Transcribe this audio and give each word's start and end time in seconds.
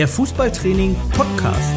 der 0.00 0.08
Fußballtraining 0.08 0.96
Podcast. 1.10 1.74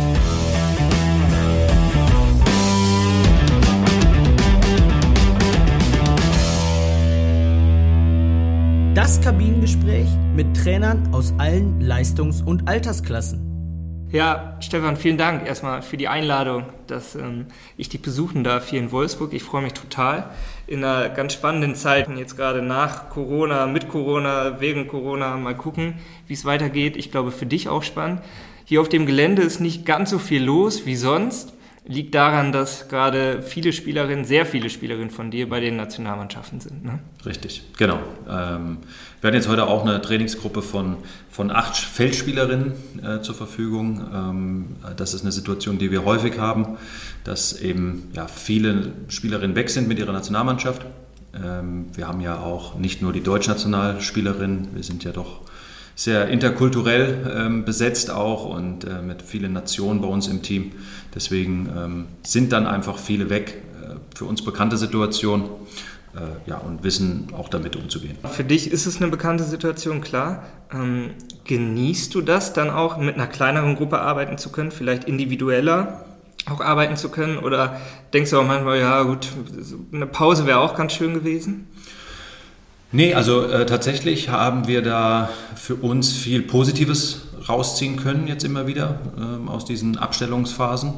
Das 8.93 9.19
Kabinengespräch 9.19 10.07
mit 10.37 10.55
Trainern 10.55 11.13
aus 11.13 11.33
allen 11.37 11.81
Leistungs- 11.81 12.41
und 12.41 12.65
Altersklassen. 12.65 13.42
Ja, 14.13 14.57
Stefan, 14.59 14.95
vielen 14.95 15.17
Dank 15.17 15.47
erstmal 15.47 15.81
für 15.81 15.97
die 15.97 16.07
Einladung, 16.07 16.65
dass 16.85 17.15
ähm, 17.15 17.47
ich 17.77 17.89
dich 17.89 18.03
besuchen 18.03 18.43
darf 18.43 18.69
hier 18.69 18.77
in 18.79 18.91
Wolfsburg. 18.91 19.33
Ich 19.33 19.41
freue 19.41 19.63
mich 19.63 19.73
total. 19.73 20.29
In 20.67 20.83
einer 20.83 21.09
ganz 21.09 21.33
spannenden 21.33 21.73
Zeit, 21.73 22.07
jetzt 22.15 22.37
gerade 22.37 22.61
nach 22.61 23.09
Corona, 23.09 23.65
mit 23.65 23.89
Corona, 23.89 24.57
während 24.59 24.87
Corona, 24.87 25.35
mal 25.37 25.57
gucken, 25.57 25.95
wie 26.27 26.33
es 26.33 26.45
weitergeht. 26.45 26.95
Ich 26.95 27.09
glaube, 27.09 27.31
für 27.31 27.47
dich 27.47 27.69
auch 27.69 27.81
spannend. 27.81 28.21
Hier 28.65 28.81
auf 28.81 28.89
dem 28.89 29.07
Gelände 29.07 29.41
ist 29.41 29.59
nicht 29.59 29.83
ganz 29.83 30.11
so 30.11 30.19
viel 30.19 30.43
los 30.43 30.85
wie 30.85 30.95
sonst 30.95 31.51
liegt 31.85 32.15
daran, 32.15 32.51
dass 32.51 32.87
gerade 32.87 33.41
viele 33.41 33.73
Spielerinnen, 33.73 34.23
sehr 34.23 34.45
viele 34.45 34.69
Spielerinnen 34.69 35.09
von 35.09 35.31
dir 35.31 35.49
bei 35.49 35.59
den 35.59 35.75
Nationalmannschaften 35.75 36.61
sind. 36.61 36.85
Ne? 36.85 36.99
Richtig, 37.25 37.63
genau. 37.77 37.99
Ähm, 38.29 38.77
wir 39.19 39.27
hatten 39.27 39.35
jetzt 39.35 39.49
heute 39.49 39.67
auch 39.67 39.85
eine 39.85 40.01
Trainingsgruppe 40.01 40.61
von, 40.61 40.97
von 41.29 41.51
acht 41.51 41.75
Feldspielerinnen 41.75 42.73
äh, 43.03 43.21
zur 43.21 43.35
Verfügung. 43.35 44.01
Ähm, 44.13 44.65
das 44.95 45.13
ist 45.13 45.23
eine 45.23 45.33
Situation, 45.33 45.77
die 45.77 45.91
wir 45.91 46.05
häufig 46.05 46.39
haben, 46.39 46.77
dass 47.25 47.59
eben 47.59 48.09
ja, 48.13 48.27
viele 48.27 48.93
Spielerinnen 49.09 49.55
weg 49.55 49.69
sind 49.69 49.87
mit 49.89 49.99
ihrer 49.99 50.13
Nationalmannschaft. 50.13 50.85
Ähm, 51.35 51.87
wir 51.95 52.07
haben 52.07 52.21
ja 52.21 52.39
auch 52.39 52.75
nicht 52.75 53.01
nur 53.01 53.11
die 53.11 53.23
Deutschnationalspielerinnen, 53.23 54.69
wir 54.73 54.83
sind 54.83 55.03
ja 55.03 55.11
doch 55.11 55.41
sehr 55.95 56.27
interkulturell 56.27 57.31
ähm, 57.35 57.65
besetzt 57.65 58.09
auch 58.09 58.45
und 58.45 58.83
äh, 58.83 59.01
mit 59.01 59.21
vielen 59.21 59.53
Nationen 59.53 60.01
bei 60.01 60.07
uns 60.07 60.27
im 60.27 60.41
Team. 60.41 60.71
Deswegen 61.15 61.69
ähm, 61.75 62.05
sind 62.23 62.51
dann 62.51 62.65
einfach 62.65 62.97
viele 62.97 63.29
weg. 63.29 63.61
Äh, 63.81 63.95
für 64.15 64.25
uns 64.25 64.43
bekannte 64.43 64.77
Situation. 64.77 65.49
Äh, 66.15 66.49
ja, 66.49 66.57
und 66.57 66.83
wissen 66.83 67.29
auch 67.35 67.49
damit 67.49 67.75
umzugehen. 67.75 68.15
Für 68.31 68.43
dich 68.43 68.71
ist 68.71 68.85
es 68.85 69.01
eine 69.01 69.09
bekannte 69.09 69.43
Situation, 69.43 70.01
klar. 70.01 70.43
Ähm, 70.71 71.11
genießt 71.45 72.13
du 72.13 72.21
das 72.21 72.53
dann 72.53 72.69
auch, 72.69 72.97
mit 72.97 73.15
einer 73.15 73.25
kleineren 73.25 73.75
Gruppe 73.75 73.99
arbeiten 73.99 74.37
zu 74.37 74.51
können, 74.51 74.69
vielleicht 74.71 75.05
individueller 75.05 76.05
auch 76.51 76.61
arbeiten 76.61 76.97
zu 76.97 77.09
können? 77.09 77.37
Oder 77.37 77.79
denkst 78.13 78.31
du 78.31 78.39
auch 78.39 78.45
manchmal, 78.45 78.79
ja 78.79 79.01
gut, 79.03 79.27
eine 79.91 80.05
Pause 80.05 80.45
wäre 80.45 80.59
auch 80.59 80.75
ganz 80.75 80.93
schön 80.93 81.13
gewesen? 81.13 81.67
Nee, 82.91 83.15
also 83.15 83.45
äh, 83.45 83.65
tatsächlich 83.65 84.29
haben 84.29 84.67
wir 84.67 84.83
da 84.83 85.29
für 85.55 85.75
uns 85.75 86.11
viel 86.11 86.43
Positives 86.43 87.23
rausziehen 87.47 87.97
können, 87.97 88.27
jetzt 88.27 88.43
immer 88.43 88.67
wieder 88.67 88.99
ähm, 89.17 89.49
aus 89.49 89.65
diesen 89.65 89.97
Abstellungsphasen. 89.97 90.93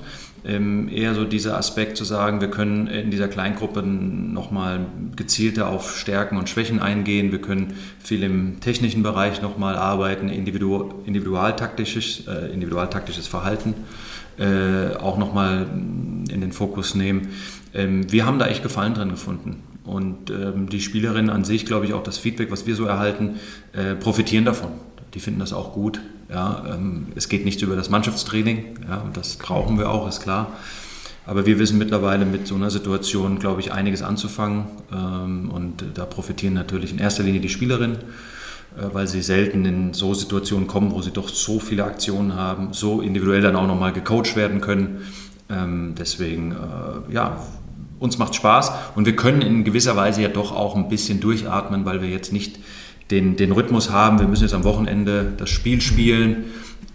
Ähm, 0.45 0.89
eher 0.89 1.15
so 1.15 1.25
dieser 1.25 1.57
Aspekt 1.57 1.97
zu 1.97 2.03
sagen, 2.03 2.39
wir 2.39 2.49
können 2.49 2.85
in 2.85 3.09
dieser 3.09 3.27
Kleingruppe 3.27 3.81
nochmal 3.81 4.85
gezielter 5.15 5.69
auf 5.69 5.97
Stärken 5.97 6.37
und 6.37 6.49
Schwächen 6.49 6.79
eingehen. 6.79 7.31
Wir 7.31 7.41
können 7.41 7.73
viel 7.99 8.21
im 8.21 8.59
technischen 8.59 9.01
Bereich 9.01 9.41
nochmal 9.41 9.75
arbeiten, 9.75 10.29
individual, 10.29 10.93
individualtaktisches, 11.05 12.27
äh, 12.27 12.53
individualtaktisches 12.53 13.25
Verhalten 13.25 13.73
äh, 14.37 14.95
auch 14.97 15.17
nochmal 15.17 15.65
in 15.71 16.41
den 16.41 16.51
Fokus 16.51 16.95
nehmen. 16.95 17.29
Ähm, 17.73 18.11
wir 18.11 18.25
haben 18.25 18.39
da 18.39 18.47
echt 18.47 18.63
Gefallen 18.63 18.93
drin 18.93 19.09
gefunden. 19.09 19.63
Und 19.83 20.31
ähm, 20.31 20.67
die 20.67 20.81
Spielerinnen 20.81 21.29
an 21.29 21.43
sich, 21.43 21.65
glaube 21.65 21.85
ich, 21.85 21.93
auch 21.93 22.03
das 22.03 22.17
Feedback, 22.17 22.51
was 22.51 22.65
wir 22.65 22.75
so 22.75 22.85
erhalten, 22.85 23.35
äh, 23.73 23.95
profitieren 23.95 24.43
davon. 24.43 24.71
Die 25.15 25.19
finden 25.21 25.39
das 25.39 25.53
auch 25.53 25.73
gut. 25.73 26.01
Ja, 26.29 26.63
ähm, 26.69 27.07
es 27.15 27.29
geht 27.29 27.45
nichts 27.45 27.61
über 27.61 27.75
das 27.75 27.89
Mannschaftstraining. 27.89 28.79
Ja, 28.87 28.97
und 28.97 29.15
das 29.15 29.37
brauchen 29.37 29.79
wir 29.79 29.89
auch, 29.89 30.07
ist 30.07 30.21
klar. 30.21 30.51
Aber 31.25 31.45
wir 31.45 31.57
wissen 31.57 31.77
mittlerweile 31.77 32.25
mit 32.25 32.45
so 32.45 32.55
einer 32.55 32.69
Situation, 32.69 33.39
glaube 33.39 33.61
ich, 33.61 33.71
einiges 33.71 34.01
anzufangen. 34.01 34.65
Ähm, 34.91 35.49
und 35.49 35.85
da 35.95 36.05
profitieren 36.05 36.53
natürlich 36.53 36.91
in 36.91 36.99
erster 36.99 37.23
Linie 37.23 37.39
die 37.39 37.49
Spielerinnen, 37.49 37.97
äh, 37.97 38.93
weil 38.93 39.07
sie 39.07 39.21
selten 39.21 39.65
in 39.65 39.93
so 39.93 40.13
Situationen 40.13 40.67
kommen, 40.67 40.91
wo 40.91 41.01
sie 41.01 41.11
doch 41.11 41.29
so 41.29 41.59
viele 41.59 41.85
Aktionen 41.85 42.35
haben, 42.35 42.73
so 42.73 43.01
individuell 43.01 43.41
dann 43.41 43.55
auch 43.55 43.67
nochmal 43.67 43.93
gecoacht 43.93 44.35
werden 44.35 44.61
können. 44.61 45.01
Ähm, 45.49 45.95
deswegen, 45.97 46.51
äh, 46.51 47.13
ja, 47.13 47.39
uns 47.99 48.17
macht 48.17 48.35
Spaß 48.35 48.71
und 48.95 49.05
wir 49.05 49.15
können 49.15 49.41
in 49.41 49.63
gewisser 49.63 49.95
Weise 49.95 50.21
ja 50.21 50.27
doch 50.27 50.51
auch 50.51 50.75
ein 50.75 50.89
bisschen 50.89 51.21
durchatmen, 51.21 51.85
weil 51.85 52.01
wir 52.01 52.09
jetzt 52.09 52.33
nicht 52.33 52.59
den, 53.11 53.35
den 53.35 53.51
Rhythmus 53.51 53.91
haben, 53.91 54.19
wir 54.19 54.27
müssen 54.27 54.43
jetzt 54.43 54.53
am 54.53 54.63
Wochenende 54.63 55.33
das 55.37 55.49
Spiel 55.49 55.81
spielen. 55.81 56.45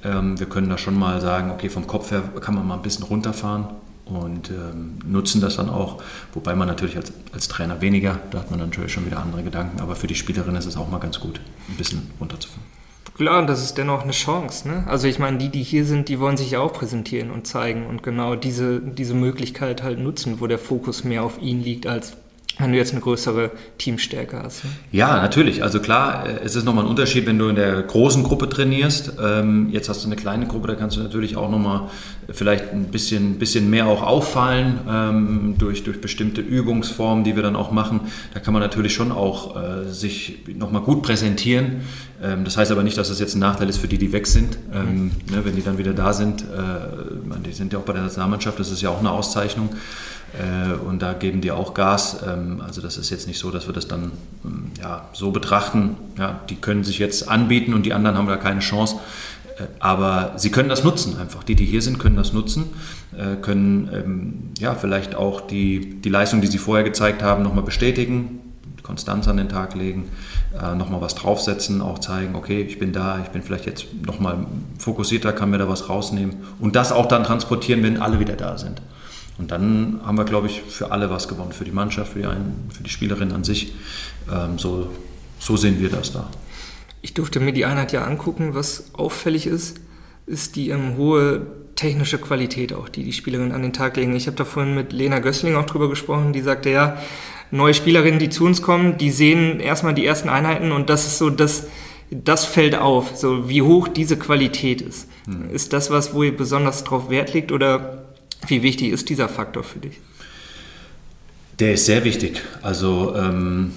Ähm, 0.02 0.38
wir 0.38 0.46
können 0.46 0.68
da 0.68 0.78
schon 0.78 0.98
mal 0.98 1.20
sagen, 1.20 1.50
okay, 1.50 1.68
vom 1.68 1.86
Kopf 1.86 2.10
her 2.10 2.22
kann 2.40 2.54
man 2.54 2.66
mal 2.66 2.74
ein 2.74 2.82
bisschen 2.82 3.04
runterfahren 3.04 3.68
und 4.06 4.50
ähm, 4.50 4.98
nutzen 5.06 5.40
das 5.40 5.56
dann 5.56 5.70
auch, 5.70 6.02
wobei 6.32 6.54
man 6.54 6.66
natürlich 6.66 6.96
als, 6.96 7.12
als 7.32 7.48
Trainer 7.48 7.80
weniger, 7.80 8.18
da 8.30 8.38
hat 8.38 8.50
man 8.50 8.60
natürlich 8.60 8.92
schon 8.92 9.06
wieder 9.06 9.20
andere 9.20 9.42
Gedanken, 9.42 9.80
aber 9.80 9.94
für 9.94 10.06
die 10.06 10.14
Spielerin 10.14 10.56
ist 10.56 10.66
es 10.66 10.76
auch 10.76 10.90
mal 10.90 10.98
ganz 10.98 11.20
gut, 11.20 11.40
ein 11.68 11.76
bisschen 11.76 12.10
runterzufahren. 12.18 12.64
Klar, 13.16 13.44
das 13.44 13.62
ist 13.62 13.76
dennoch 13.76 14.02
eine 14.02 14.12
Chance. 14.12 14.66
Ne? 14.66 14.84
Also 14.86 15.06
ich 15.06 15.18
meine, 15.18 15.36
die, 15.36 15.50
die 15.50 15.62
hier 15.62 15.84
sind, 15.84 16.08
die 16.08 16.20
wollen 16.20 16.38
sich 16.38 16.52
ja 16.52 16.60
auch 16.60 16.72
präsentieren 16.72 17.30
und 17.30 17.46
zeigen 17.46 17.86
und 17.86 18.02
genau 18.02 18.34
diese, 18.34 18.80
diese 18.80 19.12
Möglichkeit 19.12 19.82
halt 19.82 19.98
nutzen, 19.98 20.40
wo 20.40 20.46
der 20.46 20.58
Fokus 20.58 21.04
mehr 21.04 21.22
auf 21.22 21.40
ihnen 21.40 21.62
liegt 21.62 21.86
als 21.86 22.16
wenn 22.60 22.72
du 22.72 22.78
jetzt 22.78 22.92
eine 22.92 23.00
größere 23.00 23.50
Teamstärke 23.78 24.42
hast. 24.42 24.64
Ne? 24.64 24.70
Ja, 24.92 25.20
natürlich. 25.20 25.62
Also 25.62 25.80
klar, 25.80 26.26
äh, 26.26 26.40
es 26.44 26.56
ist 26.56 26.64
nochmal 26.64 26.84
ein 26.84 26.90
Unterschied, 26.90 27.26
wenn 27.26 27.38
du 27.38 27.48
in 27.48 27.56
der 27.56 27.82
großen 27.82 28.22
Gruppe 28.22 28.48
trainierst. 28.48 29.14
Ähm, 29.22 29.68
jetzt 29.70 29.88
hast 29.88 30.04
du 30.04 30.08
eine 30.08 30.16
kleine 30.16 30.46
Gruppe, 30.46 30.68
da 30.68 30.74
kannst 30.74 30.96
du 30.96 31.00
natürlich 31.00 31.36
auch 31.36 31.50
nochmal 31.50 31.88
vielleicht 32.30 32.72
ein 32.72 32.84
bisschen, 32.86 33.38
bisschen 33.38 33.70
mehr 33.70 33.86
auch 33.86 34.02
auffallen 34.02 34.78
ähm, 34.88 35.54
durch, 35.58 35.84
durch 35.84 36.00
bestimmte 36.00 36.40
Übungsformen, 36.40 37.24
die 37.24 37.36
wir 37.36 37.42
dann 37.42 37.56
auch 37.56 37.70
machen. 37.70 38.00
Da 38.34 38.40
kann 38.40 38.52
man 38.52 38.62
natürlich 38.62 38.94
schon 38.94 39.12
auch 39.12 39.56
äh, 39.56 39.88
sich 39.88 40.40
nochmal 40.56 40.82
gut 40.82 41.02
präsentieren. 41.02 41.82
Ähm, 42.22 42.44
das 42.44 42.56
heißt 42.56 42.70
aber 42.70 42.82
nicht, 42.82 42.98
dass 42.98 43.08
das 43.08 43.18
jetzt 43.18 43.34
ein 43.34 43.40
Nachteil 43.40 43.68
ist 43.68 43.78
für 43.78 43.88
die, 43.88 43.98
die 43.98 44.12
weg 44.12 44.26
sind. 44.26 44.58
Mhm. 44.72 45.10
ne, 45.30 45.44
wenn 45.44 45.56
die 45.56 45.62
dann 45.62 45.78
wieder 45.78 45.92
da 45.92 46.12
sind, 46.12 46.42
äh, 46.42 46.44
die 47.46 47.52
sind 47.52 47.72
ja 47.72 47.78
auch 47.78 47.84
bei 47.84 47.92
der 47.92 48.02
Nationalmannschaft, 48.02 48.58
das 48.58 48.70
ist 48.70 48.82
ja 48.82 48.90
auch 48.90 49.00
eine 49.00 49.10
Auszeichnung. 49.10 49.70
Äh, 50.38 50.74
und 50.74 51.02
da 51.02 51.12
geben 51.12 51.40
die 51.40 51.50
auch 51.50 51.74
Gas. 51.74 52.20
Ähm, 52.26 52.62
also 52.64 52.80
das 52.80 52.96
ist 52.96 53.10
jetzt 53.10 53.26
nicht 53.26 53.38
so, 53.38 53.50
dass 53.50 53.66
wir 53.66 53.74
das 53.74 53.88
dann 53.88 54.12
ähm, 54.44 54.70
ja, 54.80 55.08
so 55.12 55.30
betrachten. 55.30 55.96
Ja, 56.18 56.40
die 56.48 56.56
können 56.56 56.84
sich 56.84 56.98
jetzt 56.98 57.28
anbieten 57.28 57.74
und 57.74 57.84
die 57.84 57.92
anderen 57.92 58.16
haben 58.16 58.28
da 58.28 58.36
keine 58.36 58.60
Chance. 58.60 58.96
Äh, 59.58 59.64
aber 59.80 60.34
sie 60.36 60.50
können 60.50 60.68
das 60.68 60.84
nutzen 60.84 61.18
einfach. 61.18 61.42
Die, 61.42 61.54
die 61.54 61.64
hier 61.64 61.82
sind, 61.82 61.98
können 61.98 62.16
das 62.16 62.32
nutzen, 62.32 62.70
äh, 63.16 63.36
können 63.40 63.90
ähm, 63.92 64.50
ja, 64.58 64.74
vielleicht 64.74 65.14
auch 65.14 65.40
die, 65.40 66.00
die 66.00 66.08
Leistung, 66.08 66.40
die 66.40 66.46
sie 66.46 66.58
vorher 66.58 66.84
gezeigt 66.84 67.22
haben, 67.22 67.42
nochmal 67.42 67.64
bestätigen, 67.64 68.40
Konstanz 68.82 69.28
an 69.28 69.36
den 69.36 69.48
Tag 69.48 69.76
legen, 69.76 70.08
nochmal 70.76 71.00
was 71.00 71.14
draufsetzen, 71.14 71.80
auch 71.80 72.00
zeigen, 72.00 72.34
okay, 72.34 72.62
ich 72.62 72.80
bin 72.80 72.92
da, 72.92 73.20
ich 73.22 73.28
bin 73.28 73.40
vielleicht 73.40 73.66
jetzt 73.66 73.86
nochmal 74.04 74.38
fokussierter, 74.78 75.32
kann 75.32 75.50
mir 75.50 75.58
da 75.58 75.68
was 75.68 75.88
rausnehmen 75.88 76.38
und 76.58 76.74
das 76.74 76.90
auch 76.90 77.06
dann 77.06 77.22
transportieren, 77.22 77.84
wenn 77.84 77.98
alle 77.98 78.18
wieder 78.18 78.34
da 78.34 78.58
sind. 78.58 78.82
Und 79.40 79.50
dann 79.50 80.00
haben 80.04 80.18
wir, 80.18 80.26
glaube 80.26 80.48
ich, 80.48 80.60
für 80.60 80.92
alle 80.92 81.08
was 81.08 81.26
gewonnen, 81.26 81.52
für 81.52 81.64
die 81.64 81.72
Mannschaft, 81.72 82.12
für 82.12 82.18
die, 82.18 82.26
einen, 82.26 82.68
für 82.70 82.82
die 82.82 82.90
Spielerin 82.90 83.32
an 83.32 83.42
sich. 83.42 83.72
Ähm, 84.30 84.58
so, 84.58 84.90
so 85.38 85.56
sehen 85.56 85.80
wir 85.80 85.88
das 85.88 86.12
da. 86.12 86.28
Ich 87.00 87.14
durfte 87.14 87.40
mir 87.40 87.54
die 87.54 87.64
Einheit 87.64 87.92
ja 87.92 88.04
angucken. 88.04 88.50
Was 88.52 88.92
auffällig 88.92 89.46
ist, 89.46 89.80
ist 90.26 90.56
die 90.56 90.68
ähm, 90.68 90.98
hohe 90.98 91.46
technische 91.74 92.18
Qualität 92.18 92.74
auch, 92.74 92.90
die 92.90 93.02
die 93.02 93.14
Spielerinnen 93.14 93.52
an 93.52 93.62
den 93.62 93.72
Tag 93.72 93.96
legen. 93.96 94.14
Ich 94.14 94.26
habe 94.26 94.36
da 94.36 94.44
vorhin 94.44 94.74
mit 94.74 94.92
Lena 94.92 95.20
Gössling 95.20 95.56
auch 95.56 95.64
drüber 95.64 95.88
gesprochen, 95.88 96.34
die 96.34 96.42
sagte, 96.42 96.68
ja, 96.68 96.98
neue 97.50 97.72
Spielerinnen, 97.72 98.20
die 98.20 98.28
zu 98.28 98.44
uns 98.44 98.60
kommen, 98.60 98.98
die 98.98 99.10
sehen 99.10 99.58
erstmal 99.58 99.94
die 99.94 100.04
ersten 100.04 100.28
Einheiten 100.28 100.70
und 100.70 100.90
das 100.90 101.06
ist 101.06 101.16
so 101.16 101.30
das, 101.30 101.68
das 102.10 102.44
fällt 102.44 102.74
auf, 102.74 103.16
so 103.16 103.48
wie 103.48 103.62
hoch 103.62 103.88
diese 103.88 104.18
Qualität 104.18 104.82
ist. 104.82 105.08
Hm. 105.24 105.50
Ist 105.50 105.72
das 105.72 105.90
was, 105.90 106.12
wo 106.12 106.24
ihr 106.24 106.36
besonders 106.36 106.84
drauf 106.84 107.08
Wert 107.08 107.32
legt 107.32 107.50
oder 107.50 108.09
wie 108.46 108.62
wichtig 108.62 108.92
ist 108.92 109.08
dieser 109.08 109.28
Faktor 109.28 109.64
für 109.64 109.78
dich? 109.78 109.98
Der 111.58 111.74
ist 111.74 111.86
sehr 111.86 112.04
wichtig. 112.04 112.40
Also 112.62 113.14
ähm, 113.16 113.72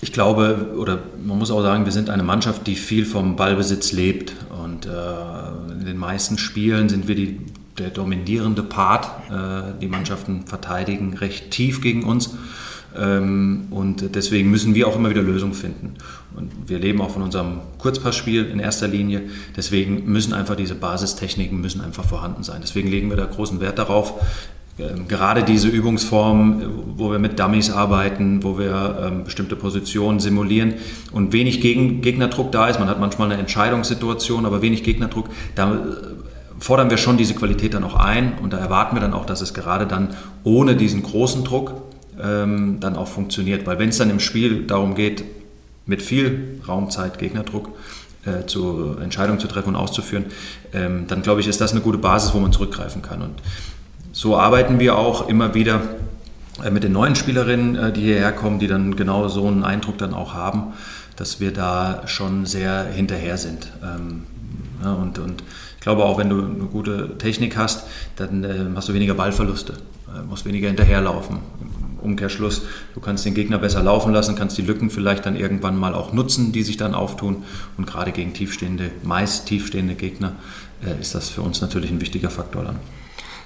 ich 0.00 0.12
glaube, 0.12 0.74
oder 0.76 1.00
man 1.24 1.38
muss 1.38 1.50
auch 1.50 1.62
sagen, 1.62 1.84
wir 1.84 1.92
sind 1.92 2.10
eine 2.10 2.22
Mannschaft, 2.22 2.66
die 2.66 2.74
viel 2.74 3.04
vom 3.04 3.36
Ballbesitz 3.36 3.92
lebt. 3.92 4.34
Und 4.62 4.86
äh, 4.86 5.72
in 5.72 5.86
den 5.86 5.96
meisten 5.96 6.38
Spielen 6.38 6.88
sind 6.88 7.08
wir 7.08 7.14
die, 7.14 7.40
der 7.78 7.90
dominierende 7.90 8.62
Part. 8.62 9.06
Äh, 9.30 9.80
die 9.80 9.88
Mannschaften 9.88 10.46
verteidigen 10.46 11.14
recht 11.14 11.50
tief 11.50 11.80
gegen 11.80 12.04
uns. 12.04 12.34
Ähm, 12.96 13.66
und 13.70 14.14
deswegen 14.14 14.50
müssen 14.50 14.74
wir 14.74 14.88
auch 14.88 14.96
immer 14.96 15.10
wieder 15.10 15.22
Lösungen 15.22 15.54
finden. 15.54 15.94
Und 16.34 16.50
wir 16.66 16.78
leben 16.78 17.00
auch 17.00 17.10
von 17.10 17.22
unserem 17.22 17.60
Kurzpassspiel 17.78 18.46
in 18.46 18.58
erster 18.58 18.88
Linie. 18.88 19.22
Deswegen 19.56 20.04
müssen 20.10 20.32
einfach 20.32 20.56
diese 20.56 20.74
Basistechniken 20.74 21.60
müssen 21.60 21.80
einfach 21.80 22.04
vorhanden 22.04 22.42
sein. 22.42 22.60
Deswegen 22.62 22.88
legen 22.88 23.10
wir 23.10 23.16
da 23.16 23.26
großen 23.26 23.60
Wert 23.60 23.78
darauf, 23.78 24.14
ähm, 24.78 25.08
gerade 25.08 25.42
diese 25.42 25.68
Übungsform, 25.68 26.62
wo 26.96 27.10
wir 27.10 27.18
mit 27.18 27.38
Dummies 27.38 27.70
arbeiten, 27.70 28.42
wo 28.44 28.58
wir 28.58 28.98
ähm, 29.06 29.24
bestimmte 29.24 29.56
Positionen 29.56 30.20
simulieren 30.20 30.74
und 31.12 31.32
wenig 31.32 31.60
Gegnerdruck 31.60 32.52
da 32.52 32.68
ist, 32.68 32.78
man 32.78 32.88
hat 32.88 33.00
manchmal 33.00 33.30
eine 33.30 33.40
Entscheidungssituation, 33.40 34.46
aber 34.46 34.62
wenig 34.62 34.84
Gegnerdruck, 34.84 35.28
da 35.56 35.74
äh, 35.74 35.78
fordern 36.60 36.90
wir 36.90 36.96
schon 36.96 37.16
diese 37.16 37.34
Qualität 37.34 37.74
dann 37.74 37.84
auch 37.84 37.96
ein 37.96 38.38
und 38.40 38.52
da 38.52 38.58
erwarten 38.58 38.94
wir 38.94 39.00
dann 39.00 39.14
auch, 39.14 39.26
dass 39.26 39.40
es 39.40 39.52
gerade 39.52 39.86
dann 39.86 40.10
ohne 40.44 40.76
diesen 40.76 41.02
großen 41.02 41.44
Druck 41.44 41.87
ähm, 42.22 42.78
dann 42.80 42.96
auch 42.96 43.08
funktioniert. 43.08 43.66
Weil 43.66 43.78
wenn 43.78 43.88
es 43.90 43.98
dann 43.98 44.10
im 44.10 44.20
Spiel 44.20 44.66
darum 44.66 44.94
geht, 44.94 45.24
mit 45.86 46.02
viel 46.02 46.60
Raumzeit, 46.66 47.18
Gegnerdruck, 47.18 47.70
äh, 48.24 48.46
zu 48.46 48.96
Entscheidungen 49.02 49.40
zu 49.40 49.48
treffen 49.48 49.70
und 49.70 49.76
auszuführen, 49.76 50.26
ähm, 50.72 51.06
dann 51.08 51.22
glaube 51.22 51.40
ich, 51.40 51.48
ist 51.48 51.60
das 51.60 51.72
eine 51.72 51.80
gute 51.80 51.98
Basis, 51.98 52.34
wo 52.34 52.38
man 52.38 52.52
zurückgreifen 52.52 53.02
kann. 53.02 53.22
Und 53.22 53.40
so 54.12 54.36
arbeiten 54.36 54.78
wir 54.78 54.98
auch 54.98 55.28
immer 55.28 55.54
wieder 55.54 55.80
äh, 56.64 56.70
mit 56.70 56.84
den 56.84 56.92
neuen 56.92 57.14
Spielerinnen, 57.14 57.76
äh, 57.76 57.92
die 57.92 58.02
hierher 58.02 58.32
kommen, 58.32 58.58
die 58.58 58.66
dann 58.66 58.96
genau 58.96 59.28
so 59.28 59.46
einen 59.46 59.64
Eindruck 59.64 59.98
dann 59.98 60.14
auch 60.14 60.34
haben, 60.34 60.74
dass 61.16 61.40
wir 61.40 61.52
da 61.52 62.02
schon 62.06 62.46
sehr 62.46 62.84
hinterher 62.84 63.38
sind. 63.38 63.68
Ähm, 63.82 64.24
ja, 64.82 64.92
und, 64.92 65.18
und 65.18 65.42
ich 65.76 65.80
glaube 65.80 66.04
auch, 66.04 66.18
wenn 66.18 66.28
du 66.28 66.44
eine 66.44 66.68
gute 66.70 67.16
Technik 67.18 67.56
hast, 67.56 67.86
dann 68.16 68.44
äh, 68.44 68.66
hast 68.74 68.88
du 68.88 68.94
weniger 68.94 69.14
Ballverluste, 69.14 69.74
äh, 70.08 70.22
musst 70.28 70.44
weniger 70.44 70.68
hinterherlaufen. 70.68 71.38
Umkehrschluss, 72.02 72.62
du 72.94 73.00
kannst 73.00 73.24
den 73.24 73.34
Gegner 73.34 73.58
besser 73.58 73.82
laufen 73.82 74.12
lassen, 74.12 74.36
kannst 74.36 74.58
die 74.58 74.62
Lücken 74.62 74.90
vielleicht 74.90 75.26
dann 75.26 75.36
irgendwann 75.36 75.76
mal 75.76 75.94
auch 75.94 76.12
nutzen, 76.12 76.52
die 76.52 76.62
sich 76.62 76.76
dann 76.76 76.94
auftun. 76.94 77.44
Und 77.76 77.86
gerade 77.86 78.12
gegen 78.12 78.32
tiefstehende, 78.32 78.90
meist 79.02 79.46
tiefstehende 79.46 79.94
Gegner 79.94 80.36
äh, 80.84 81.00
ist 81.00 81.14
das 81.14 81.28
für 81.28 81.42
uns 81.42 81.60
natürlich 81.60 81.90
ein 81.90 82.00
wichtiger 82.00 82.30
Faktor 82.30 82.64
dann. 82.64 82.76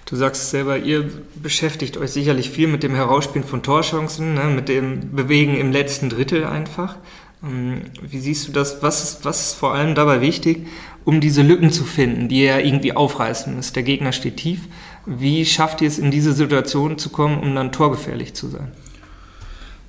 Du 0.06 0.16
sagst 0.16 0.50
selber, 0.50 0.78
ihr 0.78 1.08
beschäftigt 1.34 1.96
euch 1.96 2.10
sicherlich 2.10 2.50
viel 2.50 2.68
mit 2.68 2.82
dem 2.82 2.94
Herausspielen 2.94 3.46
von 3.46 3.62
Torchancen, 3.62 4.34
ne, 4.34 4.44
mit 4.44 4.68
dem 4.68 5.14
Bewegen 5.14 5.56
im 5.56 5.72
letzten 5.72 6.10
Drittel 6.10 6.44
einfach. 6.44 6.96
Ähm, 7.42 7.82
wie 8.02 8.18
siehst 8.18 8.46
du 8.46 8.52
das? 8.52 8.82
Was 8.82 9.02
ist, 9.02 9.24
was 9.24 9.46
ist 9.46 9.54
vor 9.54 9.74
allem 9.74 9.94
dabei 9.94 10.20
wichtig, 10.20 10.66
um 11.04 11.20
diese 11.20 11.42
Lücken 11.42 11.72
zu 11.72 11.84
finden, 11.84 12.28
die 12.28 12.42
ihr 12.42 12.64
irgendwie 12.64 12.94
aufreißen 12.94 13.54
müsst? 13.54 13.74
Der 13.74 13.84
Gegner 13.84 14.12
steht 14.12 14.36
tief. 14.36 14.60
Wie 15.06 15.44
schafft 15.44 15.80
ihr 15.80 15.88
es, 15.88 15.98
in 15.98 16.10
diese 16.10 16.32
Situation 16.32 16.98
zu 16.98 17.10
kommen, 17.10 17.40
um 17.40 17.54
dann 17.54 17.72
torgefährlich 17.72 18.34
zu 18.34 18.48
sein? 18.48 18.72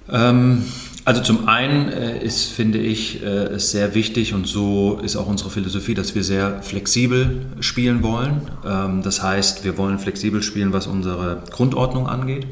Ähm, 0.09 0.63
also 1.05 1.21
zum 1.21 1.47
einen 1.49 1.89
äh, 1.89 2.23
ist, 2.23 2.51
finde 2.51 2.79
ich, 2.79 3.21
äh, 3.23 3.59
sehr 3.59 3.93
wichtig 3.93 4.33
und 4.33 4.47
so 4.47 4.99
ist 5.03 5.15
auch 5.17 5.27
unsere 5.27 5.49
Philosophie, 5.49 5.93
dass 5.93 6.15
wir 6.15 6.23
sehr 6.23 6.63
flexibel 6.63 7.45
spielen 7.59 8.03
wollen. 8.03 8.49
Ähm, 8.65 9.01
das 9.03 9.21
heißt, 9.21 9.65
wir 9.65 9.77
wollen 9.77 9.99
flexibel 9.99 10.41
spielen, 10.41 10.71
was 10.71 10.87
unsere 10.87 11.43
Grundordnung 11.51 12.07
angeht. 12.07 12.47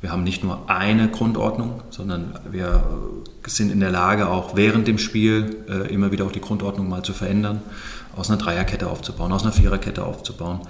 Wir 0.00 0.10
haben 0.10 0.24
nicht 0.24 0.44
nur 0.44 0.68
eine 0.68 1.08
Grundordnung, 1.08 1.82
sondern 1.90 2.38
wir 2.50 2.82
sind 3.46 3.72
in 3.72 3.80
der 3.80 3.90
Lage, 3.90 4.28
auch 4.28 4.56
während 4.56 4.86
dem 4.88 4.98
Spiel 4.98 5.64
äh, 5.68 5.92
immer 5.92 6.12
wieder 6.12 6.24
auch 6.26 6.32
die 6.32 6.40
Grundordnung 6.40 6.88
mal 6.88 7.02
zu 7.02 7.12
verändern, 7.12 7.62
aus 8.16 8.30
einer 8.30 8.38
Dreierkette 8.38 8.88
aufzubauen, 8.88 9.32
aus 9.32 9.42
einer 9.42 9.52
Viererkette 9.52 10.04
aufzubauen. 10.04 10.60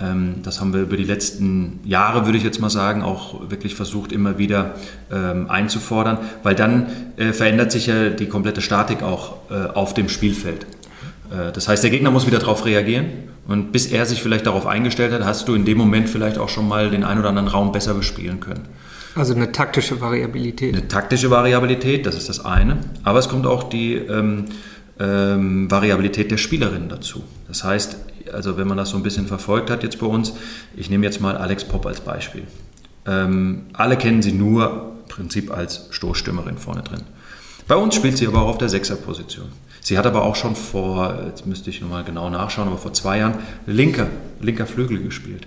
Ähm, 0.00 0.36
das 0.42 0.60
haben 0.60 0.72
wir 0.72 0.82
über 0.82 0.96
die 0.96 1.04
letzten 1.04 1.80
Jahre, 1.84 2.24
würde 2.24 2.38
ich 2.38 2.44
jetzt 2.44 2.60
mal 2.60 2.70
sagen, 2.70 3.02
auch 3.02 3.50
wirklich 3.50 3.74
versucht, 3.74 4.12
immer 4.12 4.38
wieder 4.38 4.74
ähm, 5.10 5.50
einzufordern, 5.50 6.18
weil 6.42 6.54
dann 6.54 6.86
äh, 7.16 7.32
verändert 7.32 7.72
sich 7.72 7.86
ja 7.86 8.10
die 8.10 8.26
komplette 8.26 8.60
Statik 8.60 9.02
auch 9.02 9.50
äh, 9.50 9.68
auf 9.74 9.94
dem 9.94 10.08
Spielfeld. 10.08 10.66
Äh, 11.30 11.52
das 11.52 11.68
heißt, 11.68 11.82
der 11.82 11.90
Gegner 11.90 12.10
muss 12.10 12.26
wieder 12.26 12.38
darauf 12.38 12.64
reagieren 12.64 13.06
und 13.46 13.72
bis 13.72 13.86
er 13.86 14.06
sich 14.06 14.22
vielleicht 14.22 14.46
darauf 14.46 14.66
eingestellt 14.66 15.12
hat, 15.12 15.24
hast 15.24 15.48
du 15.48 15.54
in 15.54 15.64
dem 15.64 15.78
Moment 15.78 16.08
vielleicht 16.08 16.38
auch 16.38 16.48
schon 16.48 16.68
mal 16.68 16.90
den 16.90 17.04
einen 17.04 17.20
oder 17.20 17.28
anderen 17.28 17.48
Raum 17.48 17.72
besser 17.72 17.94
bespielen 17.94 18.40
können. 18.40 18.62
Also 19.14 19.34
eine 19.34 19.52
taktische 19.52 20.00
Variabilität. 20.00 20.74
Eine 20.74 20.88
taktische 20.88 21.30
Variabilität, 21.30 22.06
das 22.06 22.16
ist 22.16 22.30
das 22.30 22.44
eine. 22.44 22.78
Aber 23.02 23.18
es 23.18 23.28
kommt 23.28 23.46
auch 23.46 23.64
die 23.64 24.00
ähm, 24.98 25.70
Variabilität 25.70 26.30
der 26.30 26.36
Spielerin 26.36 26.88
dazu. 26.88 27.22
Das 27.48 27.64
heißt, 27.64 27.96
also 28.32 28.56
wenn 28.56 28.68
man 28.68 28.76
das 28.76 28.90
so 28.90 28.96
ein 28.96 29.02
bisschen 29.02 29.26
verfolgt 29.26 29.70
hat 29.70 29.82
jetzt 29.82 29.98
bei 29.98 30.06
uns, 30.06 30.32
ich 30.76 30.90
nehme 30.90 31.04
jetzt 31.04 31.20
mal 31.20 31.36
Alex 31.36 31.64
Popp 31.64 31.86
als 31.86 32.00
Beispiel. 32.00 32.44
Ähm, 33.06 33.66
alle 33.72 33.96
kennen 33.96 34.22
sie 34.22 34.32
nur 34.32 34.92
im 35.02 35.08
Prinzip 35.08 35.50
als 35.50 35.88
Stoßstürmerin 35.90 36.58
vorne 36.58 36.82
drin. 36.82 37.02
Bei 37.68 37.76
uns 37.76 37.94
spielt 37.94 38.16
sie 38.16 38.26
aber 38.26 38.42
auch 38.42 38.48
auf 38.48 38.58
der 38.58 38.68
Sechserposition. 38.68 39.46
Sie 39.80 39.98
hat 39.98 40.06
aber 40.06 40.22
auch 40.22 40.36
schon 40.36 40.54
vor, 40.54 41.18
jetzt 41.26 41.46
müsste 41.46 41.70
ich 41.70 41.80
nochmal 41.80 42.04
genau 42.04 42.30
nachschauen, 42.30 42.68
aber 42.68 42.78
vor 42.78 42.92
zwei 42.92 43.18
Jahren 43.18 43.34
linker, 43.66 44.08
linker 44.40 44.66
Flügel 44.66 45.02
gespielt. 45.02 45.46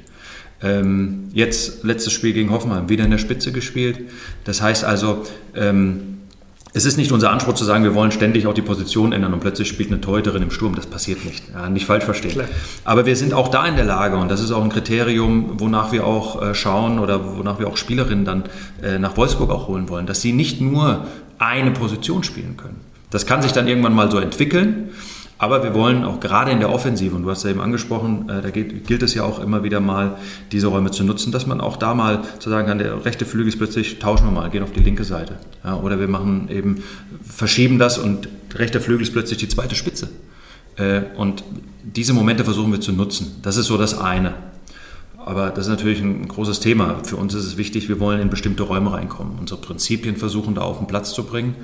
Ähm, 0.62 1.30
jetzt 1.33 1.83
letztes 1.83 2.13
Spiel 2.13 2.33
gegen 2.33 2.51
Hoffenheim 2.51 2.89
wieder 2.89 3.06
in 3.06 3.12
der 3.12 3.18
Spitze 3.18 3.51
gespielt. 3.51 4.09
Das 4.44 4.62
heißt 4.62 4.83
also, 4.83 5.25
ähm, 5.53 6.15
es 6.75 6.83
ist 6.83 6.98
nicht 6.98 7.13
unser 7.13 7.31
Anspruch 7.31 7.54
zu 7.54 7.63
sagen, 7.63 7.86
wir 7.86 7.95
wollen 7.95 8.12
ständig 8.12 8.48
auch 8.48 8.54
die 8.54 8.62
Position 8.62 9.13
ändern 9.13 9.33
und 9.33 9.39
plötzlich 9.39 9.69
spielt 9.69 9.89
eine 9.92 10.01
Torhüterin 10.01 10.44
im 10.44 10.51
Sturm. 10.51 10.75
Das 10.75 10.86
passiert 10.86 11.24
nicht. 11.24 11.42
Ja, 11.54 11.69
nicht 11.69 11.86
falsch 11.86 12.04
verstehen. 12.04 12.33
Klar. 12.33 12.50
Aber 12.83 13.06
wir 13.06 13.16
sind 13.16 13.33
auch 13.33 13.48
da 13.48 13.66
in 13.66 13.77
der 13.77 13.86
Lage 13.86 14.18
und 14.18 14.30
das 14.30 14.42
ist 14.42 14.51
auch 14.51 14.62
ein 14.62 14.69
Kriterium, 14.69 15.54
wonach 15.62 15.94
wir 15.94 16.06
auch 16.06 16.42
äh, 16.42 16.54
schauen 16.54 17.00
oder 17.00 17.38
wonach 17.38 17.60
wir 17.60 17.69
auch 17.69 17.77
Spielerinnen 17.77 18.25
dann 18.25 18.44
äh, 18.83 19.00
nach 19.00 19.16
Wolfsburg 19.16 19.51
auch 19.51 19.69
holen 19.69 19.88
wollen, 19.88 20.06
dass 20.06 20.22
sie 20.22 20.33
nicht 20.33 20.60
nur 20.60 21.07
eine 21.39 21.72
Position 21.72 22.25
spielen 22.25 22.57
können. 22.57 22.81
Das 23.10 23.25
kann 23.25 23.42
sich 23.42 23.54
dann 23.54 23.69
irgendwann 23.69 23.94
mal 23.94 24.12
so 24.12 24.19
entwickeln. 24.19 24.89
Aber 25.38 25.64
wir 25.64 25.74
wollen 25.74 26.06
auch 26.06 26.22
gerade 26.22 26.52
in 26.52 26.60
der 26.60 26.72
Offensive, 26.72 27.14
und 27.16 27.24
du 27.24 27.30
hast 27.30 27.44
ja 27.44 27.50
eben 27.50 27.60
angesprochen, 27.60 28.30
äh, 28.30 28.42
da 28.42 28.50
gilt, 28.52 28.88
gilt, 28.88 29.04
es 29.04 29.14
ja 29.14 29.24
auch 29.24 29.40
immer 29.40 29.64
wieder 29.64 29.82
mal, 29.82 30.18
diese 30.52 30.68
Räume 30.68 30.92
zu 30.92 31.04
nutzen, 31.04 31.34
dass 31.34 31.46
man 31.46 31.60
auch 31.60 31.76
da 31.76 31.94
mal 31.94 32.24
zu 32.40 32.50
sagen 32.50 32.68
kann, 32.68 32.80
der 32.80 33.04
rechte 33.04 33.26
Flügel 33.26 33.50
ist 33.50 33.58
plötzlich, 33.58 34.00
tauschen 34.00 34.26
wir 34.26 34.32
mal, 34.32 34.50
gehen 34.50 34.64
auf 34.64 34.72
die 34.72 34.80
linke 34.80 35.04
Seite. 35.04 35.38
Ja, 35.64 35.76
oder 35.76 36.00
wir 36.00 36.08
machen 36.08 36.48
eben, 36.50 36.84
verschieben 37.22 37.80
das 37.80 37.98
und 37.98 38.30
der 38.54 38.60
rechte 38.60 38.80
Flügel 38.80 39.04
ist 39.04 39.12
plötzlich 39.12 39.40
die 39.40 39.50
zweite 39.50 39.76
Spitze. 39.76 40.10
Äh, 40.78 41.02
und 41.18 41.44
diese 41.84 42.14
Momente 42.14 42.46
versuchen 42.46 42.72
wir 42.72 42.80
zu 42.80 42.94
nutzen. 42.94 43.36
Das 43.42 43.58
ist 43.58 43.66
so 43.66 43.78
das 43.78 43.98
eine. 43.98 44.36
Aber 45.18 45.50
das 45.50 45.66
ist 45.66 45.72
natürlich 45.72 46.00
ein 46.00 46.28
großes 46.30 46.62
Thema. 46.62 47.00
Für 47.04 47.18
uns 47.18 47.34
ist 47.34 47.46
es 47.46 47.58
wichtig, 47.58 47.90
wir 47.90 48.00
wollen 48.00 48.22
in 48.22 48.30
bestimmte 48.30 48.64
Räume 48.64 48.94
reinkommen. 48.94 49.38
Unsere 49.40 49.60
Prinzipien 49.60 50.16
versuchen 50.16 50.56
da 50.56 50.62
auf 50.62 50.78
den 50.78 50.88
Platz 50.88 51.14
zu 51.14 51.24
bringen 51.24 51.56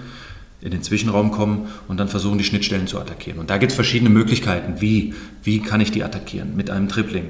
in 0.61 0.71
den 0.71 0.83
Zwischenraum 0.83 1.31
kommen 1.31 1.67
und 1.87 1.99
dann 1.99 2.07
versuchen, 2.07 2.37
die 2.37 2.43
Schnittstellen 2.43 2.87
zu 2.87 2.99
attackieren. 2.99 3.39
Und 3.39 3.49
da 3.49 3.57
gibt 3.57 3.71
es 3.71 3.75
verschiedene 3.75 4.09
Möglichkeiten. 4.09 4.79
Wie? 4.79 5.13
Wie 5.43 5.59
kann 5.59 5.81
ich 5.81 5.91
die 5.91 6.03
attackieren? 6.03 6.55
Mit 6.55 6.69
einem 6.69 6.87
Tripling. 6.87 7.25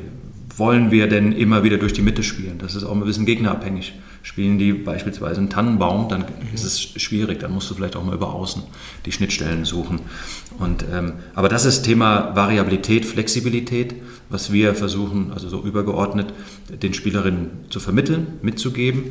Wollen 0.57 0.91
wir 0.91 1.07
denn 1.07 1.31
immer 1.31 1.63
wieder 1.63 1.77
durch 1.77 1.93
die 1.93 2.01
Mitte 2.01 2.23
spielen? 2.23 2.57
Das 2.59 2.75
ist 2.75 2.83
auch 2.83 2.91
ein 2.91 3.03
bisschen 3.03 3.25
gegnerabhängig. 3.25 3.93
Spielen 4.21 4.59
die 4.59 4.73
beispielsweise 4.73 5.39
einen 5.39 5.49
Tannenbaum, 5.49 6.09
dann 6.09 6.25
ist 6.53 6.65
es 6.65 6.79
schwierig. 6.81 7.39
Dann 7.39 7.53
musst 7.53 7.69
du 7.71 7.73
vielleicht 7.73 7.95
auch 7.95 8.03
mal 8.03 8.13
über 8.13 8.33
außen 8.33 8.63
die 9.05 9.13
Schnittstellen 9.13 9.63
suchen. 9.63 10.01
Und, 10.59 10.85
ähm, 10.91 11.13
aber 11.33 11.47
das 11.47 11.65
ist 11.65 11.83
Thema 11.83 12.35
Variabilität, 12.35 13.05
Flexibilität, 13.05 13.95
was 14.29 14.51
wir 14.51 14.75
versuchen, 14.75 15.31
also 15.33 15.47
so 15.47 15.63
übergeordnet, 15.63 16.33
den 16.69 16.93
Spielerinnen 16.93 17.49
zu 17.69 17.79
vermitteln, 17.79 18.27
mitzugeben. 18.41 19.05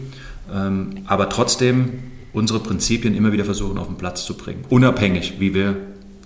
Ähm, 0.52 0.90
aber 1.06 1.30
trotzdem 1.30 2.09
unsere 2.32 2.60
Prinzipien 2.60 3.14
immer 3.14 3.32
wieder 3.32 3.44
versuchen 3.44 3.78
auf 3.78 3.86
den 3.86 3.96
Platz 3.96 4.24
zu 4.24 4.36
bringen, 4.36 4.64
unabhängig, 4.68 5.34
wie 5.38 5.54
wir 5.54 5.76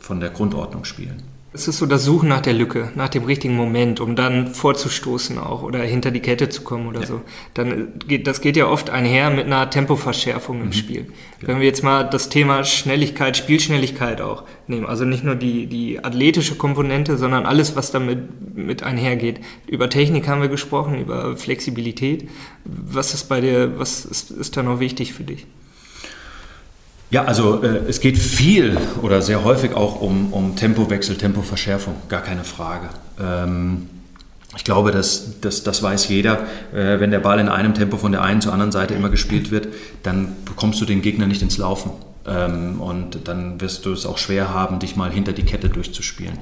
von 0.00 0.20
der 0.20 0.30
Grundordnung 0.30 0.84
spielen. 0.84 1.22
Es 1.56 1.68
ist 1.68 1.78
so 1.78 1.86
das 1.86 2.04
Suchen 2.04 2.28
nach 2.28 2.40
der 2.40 2.52
Lücke, 2.52 2.90
nach 2.96 3.08
dem 3.08 3.22
richtigen 3.22 3.54
Moment, 3.54 4.00
um 4.00 4.16
dann 4.16 4.48
vorzustoßen 4.48 5.38
auch 5.38 5.62
oder 5.62 5.84
hinter 5.84 6.10
die 6.10 6.18
Kette 6.18 6.48
zu 6.48 6.62
kommen 6.62 6.88
oder 6.88 7.02
ja. 7.02 7.06
so. 7.06 7.20
Dann 7.54 7.92
geht, 8.08 8.26
das 8.26 8.40
geht 8.40 8.56
ja 8.56 8.66
oft 8.66 8.90
einher 8.90 9.30
mit 9.30 9.46
einer 9.46 9.70
Tempoverschärfung 9.70 10.60
im 10.60 10.66
mhm. 10.66 10.72
Spiel. 10.72 11.06
Ja. 11.40 11.46
Wenn 11.46 11.60
wir 11.60 11.66
jetzt 11.66 11.84
mal 11.84 12.02
das 12.02 12.28
Thema 12.28 12.64
Schnelligkeit, 12.64 13.36
Spielschnelligkeit 13.36 14.20
auch 14.20 14.42
nehmen, 14.66 14.84
also 14.84 15.04
nicht 15.04 15.22
nur 15.22 15.36
die, 15.36 15.66
die 15.66 16.02
athletische 16.02 16.56
Komponente, 16.56 17.16
sondern 17.16 17.46
alles, 17.46 17.76
was 17.76 17.92
damit 17.92 18.56
mit 18.56 18.82
einhergeht. 18.82 19.38
Über 19.68 19.88
Technik 19.88 20.26
haben 20.26 20.42
wir 20.42 20.48
gesprochen, 20.48 20.98
über 20.98 21.36
Flexibilität. 21.36 22.28
Was 22.64 23.14
ist 23.14 23.28
bei 23.28 23.40
dir, 23.40 23.78
was 23.78 24.04
ist, 24.04 24.32
ist 24.32 24.56
da 24.56 24.64
noch 24.64 24.80
wichtig 24.80 25.12
für 25.12 25.22
dich? 25.22 25.46
Ja, 27.10 27.24
also 27.24 27.62
äh, 27.62 27.82
es 27.88 28.00
geht 28.00 28.18
viel 28.18 28.76
oder 29.02 29.22
sehr 29.22 29.44
häufig 29.44 29.74
auch 29.74 30.00
um, 30.00 30.32
um 30.32 30.56
Tempowechsel, 30.56 31.16
Tempoverschärfung, 31.16 31.94
gar 32.08 32.22
keine 32.22 32.44
Frage. 32.44 32.88
Ähm, 33.20 33.88
ich 34.56 34.64
glaube, 34.64 34.92
das, 34.92 35.40
das, 35.40 35.62
das 35.62 35.82
weiß 35.82 36.08
jeder. 36.08 36.40
Äh, 36.72 37.00
wenn 37.00 37.10
der 37.10 37.20
Ball 37.20 37.38
in 37.38 37.48
einem 37.48 37.74
Tempo 37.74 37.96
von 37.96 38.12
der 38.12 38.22
einen 38.22 38.40
zur 38.40 38.52
anderen 38.52 38.72
Seite 38.72 38.94
immer 38.94 39.10
gespielt 39.10 39.50
wird, 39.50 39.68
dann 40.02 40.36
bekommst 40.44 40.80
du 40.80 40.84
den 40.84 41.02
Gegner 41.02 41.26
nicht 41.26 41.42
ins 41.42 41.58
Laufen. 41.58 41.90
Ähm, 42.26 42.80
und 42.80 43.28
dann 43.28 43.60
wirst 43.60 43.84
du 43.86 43.92
es 43.92 44.06
auch 44.06 44.18
schwer 44.18 44.52
haben, 44.52 44.78
dich 44.78 44.96
mal 44.96 45.10
hinter 45.10 45.32
die 45.32 45.42
Kette 45.42 45.68
durchzuspielen. 45.68 46.38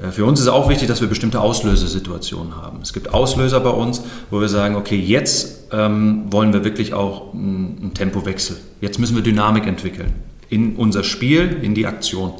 Äh, 0.00 0.10
für 0.10 0.24
uns 0.24 0.40
ist 0.40 0.48
auch 0.48 0.68
wichtig, 0.68 0.88
dass 0.88 1.00
wir 1.00 1.08
bestimmte 1.08 1.40
Auslösesituationen 1.40 2.56
haben. 2.56 2.80
Es 2.82 2.92
gibt 2.92 3.12
Auslöser 3.12 3.60
bei 3.60 3.70
uns, 3.70 4.02
wo 4.30 4.40
wir 4.40 4.48
sagen, 4.48 4.76
okay, 4.76 4.98
jetzt 4.98 5.68
ähm, 5.72 6.24
wollen 6.30 6.52
wir 6.52 6.64
wirklich 6.64 6.94
auch 6.94 7.32
einen 7.34 7.92
Tempowechsel. 7.94 8.56
Jetzt 8.80 8.98
müssen 8.98 9.16
wir 9.16 9.22
Dynamik 9.22 9.66
entwickeln 9.66 10.12
in 10.48 10.76
unser 10.76 11.02
Spiel, 11.02 11.58
in 11.62 11.74
die 11.74 11.86
Aktion. 11.86 12.34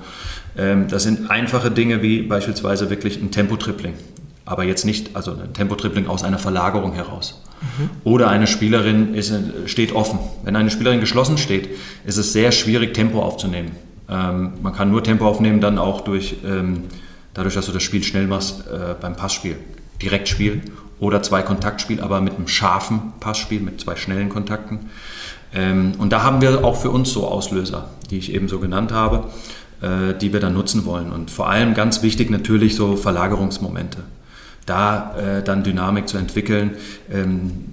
Ähm, 0.56 0.86
das 0.88 1.02
sind 1.02 1.30
einfache 1.30 1.70
Dinge 1.70 2.02
wie 2.02 2.22
beispielsweise 2.22 2.90
wirklich 2.90 3.20
ein 3.20 3.30
Tempotripling. 3.30 3.94
Aber 4.44 4.64
jetzt 4.64 4.84
nicht, 4.84 5.16
also 5.16 5.32
ein 5.32 5.52
Tempotripling 5.54 6.08
aus 6.08 6.24
einer 6.24 6.38
Verlagerung 6.38 6.92
heraus 6.92 7.42
Mhm. 7.62 7.90
Oder 8.04 8.28
eine 8.28 8.46
Spielerin 8.46 9.14
ist, 9.14 9.32
steht 9.66 9.94
offen. 9.94 10.18
Wenn 10.44 10.56
eine 10.56 10.70
Spielerin 10.70 11.00
geschlossen 11.00 11.38
steht, 11.38 11.68
ist 12.04 12.16
es 12.16 12.32
sehr 12.32 12.52
schwierig, 12.52 12.94
Tempo 12.94 13.22
aufzunehmen. 13.22 13.72
Ähm, 14.08 14.52
man 14.62 14.74
kann 14.74 14.90
nur 14.90 15.02
Tempo 15.02 15.26
aufnehmen 15.26 15.60
dann 15.60 15.78
auch 15.78 16.02
durch, 16.02 16.36
ähm, 16.44 16.84
dadurch, 17.34 17.54
dass 17.54 17.66
du 17.66 17.72
das 17.72 17.82
Spiel 17.82 18.02
schnell 18.02 18.26
machst 18.26 18.66
äh, 18.66 18.94
beim 19.00 19.16
Passspiel. 19.16 19.56
Direktspiel 20.00 20.62
oder 20.98 21.22
zwei 21.22 21.42
Kontaktspiel, 21.42 22.00
aber 22.00 22.20
mit 22.20 22.36
einem 22.36 22.48
scharfen 22.48 23.12
Passspiel, 23.20 23.60
mit 23.60 23.80
zwei 23.80 23.96
schnellen 23.96 24.28
Kontakten. 24.28 24.90
Ähm, 25.54 25.92
und 25.98 26.12
da 26.12 26.22
haben 26.22 26.40
wir 26.40 26.64
auch 26.64 26.80
für 26.80 26.90
uns 26.90 27.12
so 27.12 27.26
Auslöser, 27.26 27.90
die 28.10 28.18
ich 28.18 28.32
eben 28.32 28.48
so 28.48 28.58
genannt 28.58 28.92
habe, 28.92 29.24
äh, 29.80 30.14
die 30.14 30.32
wir 30.32 30.40
dann 30.40 30.54
nutzen 30.54 30.84
wollen. 30.84 31.12
Und 31.12 31.30
vor 31.30 31.48
allem 31.48 31.74
ganz 31.74 32.02
wichtig 32.02 32.30
natürlich 32.30 32.74
so 32.74 32.96
Verlagerungsmomente 32.96 33.98
da 34.66 35.16
äh, 35.16 35.42
dann 35.42 35.62
Dynamik 35.62 36.08
zu 36.08 36.18
entwickeln. 36.18 36.76
Ähm, 37.10 37.64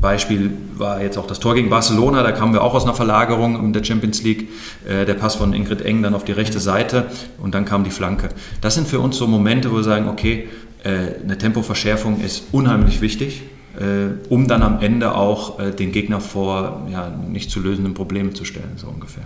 Beispiel 0.00 0.52
war 0.76 1.02
jetzt 1.02 1.18
auch 1.18 1.26
das 1.26 1.40
Tor 1.40 1.54
gegen 1.54 1.70
Barcelona, 1.70 2.22
da 2.22 2.32
kamen 2.32 2.52
wir 2.52 2.62
auch 2.62 2.74
aus 2.74 2.84
einer 2.84 2.94
Verlagerung 2.94 3.58
in 3.58 3.72
der 3.72 3.84
Champions 3.84 4.22
League. 4.22 4.48
Äh, 4.86 5.04
der 5.04 5.14
Pass 5.14 5.34
von 5.34 5.52
Ingrid 5.52 5.82
Eng 5.82 6.02
dann 6.02 6.14
auf 6.14 6.24
die 6.24 6.32
rechte 6.32 6.60
Seite 6.60 7.06
und 7.38 7.54
dann 7.54 7.64
kam 7.64 7.84
die 7.84 7.90
Flanke. 7.90 8.28
Das 8.60 8.74
sind 8.74 8.88
für 8.88 9.00
uns 9.00 9.16
so 9.16 9.26
Momente, 9.26 9.70
wo 9.70 9.76
wir 9.76 9.82
sagen, 9.82 10.08
okay, 10.08 10.48
äh, 10.84 11.22
eine 11.22 11.36
Tempoverschärfung 11.36 12.20
ist 12.20 12.44
unheimlich 12.52 13.00
wichtig, 13.00 13.42
äh, 13.78 14.28
um 14.28 14.46
dann 14.48 14.62
am 14.62 14.80
Ende 14.80 15.14
auch 15.14 15.58
den 15.72 15.92
Gegner 15.92 16.20
vor 16.20 16.86
ja, 16.90 17.10
nicht 17.10 17.50
zu 17.50 17.60
lösenden 17.60 17.94
Problemen 17.94 18.34
zu 18.34 18.44
stellen, 18.44 18.72
so 18.76 18.86
ungefähr. 18.88 19.24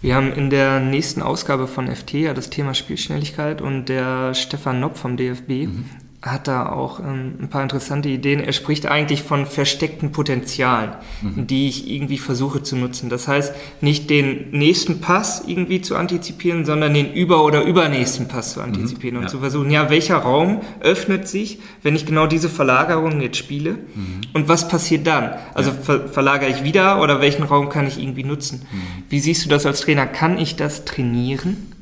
Wir 0.00 0.16
haben 0.16 0.34
in 0.34 0.50
der 0.50 0.80
nächsten 0.80 1.22
Ausgabe 1.22 1.66
von 1.66 1.86
FT 1.88 2.12
ja 2.12 2.34
das 2.34 2.50
Thema 2.50 2.74
Spielschnelligkeit 2.74 3.62
und 3.62 3.86
der 3.86 4.34
Stefan 4.34 4.78
Nopp 4.78 4.98
vom 4.98 5.16
DFB 5.16 5.48
mhm 5.48 5.86
hat 6.32 6.48
da 6.48 6.70
auch 6.70 7.00
ähm, 7.00 7.34
ein 7.38 7.48
paar 7.50 7.62
interessante 7.62 8.08
Ideen. 8.08 8.40
Er 8.40 8.54
spricht 8.54 8.86
eigentlich 8.86 9.22
von 9.22 9.44
versteckten 9.44 10.10
Potenzialen, 10.10 10.92
mhm. 11.20 11.46
die 11.46 11.68
ich 11.68 11.90
irgendwie 11.90 12.16
versuche 12.16 12.62
zu 12.62 12.76
nutzen. 12.76 13.10
Das 13.10 13.28
heißt, 13.28 13.54
nicht 13.82 14.08
den 14.08 14.50
nächsten 14.50 15.00
Pass 15.00 15.44
irgendwie 15.46 15.82
zu 15.82 15.96
antizipieren, 15.96 16.64
sondern 16.64 16.94
den 16.94 17.12
über- 17.12 17.44
oder 17.44 17.62
übernächsten 17.62 18.26
Pass 18.26 18.54
zu 18.54 18.60
mhm. 18.60 18.66
antizipieren 18.66 19.16
mhm. 19.16 19.18
und 19.18 19.24
ja. 19.24 19.30
zu 19.30 19.40
versuchen, 19.40 19.70
ja, 19.70 19.90
welcher 19.90 20.16
Raum 20.16 20.62
öffnet 20.80 21.28
sich, 21.28 21.58
wenn 21.82 21.94
ich 21.94 22.06
genau 22.06 22.26
diese 22.26 22.48
Verlagerung 22.48 23.20
jetzt 23.20 23.36
spiele 23.36 23.72
mhm. 23.72 24.20
und 24.32 24.48
was 24.48 24.66
passiert 24.68 25.06
dann? 25.06 25.34
Also 25.52 25.70
ja. 25.70 25.76
ver 25.76 26.08
verlagere 26.08 26.48
ich 26.48 26.64
wieder 26.64 27.02
oder 27.02 27.20
welchen 27.20 27.42
Raum 27.42 27.68
kann 27.68 27.86
ich 27.86 28.00
irgendwie 28.00 28.24
nutzen? 28.24 28.62
Mhm. 28.72 29.02
Wie 29.10 29.20
siehst 29.20 29.44
du 29.44 29.50
das 29.50 29.66
als 29.66 29.82
Trainer? 29.82 30.06
Kann 30.06 30.38
ich 30.38 30.56
das 30.56 30.86
trainieren? 30.86 31.72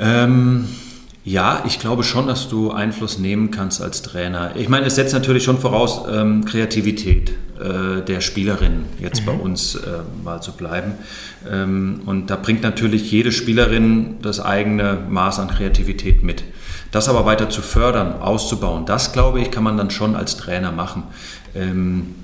Ähm 0.00 0.66
ja, 1.24 1.62
ich 1.66 1.78
glaube 1.78 2.04
schon, 2.04 2.26
dass 2.26 2.50
du 2.50 2.70
Einfluss 2.70 3.18
nehmen 3.18 3.50
kannst 3.50 3.80
als 3.80 4.02
Trainer. 4.02 4.56
Ich 4.56 4.68
meine, 4.68 4.86
es 4.86 4.96
setzt 4.96 5.14
natürlich 5.14 5.42
schon 5.42 5.58
voraus, 5.58 6.02
ähm, 6.12 6.44
Kreativität 6.44 7.32
äh, 7.58 8.02
der 8.02 8.20
Spielerin 8.20 8.84
jetzt 9.00 9.22
mhm. 9.22 9.26
bei 9.26 9.32
uns 9.32 9.74
äh, 9.74 10.00
mal 10.22 10.42
zu 10.42 10.52
bleiben. 10.52 10.92
Ähm, 11.50 12.02
und 12.04 12.28
da 12.28 12.36
bringt 12.36 12.62
natürlich 12.62 13.10
jede 13.10 13.32
Spielerin 13.32 14.16
das 14.20 14.38
eigene 14.38 14.98
Maß 15.08 15.38
an 15.38 15.48
Kreativität 15.48 16.22
mit. 16.22 16.44
Das 16.90 17.08
aber 17.08 17.24
weiter 17.24 17.48
zu 17.48 17.62
fördern, 17.62 18.20
auszubauen, 18.20 18.84
das 18.84 19.12
glaube 19.12 19.40
ich, 19.40 19.50
kann 19.50 19.64
man 19.64 19.78
dann 19.78 19.90
schon 19.90 20.16
als 20.16 20.36
Trainer 20.36 20.72
machen. 20.72 21.04
Ähm, 21.54 22.14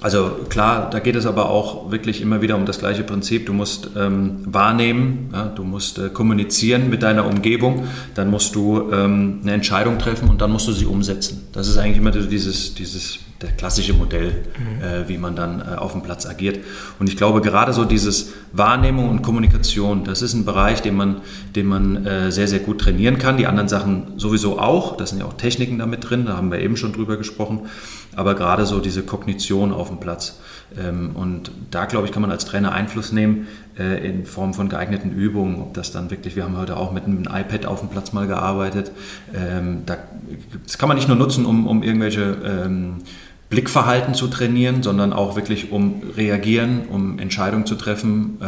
also 0.00 0.46
klar, 0.48 0.88
da 0.90 0.98
geht 0.98 1.16
es 1.16 1.26
aber 1.26 1.50
auch 1.50 1.90
wirklich 1.90 2.22
immer 2.22 2.40
wieder 2.40 2.56
um 2.56 2.64
das 2.64 2.78
gleiche 2.78 3.04
Prinzip. 3.04 3.46
Du 3.46 3.52
musst 3.52 3.90
ähm, 3.96 4.40
wahrnehmen, 4.46 5.30
ja, 5.32 5.46
du 5.46 5.62
musst 5.62 5.98
äh, 5.98 6.08
kommunizieren 6.08 6.88
mit 6.88 7.02
deiner 7.02 7.26
Umgebung, 7.26 7.84
dann 8.14 8.30
musst 8.30 8.54
du 8.54 8.90
ähm, 8.92 9.40
eine 9.42 9.52
Entscheidung 9.52 9.98
treffen 9.98 10.28
und 10.28 10.40
dann 10.40 10.50
musst 10.50 10.68
du 10.68 10.72
sie 10.72 10.86
umsetzen. 10.86 11.48
Das 11.52 11.68
ist 11.68 11.76
eigentlich 11.76 11.98
immer 11.98 12.12
dieses, 12.12 12.74
dieses 12.74 13.18
der 13.42 13.50
klassische 13.52 13.94
Modell, 13.94 14.44
mhm. 14.58 14.84
äh, 14.84 15.08
wie 15.08 15.16
man 15.16 15.34
dann 15.34 15.60
äh, 15.60 15.76
auf 15.76 15.92
dem 15.92 16.02
Platz 16.02 16.26
agiert. 16.26 16.58
Und 16.98 17.08
ich 17.08 17.16
glaube, 17.16 17.40
gerade 17.40 17.72
so 17.72 17.84
dieses 17.84 18.32
Wahrnehmung 18.52 19.08
und 19.08 19.22
Kommunikation, 19.22 20.04
das 20.04 20.20
ist 20.20 20.34
ein 20.34 20.44
Bereich, 20.44 20.82
den 20.82 20.94
man, 20.94 21.22
den 21.56 21.66
man 21.66 22.04
äh, 22.04 22.32
sehr, 22.32 22.48
sehr 22.48 22.58
gut 22.58 22.80
trainieren 22.80 23.18
kann. 23.18 23.38
Die 23.38 23.46
anderen 23.46 23.68
Sachen 23.68 24.18
sowieso 24.18 24.58
auch. 24.58 24.96
Da 24.96 25.06
sind 25.06 25.20
ja 25.20 25.24
auch 25.24 25.34
Techniken 25.34 25.78
damit 25.78 26.08
drin, 26.08 26.26
da 26.26 26.36
haben 26.36 26.50
wir 26.50 26.58
eben 26.60 26.76
schon 26.76 26.92
drüber 26.92 27.16
gesprochen. 27.16 27.60
Aber 28.16 28.34
gerade 28.34 28.66
so 28.66 28.80
diese 28.80 29.02
Kognition 29.02 29.72
auf 29.72 29.88
dem 29.88 30.00
Platz. 30.00 30.40
Ähm, 30.78 31.10
und 31.14 31.50
da, 31.70 31.84
glaube 31.84 32.06
ich, 32.06 32.12
kann 32.12 32.22
man 32.22 32.30
als 32.30 32.44
Trainer 32.44 32.72
Einfluss 32.72 33.12
nehmen 33.12 33.48
äh, 33.78 34.06
in 34.06 34.26
Form 34.26 34.54
von 34.54 34.68
geeigneten 34.68 35.12
Übungen. 35.12 35.60
Ob 35.60 35.74
das 35.74 35.92
dann 35.92 36.10
wirklich, 36.10 36.36
wir 36.36 36.44
haben 36.44 36.56
heute 36.56 36.76
auch 36.76 36.92
mit 36.92 37.04
einem 37.04 37.22
iPad 37.22 37.66
auf 37.66 37.80
dem 37.80 37.88
Platz 37.88 38.12
mal 38.12 38.26
gearbeitet. 38.26 38.92
Ähm, 39.34 39.82
da, 39.86 39.96
das 40.64 40.78
kann 40.78 40.88
man 40.88 40.96
nicht 40.96 41.08
nur 41.08 41.16
nutzen, 41.16 41.46
um, 41.46 41.66
um 41.66 41.82
irgendwelche 41.82 42.36
ähm, 42.44 42.96
Blickverhalten 43.48 44.14
zu 44.14 44.28
trainieren, 44.28 44.82
sondern 44.82 45.12
auch 45.12 45.34
wirklich 45.34 45.72
um 45.72 46.02
reagieren, 46.16 46.82
um 46.88 47.18
Entscheidungen 47.18 47.66
zu 47.66 47.74
treffen. 47.74 48.38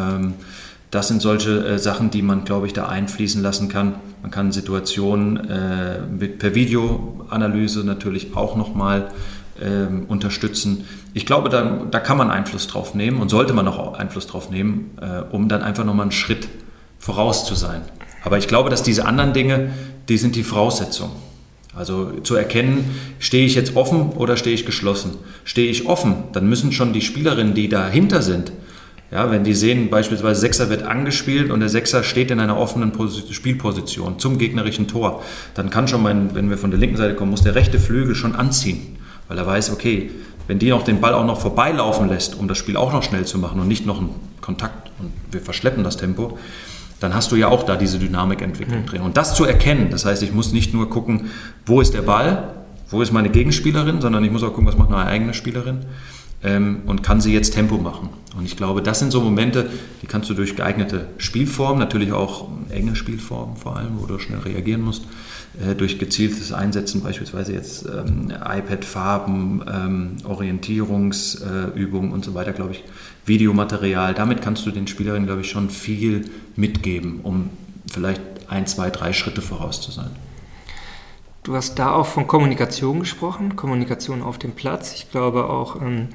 Das 0.92 1.08
sind 1.08 1.22
solche 1.22 1.64
äh, 1.64 1.78
Sachen, 1.78 2.10
die 2.10 2.20
man, 2.20 2.44
glaube 2.44 2.66
ich, 2.66 2.74
da 2.74 2.86
einfließen 2.86 3.42
lassen 3.42 3.70
kann. 3.70 3.94
Man 4.20 4.30
kann 4.30 4.52
Situationen 4.52 5.48
äh, 5.48 6.00
mit, 6.06 6.38
per 6.38 6.54
Videoanalyse 6.54 7.82
natürlich 7.82 8.36
auch 8.36 8.56
nochmal 8.56 9.08
ähm, 9.62 10.04
unterstützen. 10.08 10.84
Ich 11.14 11.24
glaube, 11.24 11.48
da, 11.48 11.86
da 11.90 12.00
kann 12.00 12.18
man 12.18 12.30
Einfluss 12.30 12.66
drauf 12.66 12.94
nehmen 12.94 13.20
und 13.20 13.28
sollte 13.28 13.52
man 13.52 13.68
auch 13.68 13.94
Einfluss 13.94 14.26
drauf 14.26 14.50
nehmen, 14.50 14.90
äh, 15.00 15.22
um 15.30 15.48
dann 15.48 15.62
einfach 15.62 15.84
nochmal 15.84 16.04
einen 16.04 16.12
Schritt 16.12 16.48
voraus 16.98 17.46
zu 17.46 17.54
sein. 17.54 17.82
Aber 18.24 18.38
ich 18.38 18.48
glaube, 18.48 18.70
dass 18.70 18.82
diese 18.82 19.06
anderen 19.06 19.32
Dinge, 19.32 19.72
die 20.08 20.18
sind 20.18 20.36
die 20.36 20.42
Voraussetzung. 20.42 21.10
Also 21.74 22.20
zu 22.22 22.34
erkennen, 22.34 22.84
stehe 23.18 23.46
ich 23.46 23.54
jetzt 23.54 23.76
offen 23.76 24.10
oder 24.10 24.36
stehe 24.36 24.54
ich 24.54 24.66
geschlossen. 24.66 25.12
Stehe 25.44 25.70
ich 25.70 25.86
offen, 25.86 26.24
dann 26.32 26.48
müssen 26.48 26.72
schon 26.72 26.92
die 26.92 27.00
Spielerinnen, 27.00 27.54
die 27.54 27.68
dahinter 27.68 28.20
sind, 28.20 28.52
ja, 29.12 29.30
wenn 29.30 29.44
die 29.44 29.52
sehen, 29.52 29.90
beispielsweise 29.90 30.40
Sechser 30.40 30.70
wird 30.70 30.84
angespielt 30.84 31.50
und 31.50 31.60
der 31.60 31.68
Sechser 31.68 32.02
steht 32.02 32.30
in 32.30 32.40
einer 32.40 32.56
offenen 32.56 32.92
Spielposition 33.30 34.18
zum 34.18 34.38
gegnerischen 34.38 34.88
Tor, 34.88 35.22
dann 35.52 35.68
kann 35.68 35.86
schon 35.86 36.02
mein, 36.02 36.34
wenn 36.34 36.48
wir 36.48 36.56
von 36.56 36.70
der 36.70 36.80
linken 36.80 36.96
Seite 36.96 37.14
kommen, 37.14 37.30
muss 37.30 37.42
der 37.42 37.54
rechte 37.54 37.78
Flügel 37.78 38.14
schon 38.14 38.34
anziehen, 38.34 38.91
weil 39.32 39.38
er 39.38 39.46
weiß, 39.46 39.70
okay, 39.70 40.10
wenn 40.46 40.58
die 40.58 40.68
noch 40.68 40.82
den 40.82 41.00
Ball 41.00 41.14
auch 41.14 41.24
noch 41.24 41.40
vorbeilaufen 41.40 42.10
lässt, 42.10 42.38
um 42.38 42.48
das 42.48 42.58
Spiel 42.58 42.76
auch 42.76 42.92
noch 42.92 43.02
schnell 43.02 43.24
zu 43.24 43.38
machen 43.38 43.58
und 43.60 43.66
nicht 43.66 43.86
noch 43.86 43.98
einen 43.98 44.10
Kontakt 44.42 44.90
und 44.98 45.10
wir 45.30 45.40
verschleppen 45.40 45.82
das 45.84 45.96
Tempo, 45.96 46.38
dann 47.00 47.14
hast 47.14 47.32
du 47.32 47.36
ja 47.36 47.48
auch 47.48 47.62
da 47.62 47.76
diese 47.76 47.98
Dynamikentwicklung 47.98 48.82
mhm. 48.82 48.86
drin. 48.86 49.00
Und 49.00 49.16
das 49.16 49.34
zu 49.34 49.46
erkennen, 49.46 49.88
das 49.90 50.04
heißt, 50.04 50.22
ich 50.22 50.34
muss 50.34 50.52
nicht 50.52 50.74
nur 50.74 50.90
gucken, 50.90 51.30
wo 51.64 51.80
ist 51.80 51.94
der 51.94 52.02
Ball, 52.02 52.52
wo 52.90 53.00
ist 53.00 53.10
meine 53.10 53.30
Gegenspielerin, 53.30 54.02
sondern 54.02 54.22
ich 54.22 54.30
muss 54.30 54.42
auch 54.42 54.50
gucken, 54.50 54.66
was 54.66 54.76
macht 54.76 54.90
meine 54.90 55.06
eigene 55.06 55.32
Spielerin 55.32 55.86
ähm, 56.44 56.82
und 56.84 57.02
kann 57.02 57.22
sie 57.22 57.32
jetzt 57.32 57.54
Tempo 57.54 57.78
machen. 57.78 58.10
Und 58.36 58.44
ich 58.44 58.58
glaube, 58.58 58.82
das 58.82 58.98
sind 58.98 59.12
so 59.12 59.22
Momente, 59.22 59.70
die 60.02 60.06
kannst 60.06 60.28
du 60.28 60.34
durch 60.34 60.56
geeignete 60.56 61.06
Spielformen, 61.16 61.78
natürlich 61.78 62.12
auch 62.12 62.48
enge 62.68 62.96
Spielformen 62.96 63.56
vor 63.56 63.78
allem, 63.78 63.98
wo 63.98 64.04
du 64.04 64.18
schnell 64.18 64.40
reagieren 64.40 64.82
musst, 64.82 65.04
durch 65.76 65.98
gezieltes 65.98 66.52
Einsetzen, 66.52 67.02
beispielsweise 67.02 67.52
jetzt 67.52 67.84
ähm, 67.84 68.30
iPad-Farben, 68.30 69.62
ähm, 69.70 70.16
Orientierungsübungen 70.24 72.10
äh, 72.10 72.14
und 72.14 72.24
so 72.24 72.32
weiter, 72.34 72.52
glaube 72.52 72.72
ich, 72.72 72.84
Videomaterial. 73.26 74.14
Damit 74.14 74.40
kannst 74.40 74.64
du 74.64 74.70
den 74.70 74.86
Spielerinnen, 74.86 75.26
glaube 75.26 75.42
ich, 75.42 75.50
schon 75.50 75.68
viel 75.68 76.24
mitgeben, 76.56 77.20
um 77.22 77.50
vielleicht 77.90 78.22
ein, 78.48 78.66
zwei, 78.66 78.90
drei 78.90 79.12
Schritte 79.12 79.42
voraus 79.42 79.80
zu 79.80 79.90
sein. 79.90 80.10
Du 81.42 81.54
hast 81.54 81.78
da 81.78 81.92
auch 81.92 82.06
von 82.06 82.26
Kommunikation 82.26 83.00
gesprochen, 83.00 83.56
Kommunikation 83.56 84.22
auf 84.22 84.38
dem 84.38 84.52
Platz. 84.52 84.94
Ich 84.94 85.10
glaube 85.10 85.50
auch, 85.50 85.80
ähm, 85.82 86.08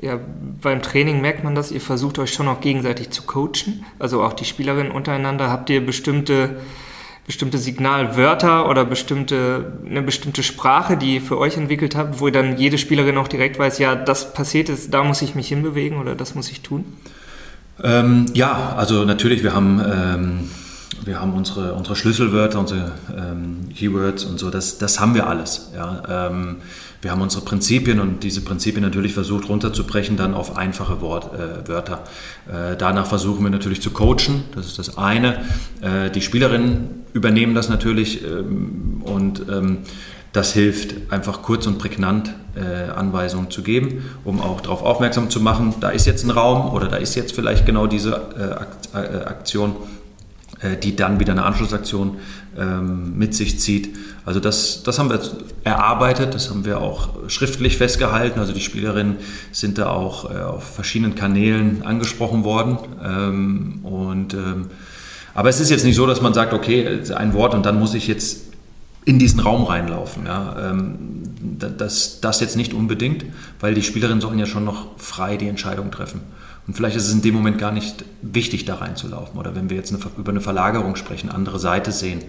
ja, 0.00 0.18
beim 0.60 0.82
Training 0.82 1.20
merkt 1.20 1.44
man 1.44 1.54
das, 1.54 1.70
ihr 1.70 1.80
versucht 1.80 2.18
euch 2.18 2.32
schon 2.32 2.48
auch 2.48 2.60
gegenseitig 2.60 3.10
zu 3.10 3.22
coachen, 3.22 3.84
also 3.98 4.22
auch 4.22 4.32
die 4.32 4.44
Spielerinnen 4.44 4.90
untereinander. 4.90 5.50
Habt 5.50 5.70
ihr 5.70 5.84
bestimmte 5.84 6.56
bestimmte 7.26 7.58
Signalwörter 7.58 8.68
oder 8.68 8.84
bestimmte, 8.84 9.72
eine 9.86 10.02
bestimmte 10.02 10.42
Sprache, 10.42 10.96
die 10.96 11.14
ihr 11.14 11.20
für 11.20 11.38
euch 11.38 11.56
entwickelt 11.56 11.94
habt, 11.94 12.20
wo 12.20 12.28
dann 12.30 12.58
jede 12.58 12.78
Spielerin 12.78 13.16
auch 13.16 13.28
direkt 13.28 13.58
weiß, 13.58 13.78
ja, 13.78 13.94
das 13.94 14.34
passiert 14.34 14.68
ist, 14.68 14.92
da 14.92 15.04
muss 15.04 15.22
ich 15.22 15.34
mich 15.34 15.48
hinbewegen 15.48 15.98
oder 15.98 16.14
das 16.14 16.34
muss 16.34 16.50
ich 16.50 16.62
tun? 16.62 16.84
Ähm, 17.82 18.26
ja, 18.34 18.74
also 18.76 19.04
natürlich, 19.04 19.42
wir 19.42 19.54
haben, 19.54 19.80
ähm, 19.80 20.50
wir 21.04 21.20
haben 21.20 21.34
unsere, 21.34 21.74
unsere 21.74 21.96
Schlüsselwörter, 21.96 22.58
unsere 22.58 22.92
ähm, 23.16 23.68
Keywords 23.74 24.24
und 24.24 24.38
so, 24.38 24.50
das, 24.50 24.78
das 24.78 25.00
haben 25.00 25.14
wir 25.14 25.26
alles. 25.28 25.70
Ja. 25.74 26.30
Wir 27.02 27.10
haben 27.10 27.20
unsere 27.20 27.44
Prinzipien 27.44 27.98
und 27.98 28.22
diese 28.22 28.42
Prinzipien 28.42 28.82
natürlich 28.84 29.12
versucht 29.12 29.48
runterzubrechen 29.48 30.16
dann 30.16 30.34
auf 30.34 30.56
einfache 30.56 31.00
Wort, 31.00 31.34
äh, 31.34 31.68
Wörter. 31.68 32.04
Äh, 32.46 32.76
danach 32.76 33.06
versuchen 33.06 33.42
wir 33.42 33.50
natürlich 33.50 33.82
zu 33.82 33.90
coachen, 33.90 34.44
das 34.54 34.66
ist 34.66 34.78
das 34.78 34.96
eine. 34.96 35.40
Äh, 35.80 36.10
die 36.10 36.20
Spielerinnen 36.20 37.02
übernehmen 37.12 37.56
das 37.56 37.68
natürlich 37.68 38.24
ähm, 38.24 39.02
und 39.04 39.42
ähm, 39.50 39.78
das 40.32 40.52
hilft 40.52 41.12
einfach 41.12 41.42
kurz 41.42 41.66
und 41.66 41.78
prägnant 41.78 42.32
äh, 42.54 42.90
Anweisungen 42.92 43.50
zu 43.50 43.64
geben, 43.64 44.04
um 44.22 44.40
auch 44.40 44.60
darauf 44.60 44.82
aufmerksam 44.84 45.28
zu 45.28 45.40
machen, 45.40 45.74
da 45.80 45.90
ist 45.90 46.06
jetzt 46.06 46.24
ein 46.24 46.30
Raum 46.30 46.72
oder 46.72 46.86
da 46.86 46.98
ist 46.98 47.16
jetzt 47.16 47.34
vielleicht 47.34 47.66
genau 47.66 47.88
diese 47.88 48.66
äh, 48.94 48.96
äh, 48.96 49.24
Aktion 49.24 49.74
äh, 50.62 50.76
die 50.76 50.94
dann 50.94 51.18
wieder 51.18 51.32
eine 51.32 51.44
Anschlussaktion 51.44 52.18
ähm, 52.58 53.16
mit 53.16 53.34
sich 53.34 53.58
zieht. 53.58 53.94
Also 54.24 54.40
das, 54.40 54.82
das 54.82 54.98
haben 54.98 55.10
wir 55.10 55.20
erarbeitet, 55.64 56.34
das 56.34 56.50
haben 56.50 56.64
wir 56.64 56.80
auch 56.80 57.28
schriftlich 57.28 57.76
festgehalten. 57.76 58.38
Also 58.38 58.52
die 58.52 58.60
Spielerinnen 58.60 59.16
sind 59.52 59.78
da 59.78 59.90
auch 59.90 60.30
äh, 60.30 60.38
auf 60.42 60.74
verschiedenen 60.74 61.14
Kanälen 61.14 61.82
angesprochen 61.82 62.44
worden. 62.44 62.78
Ähm, 63.04 63.80
und, 63.84 64.34
ähm, 64.34 64.66
aber 65.34 65.48
es 65.48 65.60
ist 65.60 65.70
jetzt 65.70 65.84
nicht 65.84 65.96
so, 65.96 66.06
dass 66.06 66.20
man 66.20 66.34
sagt, 66.34 66.52
okay, 66.52 67.00
ein 67.14 67.32
Wort 67.32 67.54
und 67.54 67.64
dann 67.64 67.78
muss 67.78 67.94
ich 67.94 68.06
jetzt 68.06 68.52
in 69.04 69.18
diesen 69.18 69.40
Raum 69.40 69.64
reinlaufen. 69.64 70.26
Ja. 70.26 70.70
Ähm, 70.70 71.22
das, 71.58 72.20
das 72.20 72.40
jetzt 72.40 72.56
nicht 72.56 72.74
unbedingt, 72.74 73.24
weil 73.60 73.74
die 73.74 73.82
Spielerinnen 73.82 74.20
sollen 74.20 74.38
ja 74.38 74.46
schon 74.46 74.64
noch 74.64 74.98
frei 74.98 75.36
die 75.36 75.48
Entscheidung 75.48 75.90
treffen. 75.90 76.20
Und 76.66 76.74
vielleicht 76.74 76.96
ist 76.96 77.08
es 77.08 77.12
in 77.12 77.22
dem 77.22 77.34
Moment 77.34 77.58
gar 77.58 77.72
nicht 77.72 78.04
wichtig, 78.22 78.64
da 78.64 78.76
reinzulaufen. 78.76 79.38
Oder 79.38 79.56
wenn 79.56 79.68
wir 79.68 79.76
jetzt 79.76 79.92
eine, 79.92 80.00
über 80.16 80.30
eine 80.30 80.40
Verlagerung 80.40 80.94
sprechen, 80.94 81.28
andere 81.28 81.58
Seite 81.58 81.90
sehen. 81.90 82.22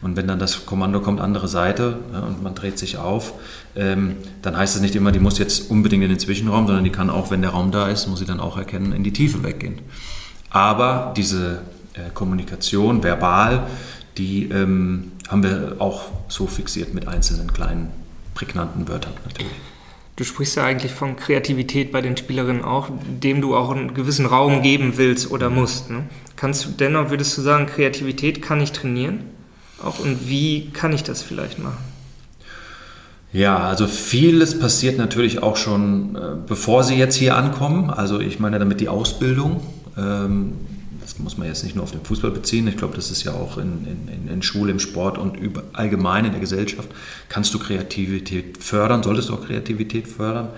Und 0.00 0.16
wenn 0.16 0.28
dann 0.28 0.38
das 0.38 0.64
Kommando 0.64 1.00
kommt, 1.00 1.20
andere 1.20 1.48
Seite, 1.48 1.98
ja, 2.12 2.20
und 2.20 2.40
man 2.42 2.54
dreht 2.54 2.78
sich 2.78 2.98
auf, 2.98 3.32
ähm, 3.74 4.16
dann 4.42 4.56
heißt 4.56 4.76
es 4.76 4.82
nicht 4.82 4.94
immer, 4.94 5.10
die 5.10 5.18
muss 5.18 5.38
jetzt 5.38 5.70
unbedingt 5.70 6.04
in 6.04 6.10
den 6.10 6.20
Zwischenraum, 6.20 6.66
sondern 6.68 6.84
die 6.84 6.92
kann 6.92 7.10
auch, 7.10 7.32
wenn 7.32 7.42
der 7.42 7.50
Raum 7.50 7.72
da 7.72 7.88
ist, 7.88 8.06
muss 8.06 8.20
sie 8.20 8.26
dann 8.26 8.38
auch 8.38 8.56
erkennen, 8.56 8.92
in 8.92 9.02
die 9.02 9.12
Tiefe 9.12 9.42
weggehen. 9.42 9.80
Aber 10.50 11.12
diese 11.16 11.62
äh, 11.94 12.10
Kommunikation, 12.14 13.02
verbal, 13.02 13.66
die 14.18 14.50
ähm, 14.50 15.12
haben 15.28 15.42
wir 15.42 15.76
auch 15.80 16.04
so 16.28 16.46
fixiert 16.46 16.94
mit 16.94 17.08
einzelnen 17.08 17.52
kleinen 17.52 17.88
prägnanten 18.34 18.86
Wörtern 18.88 19.14
natürlich. 19.26 19.52
Du 20.20 20.24
sprichst 20.26 20.56
ja 20.56 20.64
eigentlich 20.64 20.92
von 20.92 21.16
Kreativität 21.16 21.92
bei 21.92 22.02
den 22.02 22.14
Spielerinnen 22.14 22.62
auch, 22.62 22.90
dem 23.22 23.40
du 23.40 23.56
auch 23.56 23.70
einen 23.70 23.94
gewissen 23.94 24.26
Raum 24.26 24.60
geben 24.60 24.98
willst 24.98 25.30
oder 25.30 25.48
musst. 25.48 25.88
Ne? 25.88 26.02
Kannst 26.36 26.66
du 26.66 26.68
dennoch, 26.72 27.08
würdest 27.08 27.38
du 27.38 27.40
sagen, 27.40 27.64
Kreativität 27.64 28.42
kann 28.42 28.60
ich 28.60 28.72
trainieren? 28.72 29.20
Auch 29.82 29.98
und 29.98 30.28
wie 30.28 30.68
kann 30.74 30.92
ich 30.92 31.02
das 31.04 31.22
vielleicht 31.22 31.58
machen? 31.58 31.78
Ja, 33.32 33.60
also 33.60 33.86
vieles 33.86 34.58
passiert 34.58 34.98
natürlich 34.98 35.42
auch 35.42 35.56
schon, 35.56 36.16
äh, 36.16 36.36
bevor 36.46 36.84
sie 36.84 36.96
jetzt 36.96 37.14
hier 37.14 37.34
ankommen. 37.34 37.88
Also 37.88 38.20
ich 38.20 38.38
meine 38.38 38.58
damit 38.58 38.82
die 38.82 38.90
Ausbildung. 38.90 39.62
Ähm, 39.96 40.52
muss 41.22 41.38
man 41.38 41.46
jetzt 41.46 41.64
nicht 41.64 41.76
nur 41.76 41.84
auf 41.84 41.92
den 41.92 42.02
Fußball 42.02 42.30
beziehen, 42.30 42.66
ich 42.68 42.76
glaube, 42.76 42.96
das 42.96 43.10
ist 43.10 43.24
ja 43.24 43.32
auch 43.32 43.58
in, 43.58 43.86
in, 43.86 44.28
in 44.32 44.42
Schule, 44.42 44.72
im 44.72 44.78
Sport 44.78 45.18
und 45.18 45.36
über, 45.36 45.62
allgemein 45.72 46.24
in 46.24 46.32
der 46.32 46.40
Gesellschaft, 46.40 46.88
kannst 47.28 47.52
du 47.54 47.58
Kreativität 47.58 48.58
fördern, 48.62 49.02
solltest 49.02 49.28
du 49.28 49.34
auch 49.34 49.44
Kreativität 49.46 50.08
fördern. 50.08 50.48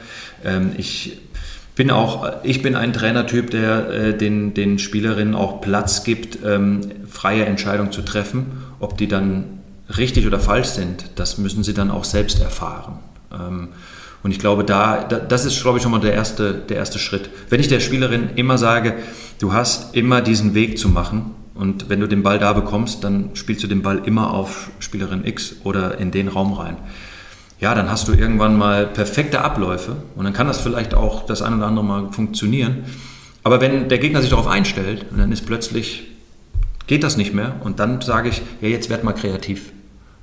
Ähm, 0.45 0.73
ich 0.76 1.19
bin 1.75 1.90
auch, 1.90 2.31
ich 2.42 2.62
bin 2.62 2.76
ein 2.76 2.92
Trainertyp, 2.92 3.50
der 3.50 3.90
äh, 3.90 4.16
den, 4.16 4.54
den 4.54 4.78
Spielerinnen 4.78 5.35
auch 5.35 5.61
Platz 5.61 6.04
gibt, 6.04 6.38
ähm, 6.45 6.81
freie 7.09 7.45
Entscheidungen 7.47 7.92
zu 7.92 8.02
treffen. 8.02 8.47
Ob 8.78 8.99
die 8.99 9.09
dann 9.09 9.45
richtig 9.97 10.26
oder 10.26 10.38
falsch 10.38 10.69
sind, 10.69 11.04
das 11.16 11.38
müssen 11.38 11.62
sie 11.64 11.75
dann 11.75 11.90
auch 11.90 12.04
selbst 12.04 12.40
erfahren. 12.40 12.99
Ähm, 13.33 13.69
und 14.23 14.31
ich 14.31 14.38
glaube, 14.38 14.64
da, 14.64 15.02
das 15.02 15.45
ist, 15.45 15.61
glaube 15.62 15.78
ich, 15.78 15.83
schon 15.83 15.90
mal 15.90 16.00
der 16.00 16.12
erste, 16.12 16.54
der 16.54 16.76
erste 16.76 16.99
Schritt. 16.99 17.28
Wenn 17.49 17.59
ich 17.59 17.69
der 17.69 17.81
Spielerin 17.81 18.31
immer 18.37 18.57
sage, 18.57 18.95
du 19.43 19.53
hast 19.53 19.97
immer 19.97 20.21
diesen 20.21 20.55
Weg 20.55 20.79
zu 20.79 20.89
machen 20.89 21.35
und 21.55 21.89
wenn 21.89 21.99
du 21.99 22.07
den 22.07 22.23
Ball 22.23 22.39
da 22.39 22.53
bekommst, 22.53 23.03
dann 23.03 23.31
spielst 23.35 23.63
du 23.65 23.67
den 23.67 23.83
Ball 23.83 24.03
immer 24.07 24.33
auf 24.33 24.71
Spielerin 24.79 25.25
X 25.25 25.57
oder 25.65 25.99
in 25.99 26.13
den 26.13 26.29
Raum 26.29 26.53
rein. 26.53 26.77
Ja, 27.61 27.75
dann 27.75 27.91
hast 27.91 28.07
du 28.07 28.13
irgendwann 28.13 28.57
mal 28.57 28.87
perfekte 28.87 29.43
Abläufe 29.43 29.97
und 30.15 30.25
dann 30.25 30.33
kann 30.33 30.47
das 30.47 30.61
vielleicht 30.61 30.95
auch 30.95 31.27
das 31.27 31.43
ein 31.43 31.55
oder 31.55 31.67
andere 31.67 31.85
Mal 31.85 32.13
funktionieren. 32.13 32.85
Aber 33.43 33.61
wenn 33.61 33.89
der 33.89 33.99
Gegner 33.99 34.21
sich 34.21 34.31
darauf 34.31 34.47
einstellt 34.47 35.07
und 35.11 35.19
dann 35.19 35.33
ist 35.33 35.45
plötzlich, 35.45 36.05
geht 36.87 37.03
das 37.03 37.17
nicht 37.17 37.35
mehr 37.35 37.57
und 37.65 37.81
dann 37.81 38.01
sage 38.01 38.29
ich, 38.29 38.43
ja, 38.61 38.69
jetzt 38.69 38.91
werd 38.91 39.03
mal 39.03 39.13
kreativ 39.13 39.73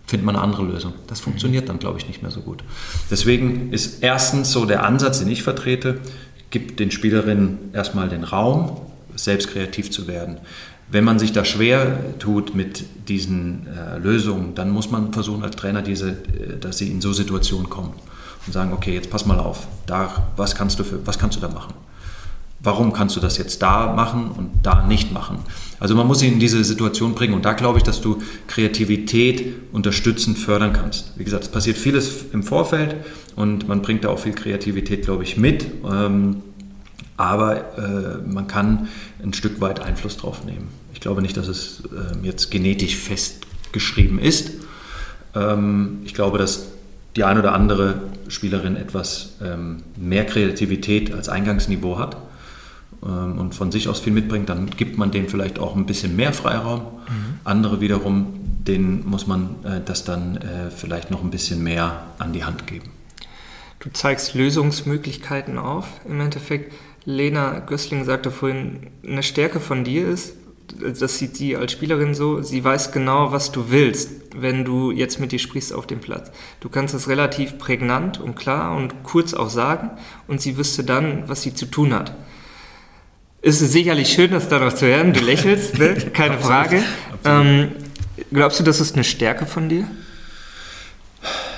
findet 0.05 0.25
man 0.25 0.35
eine 0.35 0.43
andere 0.43 0.63
Lösung. 0.63 0.93
Das 1.05 1.19
funktioniert 1.19 1.69
dann, 1.69 1.77
glaube 1.77 1.99
ich, 1.99 2.07
nicht 2.07 2.23
mehr 2.23 2.31
so 2.31 2.41
gut. 2.41 2.63
Deswegen 3.11 3.71
ist 3.71 4.01
erstens 4.01 4.51
so 4.51 4.65
der 4.65 4.83
Ansatz, 4.83 5.19
den 5.19 5.29
ich 5.29 5.43
vertrete, 5.43 5.99
gibt 6.49 6.79
den 6.79 6.89
Spielerinnen 6.89 7.59
erstmal 7.73 8.09
den 8.09 8.23
Raum, 8.23 8.88
selbst 9.23 9.49
kreativ 9.49 9.91
zu 9.91 10.07
werden. 10.07 10.37
Wenn 10.91 11.03
man 11.03 11.19
sich 11.19 11.31
da 11.31 11.45
schwer 11.45 11.99
tut 12.17 12.55
mit 12.55 12.83
diesen 13.07 13.67
äh, 13.67 13.99
Lösungen, 13.99 14.55
dann 14.55 14.71
muss 14.71 14.89
man 14.89 15.13
versuchen 15.13 15.43
als 15.43 15.55
Trainer, 15.55 15.81
diese, 15.81 16.09
äh, 16.09 16.57
dass 16.59 16.79
sie 16.79 16.89
in 16.89 16.99
so 16.99 17.13
Situationen 17.13 17.69
kommen 17.69 17.93
und 18.47 18.53
sagen, 18.53 18.73
okay, 18.73 18.93
jetzt 18.93 19.11
pass 19.11 19.25
mal 19.25 19.39
auf, 19.39 19.67
da, 19.85 20.31
was, 20.35 20.55
kannst 20.55 20.79
du 20.79 20.83
für, 20.83 21.05
was 21.05 21.19
kannst 21.19 21.37
du 21.37 21.41
da 21.41 21.49
machen? 21.49 21.73
Warum 22.61 22.91
kannst 22.91 23.15
du 23.15 23.21
das 23.21 23.37
jetzt 23.37 23.61
da 23.61 23.93
machen 23.93 24.31
und 24.31 24.49
da 24.63 24.85
nicht 24.85 25.13
machen? 25.13 25.39
Also 25.79 25.95
man 25.95 26.07
muss 26.07 26.19
sie 26.19 26.27
in 26.27 26.39
diese 26.39 26.61
Situation 26.65 27.15
bringen 27.15 27.33
und 27.33 27.45
da 27.45 27.53
glaube 27.53 27.77
ich, 27.77 27.83
dass 27.83 28.01
du 28.01 28.17
Kreativität 28.47 29.53
unterstützend 29.71 30.37
fördern 30.37 30.73
kannst. 30.73 31.13
Wie 31.17 31.23
gesagt, 31.23 31.45
es 31.45 31.49
passiert 31.51 31.77
vieles 31.77 32.25
im 32.33 32.43
Vorfeld 32.43 32.97
und 33.37 33.67
man 33.67 33.81
bringt 33.81 34.03
da 34.03 34.09
auch 34.09 34.19
viel 34.19 34.33
Kreativität, 34.33 35.05
glaube 35.05 35.23
ich, 35.23 35.37
mit. 35.37 35.67
Ähm, 35.89 36.41
aber 37.19 37.77
äh, 37.77 38.17
man 38.25 38.47
kann 38.47 38.87
ein 39.21 39.33
Stück 39.33 39.59
weit 39.59 39.81
Einfluss 39.81 40.15
drauf 40.15 40.45
nehmen. 40.45 40.69
Ich 40.93 41.01
glaube 41.01 41.21
nicht, 41.21 41.35
dass 41.35 41.49
es 41.49 41.83
äh, 41.85 42.25
jetzt 42.25 42.49
genetisch 42.49 42.95
festgeschrieben 42.95 44.19
ist. 44.19 44.51
Ähm, 45.35 45.99
ich 46.05 46.13
glaube, 46.13 46.37
dass 46.37 46.67
die 47.17 47.25
ein 47.25 47.37
oder 47.37 47.53
andere 47.53 48.03
Spielerin 48.29 48.77
etwas 48.77 49.33
ähm, 49.43 49.83
mehr 49.97 50.25
Kreativität 50.25 51.13
als 51.13 51.27
Eingangsniveau 51.27 51.99
hat 51.99 52.15
ähm, 53.03 53.37
und 53.37 53.53
von 53.53 53.69
sich 53.69 53.89
aus 53.89 53.99
viel 53.99 54.13
mitbringt, 54.13 54.47
dann 54.47 54.69
gibt 54.69 54.97
man 54.97 55.11
denen 55.11 55.27
vielleicht 55.27 55.59
auch 55.59 55.75
ein 55.75 55.85
bisschen 55.85 56.15
mehr 56.15 56.31
Freiraum. 56.31 56.79
Mhm. 56.79 57.39
Andere 57.43 57.81
wiederum, 57.81 58.27
denen 58.65 59.05
muss 59.05 59.27
man 59.27 59.55
äh, 59.65 59.81
das 59.83 60.05
dann 60.05 60.37
äh, 60.37 60.71
vielleicht 60.71 61.11
noch 61.11 61.21
ein 61.21 61.31
bisschen 61.31 61.61
mehr 61.63 62.03
an 62.17 62.31
die 62.31 62.45
Hand 62.45 62.65
geben. 62.65 62.91
Du 63.79 63.89
zeigst 63.91 64.35
Lösungsmöglichkeiten 64.35 65.57
auf. 65.57 65.85
Im 66.05 66.19
Endeffekt, 66.19 66.73
Lena 67.09 67.57
Gößling 67.59 68.05
sagte 68.05 68.29
vorhin, 68.29 68.81
eine 69.03 69.23
Stärke 69.23 69.59
von 69.59 69.83
dir 69.83 70.07
ist, 70.07 70.33
das 70.79 71.17
sieht 71.17 71.35
sie 71.35 71.55
als 71.55 71.71
Spielerin 71.71 72.13
so, 72.13 72.43
sie 72.43 72.63
weiß 72.63 72.91
genau, 72.91 73.31
was 73.31 73.51
du 73.51 73.71
willst, 73.71 74.11
wenn 74.35 74.63
du 74.63 74.91
jetzt 74.91 75.19
mit 75.19 75.33
ihr 75.33 75.39
sprichst 75.39 75.73
auf 75.73 75.87
dem 75.87 76.01
Platz. 76.01 76.31
Du 76.59 76.69
kannst 76.69 76.93
es 76.93 77.07
relativ 77.07 77.57
prägnant 77.57 78.19
und 78.19 78.35
klar 78.35 78.77
und 78.77 79.01
kurz 79.01 79.33
auch 79.33 79.49
sagen 79.49 79.89
und 80.27 80.39
sie 80.39 80.55
wüsste 80.55 80.83
dann, 80.83 81.23
was 81.27 81.41
sie 81.41 81.55
zu 81.55 81.65
tun 81.65 81.95
hat. 81.95 82.13
Es 83.41 83.59
ist 83.59 83.71
sicherlich 83.71 84.09
schön, 84.09 84.29
das 84.29 84.47
da 84.47 84.59
noch 84.59 84.73
zu 84.73 84.85
hören. 84.85 85.13
Du 85.13 85.21
lächelst, 85.21 85.79
ne? 85.79 85.95
keine 86.13 86.37
Frage. 86.37 86.83
Ähm, 87.25 87.71
glaubst 88.31 88.59
du, 88.59 88.63
das 88.63 88.79
ist 88.81 88.93
eine 88.93 89.03
Stärke 89.03 89.47
von 89.47 89.67
dir? 89.67 89.87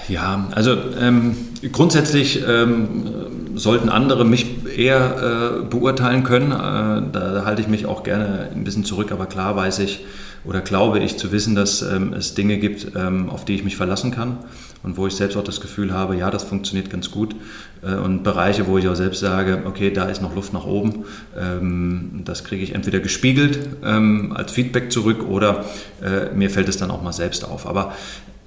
Ja, 0.07 0.47
also 0.51 0.77
ähm, 0.99 1.35
grundsätzlich 1.71 2.41
ähm, 2.47 3.31
sollten 3.55 3.89
andere 3.89 4.25
mich 4.25 4.45
eher 4.77 5.61
äh, 5.61 5.63
beurteilen 5.63 6.23
können. 6.23 6.51
Äh, 6.51 7.11
da, 7.11 7.33
da, 7.33 7.45
halte 7.45 7.61
ich 7.61 7.67
mich 7.67 7.85
auch 7.85 8.03
gerne 8.03 8.49
ein 8.53 8.63
bisschen 8.63 8.83
zurück, 8.83 9.11
aber 9.11 9.25
klar 9.25 9.55
weiß 9.55 9.79
ich 9.79 10.05
oder 10.43 10.61
glaube 10.61 10.99
ich 10.99 11.17
zu 11.17 11.31
wissen, 11.31 11.55
dass 11.55 11.81
ähm, 11.81 12.13
es 12.13 12.33
Dinge 12.33 12.57
gibt, 12.57 12.95
ähm, 12.95 13.29
auf 13.29 13.45
die 13.45 13.55
ich 13.55 13.63
mich 13.63 13.77
verlassen 13.77 14.11
kann 14.11 14.39
und 14.83 14.97
wo 14.97 15.05
ich 15.05 15.15
selbst 15.15 15.37
auch 15.37 15.43
das 15.43 15.61
Gefühl 15.61 15.93
habe, 15.93 16.15
ja, 16.15 16.31
das 16.31 16.43
funktioniert 16.43 16.89
ganz 16.89 17.11
gut. 17.11 17.35
Äh, 17.83 17.95
und 17.95 18.23
Bereiche, 18.23 18.67
wo 18.67 18.77
ich 18.77 18.87
auch 18.87 18.95
selbst 18.95 19.19
sage, 19.19 19.63
okay, 19.65 19.91
da 19.91 20.05
ist 20.05 20.21
noch 20.21 20.35
Luft 20.35 20.53
nach 20.53 20.65
oben. 20.65 21.05
Ähm, 21.37 22.21
das 22.25 22.43
kriege 22.43 22.63
ich 22.63 22.73
entweder 22.73 22.99
gespiegelt 22.99 23.59
ähm, 23.83 24.33
als 24.35 24.51
Feedback 24.51 24.91
zurück 24.91 25.27
oder 25.27 25.65
äh, 26.01 26.33
mir 26.33 26.49
fällt 26.49 26.69
es 26.69 26.77
dann 26.77 26.91
auch 26.91 27.03
mal 27.03 27.13
selbst 27.13 27.45
auf. 27.45 27.67
Aber 27.67 27.93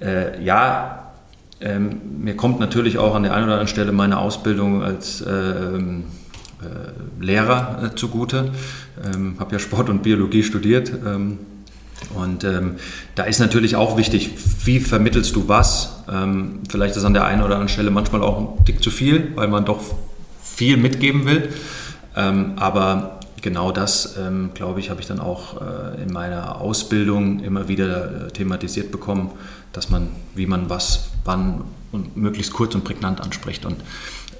äh, 0.01 0.43
ja, 0.43 1.04
ähm, 1.65 1.99
mir 2.19 2.35
kommt 2.37 2.59
natürlich 2.59 2.97
auch 2.97 3.15
an 3.15 3.23
der 3.23 3.33
einen 3.33 3.45
oder 3.45 3.53
anderen 3.53 3.67
Stelle 3.67 3.91
meine 3.91 4.19
Ausbildung 4.19 4.83
als 4.83 5.23
ähm, 5.27 6.03
äh, 6.61 7.23
Lehrer 7.23 7.83
äh, 7.83 7.95
zugute. 7.95 8.51
Ähm, 9.03 9.35
habe 9.39 9.53
ja 9.53 9.59
Sport 9.59 9.89
und 9.89 10.03
Biologie 10.03 10.43
studiert. 10.43 10.91
Ähm, 11.05 11.39
und 12.13 12.43
ähm, 12.43 12.75
da 13.15 13.23
ist 13.23 13.39
natürlich 13.39 13.75
auch 13.75 13.97
wichtig, 13.97 14.31
wie 14.63 14.79
vermittelst 14.79 15.35
du 15.35 15.47
was? 15.47 16.03
Ähm, 16.11 16.59
vielleicht 16.69 16.95
ist 16.95 17.03
an 17.03 17.13
der 17.13 17.25
einen 17.25 17.41
oder 17.41 17.55
anderen 17.55 17.69
Stelle 17.69 17.89
manchmal 17.89 18.21
auch 18.21 18.37
ein 18.37 18.65
Tick 18.65 18.83
zu 18.83 18.91
viel, 18.91 19.31
weil 19.35 19.47
man 19.47 19.65
doch 19.65 19.81
viel 20.41 20.77
mitgeben 20.77 21.25
will. 21.25 21.49
Ähm, 22.15 22.53
aber 22.57 23.19
genau 23.41 23.71
das, 23.71 24.17
ähm, 24.17 24.51
glaube 24.53 24.79
ich, 24.79 24.89
habe 24.89 25.01
ich 25.01 25.07
dann 25.07 25.19
auch 25.19 25.61
äh, 25.61 26.01
in 26.01 26.13
meiner 26.13 26.61
Ausbildung 26.61 27.39
immer 27.41 27.67
wieder 27.67 28.27
äh, 28.27 28.31
thematisiert 28.31 28.91
bekommen, 28.91 29.31
dass 29.73 29.89
man, 29.89 30.09
wie 30.35 30.45
man 30.45 30.69
was, 30.69 31.09
wann 31.25 31.65
und 31.91 32.15
möglichst 32.15 32.53
kurz 32.53 32.75
und 32.75 32.83
prägnant 32.83 33.21
anspricht. 33.21 33.65
Und 33.65 33.77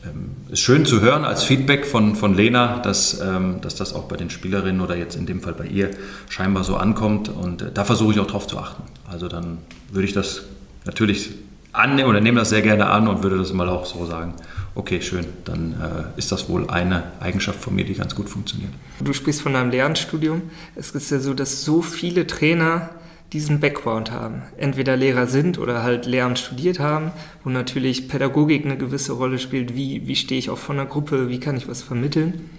ähm, 0.05 0.31
ist 0.49 0.61
schön 0.61 0.85
zu 0.85 1.01
hören 1.01 1.25
als 1.25 1.43
Feedback 1.43 1.85
von, 1.85 2.15
von 2.15 2.35
Lena, 2.35 2.79
dass, 2.79 3.19
ähm, 3.19 3.59
dass 3.61 3.75
das 3.75 3.93
auch 3.93 4.03
bei 4.03 4.17
den 4.17 4.29
Spielerinnen 4.29 4.81
oder 4.81 4.95
jetzt 4.95 5.15
in 5.15 5.25
dem 5.25 5.41
Fall 5.41 5.53
bei 5.53 5.65
ihr 5.65 5.91
scheinbar 6.29 6.63
so 6.63 6.77
ankommt. 6.77 7.29
Und 7.29 7.61
äh, 7.61 7.71
da 7.73 7.83
versuche 7.83 8.13
ich 8.13 8.19
auch 8.19 8.27
drauf 8.27 8.47
zu 8.47 8.57
achten. 8.57 8.83
Also 9.09 9.27
dann 9.27 9.57
würde 9.91 10.07
ich 10.07 10.13
das 10.13 10.43
natürlich 10.85 11.31
annehme 11.73 12.07
oder 12.07 12.21
nehme 12.21 12.39
das 12.39 12.49
sehr 12.49 12.61
gerne 12.61 12.87
an 12.87 13.07
und 13.07 13.23
würde 13.23 13.37
das 13.37 13.51
mal 13.51 13.67
auch 13.67 13.85
so 13.85 14.05
sagen. 14.05 14.33
Okay, 14.75 15.01
schön, 15.01 15.25
dann 15.45 15.73
äh, 15.73 16.19
ist 16.19 16.31
das 16.31 16.49
wohl 16.49 16.69
eine 16.69 17.03
Eigenschaft 17.21 17.61
von 17.61 17.75
mir, 17.75 17.85
die 17.85 17.93
ganz 17.93 18.13
gut 18.13 18.29
funktioniert. 18.29 18.71
Du 18.99 19.13
sprichst 19.13 19.41
von 19.41 19.53
deinem 19.53 19.71
Lehramtsstudium. 19.71 20.41
Es 20.75 20.91
ist 20.91 21.11
ja 21.11 21.19
so, 21.19 21.33
dass 21.33 21.63
so 21.63 21.81
viele 21.81 22.27
Trainer 22.27 22.89
diesen 23.33 23.59
Background 23.59 24.11
haben. 24.11 24.43
Entweder 24.57 24.95
Lehrer 24.95 25.27
sind 25.27 25.57
oder 25.57 25.83
halt 25.83 26.05
Lehramt 26.05 26.39
studiert 26.39 26.79
haben, 26.79 27.11
wo 27.43 27.49
natürlich 27.49 28.07
Pädagogik 28.07 28.65
eine 28.65 28.77
gewisse 28.77 29.13
Rolle 29.13 29.39
spielt. 29.39 29.75
Wie, 29.75 30.07
wie 30.07 30.15
stehe 30.15 30.39
ich 30.39 30.49
auch 30.49 30.57
von 30.57 30.77
der 30.77 30.85
Gruppe? 30.85 31.29
Wie 31.29 31.39
kann 31.39 31.57
ich 31.57 31.67
was 31.67 31.81
vermitteln? 31.81 32.49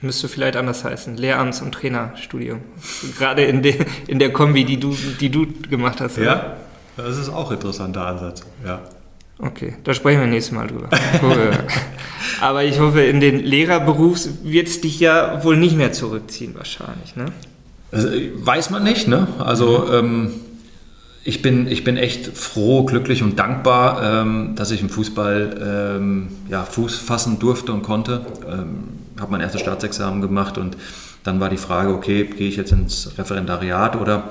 Müsste 0.00 0.28
vielleicht 0.28 0.56
anders 0.56 0.84
heißen. 0.84 1.16
Lehramts- 1.16 1.62
und 1.62 1.72
Trainerstudium. 1.72 2.60
Gerade 3.18 3.44
in, 3.44 3.62
de, 3.62 3.84
in 4.06 4.18
der 4.18 4.32
Kombi, 4.32 4.64
die 4.64 4.78
du, 4.80 4.96
die 5.20 5.30
du 5.30 5.46
gemacht 5.68 6.00
hast. 6.00 6.18
Oder? 6.18 6.26
Ja, 6.26 6.56
das 6.96 7.18
ist 7.18 7.28
auch 7.28 7.50
ein 7.50 7.54
interessanter 7.54 8.06
Ansatz. 8.06 8.42
Ja. 8.64 8.82
Okay, 9.38 9.74
da 9.82 9.92
sprechen 9.92 10.20
wir 10.20 10.26
nächstes 10.26 10.54
Mal 10.54 10.68
drüber. 10.68 10.88
Aber 12.40 12.64
ich 12.64 12.78
hoffe, 12.78 13.02
in 13.02 13.20
den 13.20 13.40
Lehrerberuf 13.40 14.20
wird 14.42 14.68
es 14.68 14.80
dich 14.80 15.00
ja 15.00 15.42
wohl 15.42 15.56
nicht 15.56 15.76
mehr 15.76 15.92
zurückziehen, 15.92 16.54
wahrscheinlich, 16.54 17.16
ne? 17.16 17.26
Also, 17.92 18.08
weiß 18.08 18.70
man 18.70 18.82
nicht, 18.82 19.06
ne? 19.06 19.28
Also 19.38 19.92
ähm, 19.92 20.32
ich, 21.24 21.42
bin, 21.42 21.66
ich 21.68 21.84
bin 21.84 21.96
echt 21.96 22.26
froh, 22.36 22.84
glücklich 22.84 23.22
und 23.22 23.38
dankbar, 23.38 24.22
ähm, 24.22 24.54
dass 24.56 24.70
ich 24.70 24.80
im 24.80 24.88
Fußball 24.88 25.96
ähm, 26.00 26.28
ja, 26.48 26.64
Fuß 26.64 26.96
fassen 26.96 27.38
durfte 27.38 27.72
und 27.72 27.82
konnte. 27.82 28.24
Ähm, 28.50 28.88
habe 29.20 29.32
mein 29.32 29.42
erstes 29.42 29.60
Staatsexamen 29.60 30.22
gemacht 30.22 30.58
und 30.58 30.76
dann 31.22 31.38
war 31.38 31.50
die 31.50 31.58
Frage, 31.58 31.94
okay, 31.94 32.24
gehe 32.24 32.48
ich 32.48 32.56
jetzt 32.56 32.72
ins 32.72 33.16
Referendariat 33.16 33.94
oder 33.96 34.30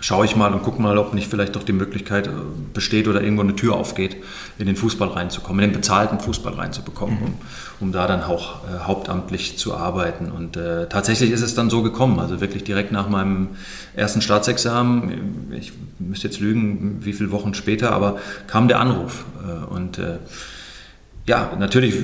schaue 0.00 0.24
ich 0.24 0.34
mal 0.34 0.52
und 0.52 0.62
gucke 0.62 0.80
mal, 0.80 0.98
ob 0.98 1.14
nicht 1.14 1.30
vielleicht 1.30 1.54
doch 1.56 1.62
die 1.62 1.72
Möglichkeit 1.72 2.26
äh, 2.26 2.30
besteht 2.72 3.06
oder 3.06 3.22
irgendwo 3.22 3.42
eine 3.42 3.54
Tür 3.54 3.74
aufgeht, 3.76 4.16
in 4.58 4.66
den 4.66 4.76
Fußball 4.76 5.08
reinzukommen, 5.08 5.62
in 5.62 5.70
den 5.70 5.76
bezahlten 5.76 6.18
Fußball 6.20 6.54
reinzubekommen, 6.54 7.16
mhm. 7.16 7.24
um, 7.24 7.34
um, 7.80 7.92
da 7.92 8.06
dann 8.06 8.22
auch 8.22 8.64
äh, 8.64 8.80
hauptamtlich 8.84 9.58
zu 9.58 9.74
arbeiten. 9.74 10.30
Und 10.30 10.56
äh, 10.56 10.88
tatsächlich 10.88 11.30
ist 11.30 11.42
es 11.42 11.54
dann 11.54 11.70
so 11.70 11.82
gekommen, 11.82 12.18
also 12.18 12.40
wirklich 12.40 12.64
direkt 12.64 12.92
nach 12.92 13.08
meinem 13.08 13.48
ersten 13.94 14.22
Staatsexamen, 14.22 15.52
ich 15.52 15.72
müsste 15.98 16.28
jetzt 16.28 16.40
lügen, 16.40 16.98
wie 17.04 17.12
viele 17.12 17.30
Wochen 17.30 17.54
später, 17.54 17.92
aber 17.92 18.18
kam 18.46 18.68
der 18.68 18.80
Anruf. 18.80 19.24
Äh, 19.46 19.72
und 19.72 19.98
äh, 19.98 20.18
ja, 21.26 21.52
natürlich 21.58 21.94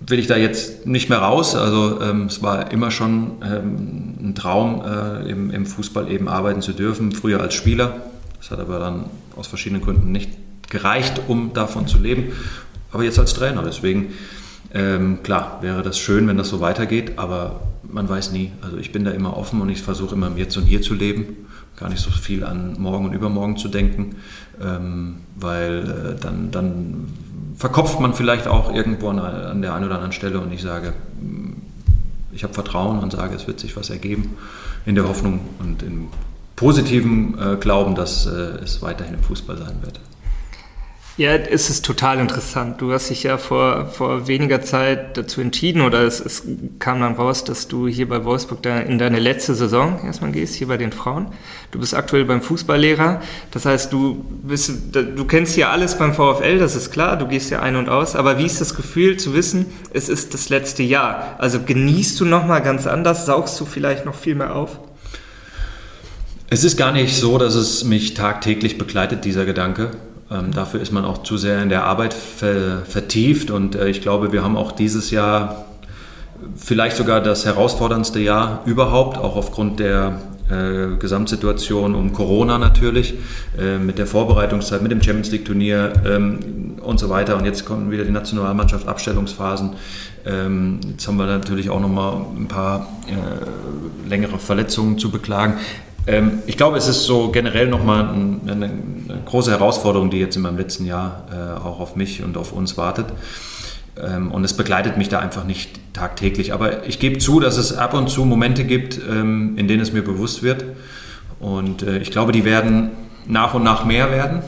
will 0.00 0.18
ich 0.18 0.26
da 0.26 0.36
jetzt 0.36 0.86
nicht 0.86 1.08
mehr 1.08 1.18
raus. 1.18 1.54
Also 1.54 2.00
ähm, 2.00 2.26
es 2.26 2.42
war 2.42 2.70
immer 2.70 2.90
schon 2.90 3.32
ähm, 3.42 4.14
ein 4.20 4.34
Traum, 4.34 4.82
äh, 4.84 5.30
im, 5.30 5.50
im, 5.50 5.66
Fußball 5.66 6.10
eben 6.10 6.28
arbeiten 6.28 6.62
zu 6.62 6.72
dürfen, 6.72 7.12
früher 7.12 7.40
als 7.40 7.54
Spieler. 7.54 8.02
Das 8.38 8.50
hat 8.50 8.60
aber 8.60 8.78
dann 8.78 9.06
aus 9.36 9.46
verschiedenen 9.46 9.82
Gründen 9.82 10.12
nicht 10.12 10.30
gereicht, 10.68 11.20
um 11.26 11.52
davon 11.52 11.86
zu 11.86 11.98
leben. 11.98 12.32
Aber 12.92 13.02
jetzt 13.02 13.18
als 13.18 13.34
Trainer. 13.34 13.62
Deswegen, 13.62 14.12
ähm, 14.72 15.22
klar, 15.22 15.58
wäre 15.60 15.82
das 15.82 15.98
schön, 15.98 16.28
wenn 16.28 16.36
das 16.36 16.48
so 16.48 16.60
weitergeht, 16.60 17.18
aber 17.18 17.60
man 17.82 18.08
weiß 18.08 18.32
nie. 18.32 18.52
Also 18.62 18.76
ich 18.76 18.92
bin 18.92 19.04
da 19.04 19.10
immer 19.10 19.36
offen 19.36 19.60
und 19.60 19.68
ich 19.68 19.82
versuche 19.82 20.14
immer 20.14 20.28
im 20.28 20.36
Jetzt 20.36 20.56
und 20.56 20.64
Hier 20.64 20.82
zu 20.82 20.94
leben. 20.94 21.48
Gar 21.76 21.90
nicht 21.90 22.00
so 22.00 22.10
viel 22.10 22.44
an 22.44 22.76
morgen 22.78 23.06
und 23.06 23.12
übermorgen 23.12 23.56
zu 23.56 23.68
denken, 23.68 24.16
ähm, 24.62 25.20
weil 25.36 26.14
äh, 26.16 26.20
dann, 26.20 26.50
dann 26.50 27.08
verkopft 27.56 28.00
man 28.00 28.14
vielleicht 28.14 28.46
auch 28.46 28.72
irgendwo 28.72 29.08
an, 29.08 29.18
an 29.18 29.62
der 29.62 29.74
einen 29.74 29.86
oder 29.86 29.96
anderen 29.96 30.12
Stelle 30.12 30.40
und 30.40 30.52
ich 30.52 30.62
sage, 30.62 30.92
mm, 31.20 31.52
ich 32.32 32.44
habe 32.44 32.54
Vertrauen 32.54 33.00
und 33.00 33.12
sage, 33.12 33.34
es 33.34 33.46
wird 33.46 33.58
sich 33.60 33.76
was 33.76 33.90
ergeben 33.90 34.36
in 34.86 34.94
der 34.94 35.08
Hoffnung 35.08 35.40
und 35.58 35.82
im 35.82 36.08
positiven 36.56 37.38
äh, 37.38 37.56
Glauben, 37.56 37.94
dass 37.94 38.26
äh, 38.26 38.30
es 38.62 38.82
weiterhin 38.82 39.14
im 39.14 39.22
Fußball 39.22 39.58
sein 39.58 39.76
wird. 39.82 40.00
Ja, 41.18 41.32
es 41.32 41.68
ist 41.68 41.84
total 41.84 42.20
interessant. 42.20 42.80
Du 42.80 42.92
hast 42.92 43.10
dich 43.10 43.24
ja 43.24 43.38
vor, 43.38 43.86
vor 43.86 44.28
weniger 44.28 44.62
Zeit 44.62 45.16
dazu 45.16 45.40
entschieden 45.40 45.82
oder 45.82 46.02
es, 46.02 46.20
es 46.20 46.44
kam 46.78 47.00
dann 47.00 47.14
raus, 47.14 47.42
dass 47.42 47.66
du 47.66 47.88
hier 47.88 48.08
bei 48.08 48.24
Wolfsburg 48.24 48.64
in 48.64 48.98
deine 48.98 49.18
letzte 49.18 49.56
Saison 49.56 49.98
erstmal 50.04 50.30
gehst, 50.30 50.54
hier 50.54 50.68
bei 50.68 50.76
den 50.76 50.92
Frauen. 50.92 51.26
Du 51.72 51.80
bist 51.80 51.92
aktuell 51.92 52.24
beim 52.24 52.40
Fußballlehrer. 52.40 53.20
Das 53.50 53.66
heißt, 53.66 53.92
du 53.92 54.24
bist, 54.44 54.94
du 54.94 55.24
kennst 55.24 55.56
hier 55.56 55.70
alles 55.70 55.98
beim 55.98 56.14
VfL, 56.14 56.60
das 56.60 56.76
ist 56.76 56.92
klar. 56.92 57.16
Du 57.16 57.26
gehst 57.26 57.50
ja 57.50 57.62
ein 57.62 57.74
und 57.74 57.88
aus. 57.88 58.14
Aber 58.14 58.38
wie 58.38 58.46
ist 58.46 58.60
das 58.60 58.76
Gefühl 58.76 59.16
zu 59.16 59.34
wissen, 59.34 59.66
es 59.92 60.08
ist 60.08 60.34
das 60.34 60.50
letzte 60.50 60.84
Jahr? 60.84 61.34
Also 61.38 61.58
genießt 61.66 62.20
du 62.20 62.26
nochmal 62.26 62.62
ganz 62.62 62.86
anders? 62.86 63.26
Saugst 63.26 63.58
du 63.58 63.64
vielleicht 63.64 64.06
noch 64.06 64.14
viel 64.14 64.36
mehr 64.36 64.54
auf? 64.54 64.78
Es 66.48 66.62
ist 66.62 66.76
gar 66.76 66.92
nicht 66.92 67.16
so, 67.16 67.38
dass 67.38 67.56
es 67.56 67.82
mich 67.82 68.14
tagtäglich 68.14 68.78
begleitet, 68.78 69.24
dieser 69.24 69.46
Gedanke. 69.46 69.90
Ähm, 70.30 70.52
dafür 70.52 70.80
ist 70.80 70.92
man 70.92 71.04
auch 71.04 71.22
zu 71.22 71.36
sehr 71.36 71.62
in 71.62 71.68
der 71.68 71.84
Arbeit 71.84 72.12
ver 72.12 72.82
vertieft 72.86 73.50
und 73.50 73.74
äh, 73.74 73.88
ich 73.88 74.02
glaube, 74.02 74.32
wir 74.32 74.42
haben 74.42 74.56
auch 74.56 74.72
dieses 74.72 75.10
Jahr 75.10 75.64
vielleicht 76.56 76.96
sogar 76.96 77.20
das 77.20 77.46
herausforderndste 77.46 78.20
Jahr 78.20 78.62
überhaupt, 78.66 79.16
auch 79.16 79.36
aufgrund 79.36 79.80
der 79.80 80.20
äh, 80.50 80.96
Gesamtsituation 80.98 81.94
um 81.94 82.12
Corona 82.12 82.58
natürlich, 82.58 83.14
äh, 83.58 83.78
mit 83.78 83.98
der 83.98 84.06
Vorbereitungszeit, 84.06 84.82
mit 84.82 84.90
dem 84.90 85.02
Champions 85.02 85.30
League 85.30 85.44
Turnier 85.44 85.92
ähm, 86.06 86.76
und 86.82 86.98
so 86.98 87.10
weiter. 87.10 87.36
Und 87.36 87.44
jetzt 87.44 87.64
kommen 87.64 87.90
wieder 87.90 88.04
die 88.04 88.12
Nationalmannschaft 88.12 88.88
Abstellungsphasen. 88.88 89.74
Ähm, 90.26 90.80
jetzt 90.90 91.06
haben 91.06 91.16
wir 91.16 91.26
natürlich 91.26 91.70
auch 91.70 91.80
nochmal 91.80 92.24
ein 92.36 92.48
paar 92.48 92.88
äh, 93.08 94.08
längere 94.08 94.38
Verletzungen 94.38 94.98
zu 94.98 95.10
beklagen. 95.10 95.54
Ähm, 96.08 96.42
ich 96.46 96.56
glaube, 96.56 96.78
es 96.78 96.88
ist 96.88 97.04
so 97.04 97.30
generell 97.30 97.68
nochmal 97.68 98.08
eine, 98.08 98.50
eine 98.50 98.70
große 99.26 99.50
Herausforderung, 99.50 100.10
die 100.10 100.18
jetzt 100.18 100.36
in 100.36 100.42
meinem 100.42 100.56
letzten 100.56 100.86
Jahr 100.86 101.26
äh, 101.30 101.60
auch 101.60 101.80
auf 101.80 101.96
mich 101.96 102.22
und 102.22 102.36
auf 102.36 102.52
uns 102.52 102.78
wartet. 102.78 103.06
Ähm, 104.02 104.32
und 104.32 104.42
es 104.42 104.54
begleitet 104.54 104.96
mich 104.96 105.10
da 105.10 105.18
einfach 105.18 105.44
nicht 105.44 105.78
tagtäglich. 105.92 106.54
Aber 106.54 106.86
ich 106.86 106.98
gebe 106.98 107.18
zu, 107.18 107.40
dass 107.40 107.58
es 107.58 107.76
ab 107.76 107.92
und 107.92 108.08
zu 108.08 108.24
Momente 108.24 108.64
gibt, 108.64 108.98
ähm, 109.08 109.58
in 109.58 109.68
denen 109.68 109.82
es 109.82 109.92
mir 109.92 110.02
bewusst 110.02 110.42
wird. 110.42 110.64
Und 111.40 111.82
äh, 111.82 111.98
ich 111.98 112.10
glaube, 112.10 112.32
die 112.32 112.44
werden 112.44 112.90
nach 113.26 113.52
und 113.52 113.62
nach 113.62 113.84
mehr 113.84 114.10
werden. 114.10 114.42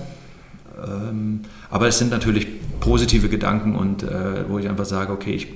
aber 1.70 1.86
es 1.86 1.98
sind 1.98 2.10
natürlich 2.10 2.46
positive 2.80 3.28
Gedanken 3.28 3.76
und 3.76 4.02
äh, 4.02 4.48
wo 4.48 4.58
ich 4.58 4.66
einfach 4.66 4.86
sage, 4.86 5.12
okay, 5.12 5.34
ich 5.34 5.48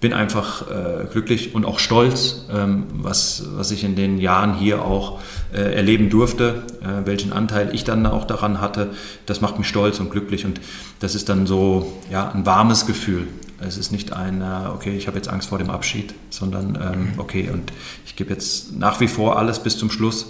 bin 0.00 0.12
einfach 0.12 0.70
äh, 0.70 1.06
glücklich 1.10 1.54
und 1.54 1.64
auch 1.64 1.78
stolz, 1.78 2.44
ähm, 2.52 2.84
was, 2.92 3.44
was 3.56 3.70
ich 3.70 3.82
in 3.84 3.96
den 3.96 4.18
Jahren 4.18 4.54
hier 4.54 4.84
auch 4.84 5.20
äh, 5.52 5.74
erleben 5.74 6.10
durfte, 6.10 6.62
äh, 6.82 7.06
welchen 7.06 7.32
Anteil 7.32 7.74
ich 7.74 7.84
dann 7.84 8.04
auch 8.06 8.24
daran 8.24 8.60
hatte. 8.60 8.90
Das 9.24 9.40
macht 9.40 9.58
mich 9.58 9.68
stolz 9.68 9.98
und 10.00 10.10
glücklich 10.10 10.44
und 10.44 10.60
das 11.00 11.14
ist 11.14 11.28
dann 11.28 11.46
so 11.46 11.92
ja, 12.10 12.30
ein 12.30 12.44
warmes 12.44 12.86
Gefühl. 12.86 13.26
Es 13.58 13.78
ist 13.78 13.90
nicht 13.90 14.12
ein, 14.12 14.42
äh, 14.42 14.68
okay, 14.74 14.94
ich 14.96 15.06
habe 15.06 15.16
jetzt 15.16 15.28
Angst 15.28 15.48
vor 15.48 15.58
dem 15.58 15.70
Abschied, 15.70 16.14
sondern 16.28 16.76
ähm, 16.76 17.08
okay, 17.16 17.48
und 17.50 17.72
ich 18.04 18.16
gebe 18.16 18.32
jetzt 18.32 18.76
nach 18.76 19.00
wie 19.00 19.08
vor 19.08 19.38
alles 19.38 19.60
bis 19.60 19.78
zum 19.78 19.90
Schluss. 19.90 20.26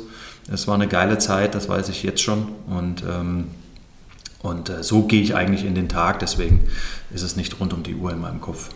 Es 0.48 0.68
war 0.68 0.76
eine 0.76 0.86
geile 0.86 1.18
Zeit, 1.18 1.56
das 1.56 1.68
weiß 1.68 1.88
ich 1.88 2.04
jetzt 2.04 2.22
schon 2.22 2.46
und 2.68 3.02
ähm, 3.02 3.46
und 4.42 4.68
äh, 4.68 4.84
so 4.84 5.02
gehe 5.02 5.22
ich 5.22 5.34
eigentlich 5.34 5.64
in 5.64 5.74
den 5.74 5.88
Tag, 5.88 6.20
deswegen 6.20 6.68
ist 7.12 7.22
es 7.22 7.34
nicht 7.34 7.58
rund 7.58 7.72
um 7.72 7.82
die 7.82 7.96
Uhr 7.96 8.12
in 8.12 8.20
meinem 8.20 8.40
Kopf. 8.40 8.70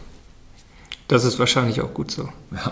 Das 1.11 1.25
ist 1.25 1.41
wahrscheinlich 1.41 1.81
auch 1.81 1.93
gut 1.93 2.13
so. 2.13 2.29
Ja. 2.53 2.71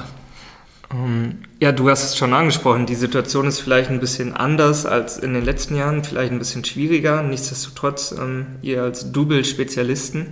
Ähm, 0.94 1.38
ja, 1.58 1.72
du 1.72 1.90
hast 1.90 2.04
es 2.04 2.16
schon 2.16 2.32
angesprochen, 2.32 2.86
die 2.86 2.94
Situation 2.94 3.48
ist 3.48 3.58
vielleicht 3.58 3.90
ein 3.90 3.98
bisschen 3.98 4.32
anders 4.32 4.86
als 4.86 5.18
in 5.18 5.34
den 5.34 5.44
letzten 5.44 5.74
Jahren, 5.74 6.04
vielleicht 6.04 6.30
ein 6.30 6.38
bisschen 6.38 6.64
schwieriger. 6.64 7.24
Nichtsdestotrotz, 7.24 8.14
ähm, 8.16 8.46
ihr 8.62 8.84
als 8.84 9.10
Double-Spezialisten, 9.10 10.28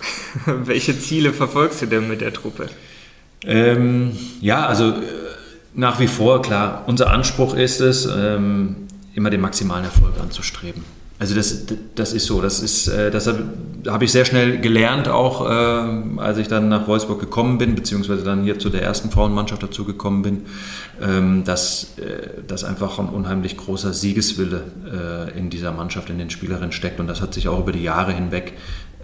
welche 0.44 0.98
Ziele 1.00 1.32
verfolgst 1.32 1.80
du 1.80 1.86
denn 1.86 2.06
mit 2.08 2.20
der 2.20 2.34
Truppe? 2.34 2.68
Ähm, 3.42 4.14
ja, 4.42 4.66
also 4.66 4.90
äh, 4.90 5.02
nach 5.72 5.98
wie 5.98 6.08
vor, 6.08 6.42
klar, 6.42 6.84
unser 6.86 7.10
Anspruch 7.10 7.54
ist 7.54 7.80
es, 7.80 8.04
ähm, 8.04 8.86
immer 9.14 9.30
den 9.30 9.40
maximalen 9.40 9.86
Erfolg 9.86 10.20
anzustreben. 10.20 10.84
Also 11.18 11.34
das, 11.34 11.64
das 11.94 12.12
ist 12.12 12.26
so. 12.26 12.42
Das, 12.42 12.60
ist, 12.60 12.88
äh, 12.88 13.10
das 13.10 13.26
habe 13.26 14.04
ich 14.04 14.12
sehr 14.12 14.26
schnell 14.26 14.60
gelernt, 14.60 15.08
auch 15.08 15.48
äh, 15.48 16.20
als 16.20 16.36
ich 16.36 16.48
dann 16.48 16.68
nach 16.68 16.86
Wolfsburg 16.88 17.20
gekommen 17.20 17.56
bin, 17.56 17.74
beziehungsweise 17.74 18.22
dann 18.22 18.42
hier 18.42 18.58
zu 18.58 18.68
der 18.68 18.82
ersten 18.82 19.10
Frauenmannschaft 19.10 19.62
dazu 19.62 19.84
gekommen 19.84 20.20
bin, 20.20 20.42
ähm, 21.00 21.44
dass, 21.44 21.96
äh, 21.98 22.42
dass 22.46 22.64
einfach 22.64 22.98
ein 22.98 23.08
unheimlich 23.08 23.56
großer 23.56 23.92
Siegeswille 23.92 24.62
in 25.36 25.50
dieser 25.50 25.72
Mannschaft, 25.72 26.10
in 26.10 26.18
den 26.18 26.30
Spielerinnen 26.30 26.72
steckt. 26.72 27.00
Und 27.00 27.06
das 27.06 27.20
hat 27.20 27.34
sich 27.34 27.48
auch 27.48 27.60
über 27.60 27.72
die 27.72 27.82
Jahre 27.82 28.12
hinweg 28.12 28.54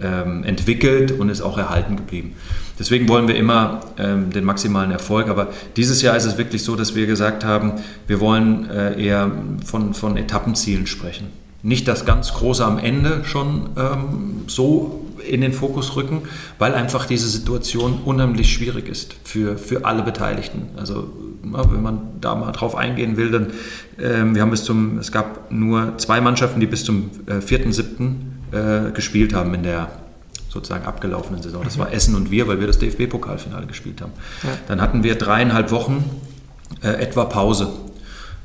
ähm, 0.01 0.43
entwickelt 0.43 1.11
und 1.11 1.29
ist 1.29 1.41
auch 1.41 1.57
erhalten 1.57 1.95
geblieben. 1.95 2.35
Deswegen 2.79 3.07
wollen 3.07 3.27
wir 3.27 3.35
immer 3.35 3.81
ähm, 3.97 4.31
den 4.31 4.43
maximalen 4.43 4.91
Erfolg. 4.91 5.27
Aber 5.29 5.49
dieses 5.75 6.01
Jahr 6.01 6.15
ist 6.15 6.25
es 6.25 6.37
wirklich 6.37 6.63
so, 6.63 6.75
dass 6.75 6.95
wir 6.95 7.05
gesagt 7.05 7.43
haben, 7.43 7.73
wir 8.07 8.19
wollen 8.19 8.69
eher 8.69 9.31
von, 9.65 9.93
von 9.93 10.17
Etappenzielen 10.17 10.87
sprechen. 10.87 11.42
Nicht 11.63 11.87
das 11.87 12.05
ganz 12.05 12.33
Große 12.33 12.63
am 12.63 12.77
Ende 12.77 13.23
schon 13.25 13.69
ähm, 13.77 14.43
so 14.47 14.99
in 15.27 15.41
den 15.41 15.53
Fokus 15.53 15.95
rücken, 15.95 16.23
weil 16.59 16.75
einfach 16.75 17.05
diese 17.05 17.27
Situation 17.27 18.01
unheimlich 18.05 18.53
schwierig 18.53 18.89
ist 18.89 19.15
für, 19.23 19.57
für 19.57 19.85
alle 19.85 20.03
Beteiligten. 20.03 20.67
Also 20.77 21.09
wenn 21.41 21.81
man 21.81 22.01
da 22.21 22.35
mal 22.35 22.51
drauf 22.51 22.75
eingehen 22.75 23.17
will, 23.17 23.31
dann 23.31 23.47
äh, 23.97 24.33
wir 24.33 24.41
haben 24.41 24.51
bis 24.51 24.63
zum, 24.63 24.99
es 24.99 25.11
gab 25.11 25.51
nur 25.51 25.97
zwei 25.97 26.21
Mannschaften, 26.21 26.59
die 26.59 26.67
bis 26.67 26.83
zum 26.83 27.09
äh, 27.27 27.35
4.7. 27.35 28.33
Äh, 28.53 28.91
gespielt 28.91 29.33
haben 29.33 29.51
in 29.55 29.63
der 29.63 29.87
sozusagen 30.47 30.85
abgelaufenen 30.85 31.41
Saison. 31.41 31.63
Das 31.63 31.79
war 31.79 31.87
mhm. 31.87 31.93
Essen 31.93 32.13
und 32.13 32.29
wir, 32.29 32.47
weil 32.47 32.59
wir 32.59 32.67
das 32.67 32.77
DFB-Pokalfinale 32.77 33.65
gespielt 33.65 33.99
haben. 33.99 34.11
Ja. 34.43 34.49
Dann 34.67 34.79
hatten 34.79 35.03
wir 35.03 35.15
dreieinhalb 35.15 35.71
Wochen 35.71 36.03
äh, 36.83 36.89
etwa 36.89 37.25
Pause. 37.25 37.69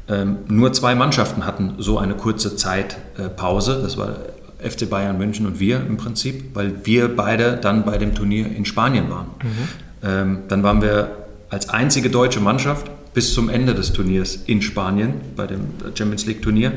Ähm, 0.09 0.39
nur 0.49 0.73
zwei 0.73 0.95
Mannschaften 0.95 1.45
hatten 1.45 1.75
so 1.79 1.99
eine 1.99 2.15
kurze 2.15 2.57
Zeit 2.57 2.97
äh, 3.19 3.29
Pause. 3.29 3.81
Das 3.83 3.97
war 3.97 4.17
FC 4.59 4.89
Bayern 4.89 5.19
München 5.19 5.47
und 5.47 5.61
wir 5.61 5.77
im 5.87 5.97
Prinzip, 5.97 6.55
weil 6.55 6.85
wir 6.85 7.15
beide 7.15 7.57
dann 7.57 7.85
bei 7.85 7.99
dem 7.99 8.15
Turnier 8.15 8.47
in 8.47 8.65
Spanien 8.65 9.11
waren. 9.11 9.27
Mhm. 9.43 9.69
Ähm, 10.03 10.39
dann 10.49 10.63
waren 10.63 10.83
wir 10.83 11.11
als 11.51 11.69
einzige 11.69 12.11
deutsche 12.11 12.41
Mannschaft 12.41 12.91
bis 13.15 13.35
zum 13.35 13.49
Ende 13.49 13.75
des 13.75 13.93
Turniers 13.93 14.37
in 14.47 14.63
Spanien 14.63 15.15
bei 15.37 15.47
dem 15.47 15.61
Champions 15.95 16.27
League 16.27 16.43
Turnier 16.43 16.73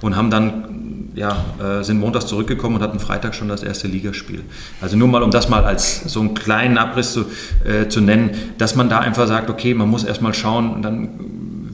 und 0.00 0.16
haben 0.16 0.30
dann 0.30 0.86
ja, 1.16 1.44
äh, 1.58 1.82
sind 1.82 1.98
montags 1.98 2.26
zurückgekommen 2.26 2.76
und 2.76 2.82
hatten 2.82 3.00
Freitag 3.00 3.34
schon 3.34 3.48
das 3.48 3.62
erste 3.62 3.88
Ligaspiel. 3.88 4.44
Also 4.82 4.96
nur 4.96 5.08
mal, 5.08 5.22
um 5.22 5.30
das 5.30 5.48
mal 5.48 5.64
als 5.64 6.02
so 6.02 6.20
einen 6.20 6.34
kleinen 6.34 6.76
Abriss 6.76 7.14
zu, 7.14 7.24
äh, 7.64 7.88
zu 7.88 8.02
nennen, 8.02 8.30
dass 8.58 8.76
man 8.76 8.90
da 8.90 8.98
einfach 8.98 9.26
sagt, 9.26 9.48
okay, 9.48 9.72
man 9.72 9.88
muss 9.88 10.04
erstmal 10.04 10.34
schauen, 10.34 10.82
dann 10.82 11.08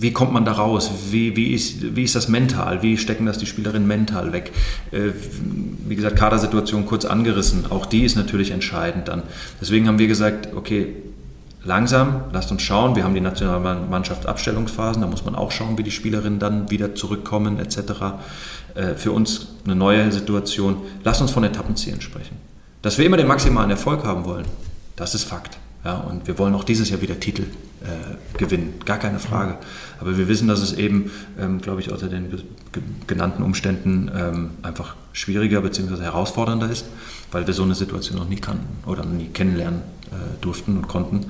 wie 0.03 0.13
kommt 0.13 0.33
man 0.33 0.45
da 0.45 0.53
raus? 0.53 0.91
Wie, 1.11 1.37
wie, 1.37 1.53
ist, 1.53 1.97
wie 1.97 2.03
ist 2.03 2.15
das 2.15 2.29
mental? 2.29 2.83
Wie 2.83 2.99
stecken 2.99 3.25
das 3.25 3.39
die 3.39 3.47
Spielerinnen 3.47 3.87
mental 3.87 4.33
weg? 4.33 4.53
Äh, 4.91 5.13
wie 5.89 5.97
gesagt, 5.97 6.17
Kadersituation 6.17 6.85
kurz 6.87 7.05
angerissen. 7.05 7.71
Auch 7.71 7.87
die 7.87 8.05
ist 8.05 8.17
natürlich 8.17 8.51
entscheidend 8.51 9.09
dann. 9.09 9.23
Deswegen 9.61 9.89
haben 9.89 9.99
wir 9.99 10.09
gesagt, 10.09 10.49
okay, 10.55 10.95
langsam, 11.65 12.25
lasst 12.33 12.51
uns 12.51 12.63
schauen. 12.63 12.97
Wir 12.97 13.05
haben 13.05 13.15
die 13.15 13.21
Nationalmannschaft 13.21 14.27
Abstellungsphasen, 14.27 15.01
da 15.01 15.09
muss 15.09 15.25
man 15.25 15.35
auch 15.35 15.53
schauen, 15.53 15.79
wie 15.79 15.83
die 15.83 15.91
Spielerinnen 15.91 16.39
dann 16.39 16.71
wieder 16.71 16.95
zurückkommen 16.95 17.59
etc. 17.59 17.79
Äh, 18.75 18.95
für 18.97 19.13
uns 19.13 19.49
eine 19.65 19.77
neue 19.77 20.11
Situation. 20.11 20.79
Lasst 21.05 21.23
uns 21.23 21.31
von 21.31 21.45
Etappenzielen 21.45 22.01
sprechen. 22.01 22.37
Dass 22.83 22.99
wir 22.99 23.07
immer 23.07 23.17
den 23.17 23.29
maximalen 23.29 23.71
Erfolg 23.71 24.05
haben 24.05 24.25
wollen, 24.25 24.47
das 24.97 25.15
ist 25.15 25.25
Fakt. 25.25 25.59
Ja, 25.85 25.99
und 25.99 26.27
wir 26.27 26.39
wollen 26.39 26.55
auch 26.55 26.65
dieses 26.65 26.91
Jahr 26.91 27.01
wieder 27.01 27.19
Titel 27.19 27.45
äh, 27.83 28.39
gewinnen, 28.39 28.75
gar 28.85 28.99
keine 28.99 29.19
Frage. 29.19 29.59
Aber 30.01 30.17
wir 30.17 30.29
wissen, 30.29 30.49
dass 30.49 30.61
es 30.61 30.73
eben, 30.75 31.11
ähm, 31.39 31.61
glaube 31.61 31.81
ich, 31.81 31.91
unter 31.91 32.09
den 32.09 32.43
genannten 33.07 33.43
Umständen 33.43 34.11
ähm, 34.15 34.51
einfach 34.63 34.97
schwieriger 35.13 35.61
bzw. 35.61 36.03
herausfordernder 36.03 36.71
ist, 36.71 36.87
weil 37.31 37.47
wir 37.47 37.55
so 37.55 37.63
eine 37.63 37.75
Situation 37.75 38.19
noch 38.19 38.29
nie 38.29 38.37
kannten 38.37 38.89
oder 38.89 39.05
nie 39.05 39.29
kennenlernen 39.29 39.81
äh, 40.11 40.15
durften 40.41 40.77
und 40.77 40.89
konnten. 40.89 41.27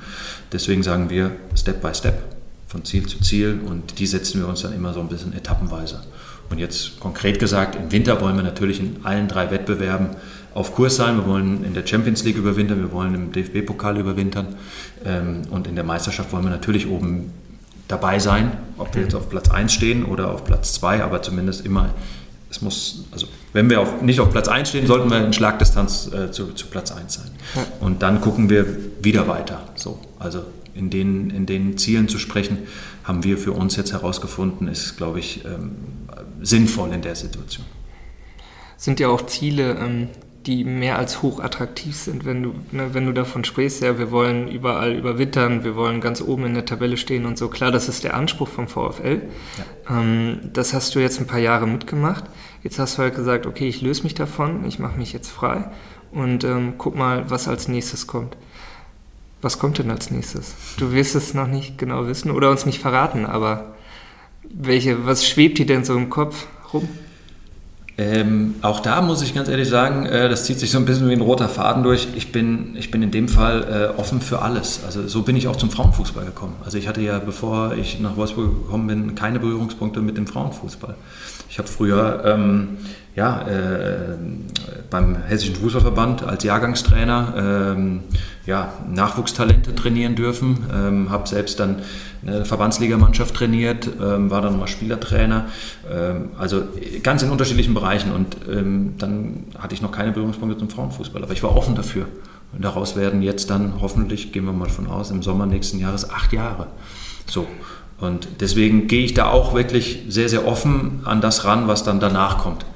Deswegen 0.53 0.83
sagen 0.83 1.11
wir 1.11 1.33
Step 1.55 1.83
by 1.83 1.95
Step, 1.95 2.23
von 2.69 2.85
Ziel 2.85 3.07
zu 3.07 3.21
Ziel 3.21 3.61
und 3.67 3.99
die 3.99 4.07
setzen 4.07 4.41
wir 4.41 4.49
uns 4.49 4.63
dann 4.63 4.73
immer 4.73 4.95
so 4.95 5.01
ein 5.01 5.09
bisschen 5.09 5.35
etappenweise. 5.35 6.03
Und 6.49 6.59
jetzt 6.59 7.01
konkret 7.01 7.39
gesagt, 7.39 7.77
im 7.77 7.93
Winter 7.93 8.21
wollen 8.21 8.37
wir 8.37 8.43
natürlich 8.43 8.81
in 8.81 8.97
allen 9.05 9.29
drei 9.29 9.51
Wettbewerben 9.51 10.09
auf 10.55 10.75
Kurs 10.75 10.97
sein. 10.97 11.17
Wir 11.17 11.27
wollen 11.27 11.65
in 11.65 11.75
der 11.75 11.87
Champions 11.87 12.25
League 12.25 12.37
überwintern, 12.37 12.81
wir 12.81 12.93
wollen 12.93 13.15
im 13.15 13.33
DFB-Pokal 13.33 13.99
überwintern 13.99 14.57
ähm, 15.05 15.43
und 15.51 15.67
in 15.67 15.75
der 15.75 15.85
Meisterschaft 15.85 16.33
wollen 16.33 16.45
wir 16.45 16.51
natürlich 16.51 16.89
oben 16.89 17.33
dabei 17.89 18.19
sein, 18.19 18.53
ob 18.79 18.95
wir 18.95 19.03
jetzt 19.03 19.15
auf 19.15 19.29
Platz 19.29 19.51
1 19.51 19.73
stehen 19.73 20.05
oder 20.05 20.31
auf 20.31 20.45
Platz 20.45 20.75
2, 20.75 21.03
aber 21.05 21.23
zumindest 21.23 21.65
immer, 21.67 21.91
es 22.51 22.63
muss, 22.63 23.05
also 23.13 23.27
wenn 23.53 23.69
wir 23.69 23.81
auf, 23.81 24.01
nicht 24.03 24.21
auf 24.21 24.31
Platz 24.31 24.49
1 24.49 24.71
stehen, 24.71 24.87
sollten 24.87 25.11
wir 25.11 25.25
in 25.25 25.33
Schlagdistanz 25.33 26.11
äh, 26.13 26.31
zu, 26.33 26.53
zu, 26.53 26.69
Platz 26.69 26.91
1 26.91 27.15
sein. 27.15 27.31
Und 27.81 28.03
dann 28.03 28.21
gucken 28.21 28.49
wir 28.49 28.67
wieder 29.03 29.29
weiter. 29.29 29.63
So, 29.75 29.99
also 30.19 30.43
in 30.75 30.89
den, 30.89 31.31
in 31.31 31.45
den 31.45 31.77
Zielen 31.77 32.09
zu 32.09 32.19
sprechen, 32.19 32.59
haben 33.05 33.25
wir 33.25 33.37
für 33.37 33.53
uns 33.53 33.77
jetzt 33.77 33.93
herausgefunden, 33.93 34.69
ist, 34.69 34.97
glaube 34.97 35.19
ich, 35.19 35.45
ähm, 35.45 35.73
sinnvoll 36.41 36.93
in 36.93 37.03
der 37.03 37.15
Situation. 37.15 37.67
Sind 38.79 39.01
ja 39.01 39.09
auch 39.09 39.27
Ziele, 39.27 39.75
ähm, 39.75 40.09
die 40.47 40.65
mehr 40.65 40.99
als 40.99 41.23
hoch 41.23 41.41
attraktiv 41.41 41.97
sind, 41.97 42.25
wenn 42.25 42.43
du, 42.43 42.55
ne, 42.73 42.95
wenn 42.95 43.07
du 43.07 43.13
davon 43.13 43.45
sprichst, 43.45 43.83
ja, 43.83 43.99
wir 43.99 44.11
wollen 44.11 44.49
überall 44.49 44.93
überwintern, 44.93 45.63
wir 45.65 45.77
wollen 45.77 46.01
ganz 46.01 46.21
oben 46.21 46.47
in 46.47 46.55
der 46.55 46.65
Tabelle 46.65 46.97
stehen 46.97 47.27
und 47.27 47.39
so. 47.39 47.49
Klar, 47.49 47.71
das 47.71 47.89
ist 47.89 48.05
der 48.05 48.15
Anspruch 48.15 48.49
vom 48.49 48.67
VfL. 48.67 49.23
Ja. 49.59 50.01
Ähm, 50.01 50.41
das 50.53 50.75
hast 50.75 50.95
du 50.95 50.99
jetzt 50.99 51.21
ein 51.21 51.27
paar 51.27 51.39
Jahre 51.39 51.67
mitgemacht. 51.67 52.25
Jetzt 52.63 52.79
hast 52.79 52.99
du 52.99 53.03
halt 53.03 53.15
gesagt, 53.15 53.47
okay, 53.47 53.69
ich 53.69 53.83
löse 53.83 54.03
mich 54.03 54.15
davon, 54.15 54.65
ich 54.67 54.79
mache 54.79 54.99
mich 54.99 55.13
jetzt 55.13 55.31
frei 55.31 55.71
und 56.13 56.45
ähm, 56.45 56.75
guck 56.79 56.97
mal, 56.97 57.31
was 57.31 57.49
als 57.49 57.69
nächstes 57.69 58.07
kommt. 58.07 58.37
Was 59.41 59.59
kommt 59.59 59.79
denn 59.79 59.91
als 59.91 60.11
nächstes? 60.11 60.55
Du 60.79 60.93
wirst 60.93 61.17
es 61.17 61.35
noch 61.35 61.49
nicht 61.49 61.77
genau 61.79 62.07
wissen 62.07 62.31
oder 62.31 62.51
uns 62.51 62.65
nicht 62.65 62.79
verraten, 62.79 63.27
aber 63.27 63.75
welche, 64.45 65.05
was 65.07 65.27
schwebt 65.27 65.59
dir 65.59 65.67
denn 65.67 65.85
so 65.85 65.97
im 65.97 66.11
Kopf 66.11 66.47
rum? 66.73 66.89
Ähm, 68.03 68.57
auch 68.63 68.81
da 68.81 69.01
muss 69.01 69.23
ich 69.23 69.33
ganz 69.33 69.49
ehrlich 69.49 69.69
sagen, 69.69 70.07
äh, 70.07 70.29
das 70.29 70.45
zieht 70.45 70.59
sich 70.59 70.73
so 70.73 70.79
ein 70.79 70.85
bisschen 70.85 71.09
wie 71.09 71.13
ein 71.13 71.21
roter 71.21 71.49
Faden 71.49 71.85
durch. 71.85 72.09
Ich 72.17 72.33
bin, 72.33 72.75
ich 72.77 72.91
bin 72.91 73.01
in 73.03 73.13
dem 73.13 73.29
Fall 73.29 73.93
äh, 73.97 74.01
offen 74.01 74.21
für 74.21 74.43
alles. 74.43 74.81
Also 74.85 75.07
so 75.07 75.23
bin 75.23 75.37
ich 75.37 75.47
auch 75.47 75.55
zum 75.55 75.71
Frauenfußball 75.71 76.25
gekommen. 76.25 76.57
Also 76.65 76.79
ich 76.79 76.89
hatte 76.89 77.01
ja, 77.01 77.21
bevor 77.21 77.75
ich 77.75 78.01
nach 78.01 78.17
Wolfsburg 78.17 78.65
gekommen 78.65 78.89
bin, 78.89 79.15
keine 79.15 79.39
Berührungspunkte 79.39 80.01
mit 80.01 80.17
dem 80.17 80.27
Frauenfußball. 80.27 80.97
Ich 81.49 81.59
habe 81.59 81.69
früher 81.69 82.25
ähm, 82.25 82.79
ja, 83.15 83.43
äh, 83.43 84.17
beim 84.91 85.17
Hessischen 85.17 85.57
Fußballverband 85.57 86.23
als 86.23 86.45
Jahrgangstrainer 86.45 87.75
ähm, 87.77 88.01
ja, 88.47 88.73
Nachwuchstalente 88.89 89.75
trainieren 89.75 90.15
dürfen, 90.15 90.65
ähm, 90.73 91.11
habe 91.11 91.29
selbst 91.29 91.61
dann 91.61 91.83
eine 92.25 92.45
Verbandsligamannschaft 92.45 93.35
trainiert, 93.35 93.89
ähm, 94.01 94.31
war 94.31 94.41
dann 94.41 94.59
mal 94.59 94.67
Spielertrainer, 94.67 95.47
ähm, 95.91 96.31
also 96.39 96.63
ganz 97.03 97.23
in 97.23 97.31
unterschiedlichen 97.31 97.75
Bereichen 97.75 98.13
und 98.13 98.37
ähm, 98.51 98.95
dann 98.99 99.45
hatte 99.59 99.75
ich 99.75 99.83
noch 99.83 99.93
keine 99.93 100.13
Berührungspunkte 100.13 100.57
zum 100.59 100.71
Frauenfußball, 100.71 101.23
aber 101.23 101.33
ich 101.33 101.43
war 101.43 101.57
offen 101.57 101.75
dafür. 101.75 102.07
Und 102.55 102.63
daraus 102.65 102.97
werden 102.97 103.23
jetzt 103.23 103.49
dann 103.49 103.81
hoffentlich, 103.81 104.31
gehen 104.33 104.45
wir 104.45 104.53
mal 104.53 104.69
von 104.69 104.87
aus, 104.87 105.11
im 105.11 105.23
Sommer 105.23 105.47
nächsten 105.47 105.79
Jahres 105.79 106.11
acht 106.11 106.33
Jahre. 106.33 106.67
So. 107.27 107.47
Und 107.99 108.29
deswegen 108.41 108.89
gehe 108.89 109.05
ich 109.05 109.15
da 109.15 109.29
auch 109.29 109.55
wirklich 109.55 110.03
sehr, 110.09 110.29
sehr 110.29 110.47
offen 110.47 111.01
an 111.05 111.21
das 111.21 111.45
ran, 111.45 111.67
was 111.67 111.83
dann 111.85 111.99
danach 111.99 112.39
kommt. 112.39 112.67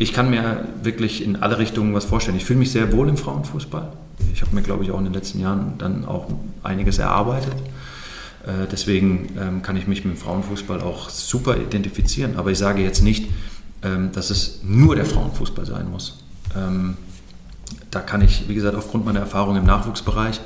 Ich 0.00 0.14
kann 0.14 0.30
mir 0.30 0.64
wirklich 0.82 1.22
in 1.22 1.36
alle 1.42 1.58
Richtungen 1.58 1.92
was 1.92 2.06
vorstellen. 2.06 2.34
Ich 2.38 2.46
fühle 2.46 2.58
mich 2.58 2.72
sehr 2.72 2.90
wohl 2.90 3.06
im 3.10 3.18
Frauenfußball. 3.18 3.92
Ich 4.32 4.40
habe 4.40 4.54
mir, 4.54 4.62
glaube 4.62 4.82
ich, 4.82 4.92
auch 4.92 4.98
in 4.98 5.04
den 5.04 5.12
letzten 5.12 5.40
Jahren 5.40 5.74
dann 5.76 6.06
auch 6.06 6.26
einiges 6.62 6.96
erarbeitet. 6.96 7.52
Äh, 8.46 8.66
deswegen 8.72 9.28
ähm, 9.38 9.60
kann 9.60 9.76
ich 9.76 9.86
mich 9.86 10.02
mit 10.06 10.14
dem 10.14 10.18
Frauenfußball 10.18 10.80
auch 10.80 11.10
super 11.10 11.58
identifizieren. 11.58 12.38
Aber 12.38 12.50
ich 12.50 12.56
sage 12.56 12.82
jetzt 12.82 13.02
nicht, 13.02 13.28
ähm, 13.82 14.10
dass 14.12 14.30
es 14.30 14.60
nur 14.62 14.96
der 14.96 15.04
Frauenfußball 15.04 15.66
sein 15.66 15.90
muss. 15.90 16.24
Ähm, 16.56 16.96
da 17.90 18.00
kann 18.00 18.22
ich, 18.22 18.48
wie 18.48 18.54
gesagt, 18.54 18.76
aufgrund 18.76 19.04
meiner 19.04 19.20
Erfahrung 19.20 19.56
im 19.56 19.66
Nachwuchsbereich 19.66 20.40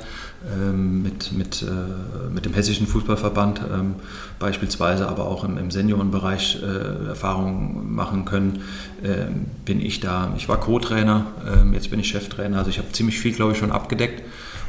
mit, 0.73 1.31
mit, 1.31 1.61
äh, 1.63 2.29
mit 2.31 2.45
dem 2.45 2.53
Hessischen 2.53 2.87
Fußballverband 2.87 3.61
ähm, 3.73 3.95
beispielsweise, 4.39 5.07
aber 5.07 5.25
auch 5.25 5.43
im, 5.43 5.57
im 5.57 5.71
Seniorenbereich 5.71 6.61
äh, 6.61 7.07
Erfahrungen 7.07 7.93
machen 7.93 8.25
können, 8.25 8.61
ähm, 9.03 9.45
bin 9.65 9.81
ich 9.81 9.99
da. 9.99 10.33
Ich 10.37 10.47
war 10.47 10.59
Co-Trainer, 10.59 11.25
jetzt 11.73 11.89
bin 11.89 11.99
ich 11.99 12.09
Cheftrainer, 12.09 12.59
also 12.59 12.69
ich 12.69 12.77
habe 12.77 12.91
ziemlich 12.91 13.19
viel, 13.19 13.33
glaube 13.33 13.53
ich, 13.53 13.57
schon 13.57 13.71
abgedeckt 13.71 14.23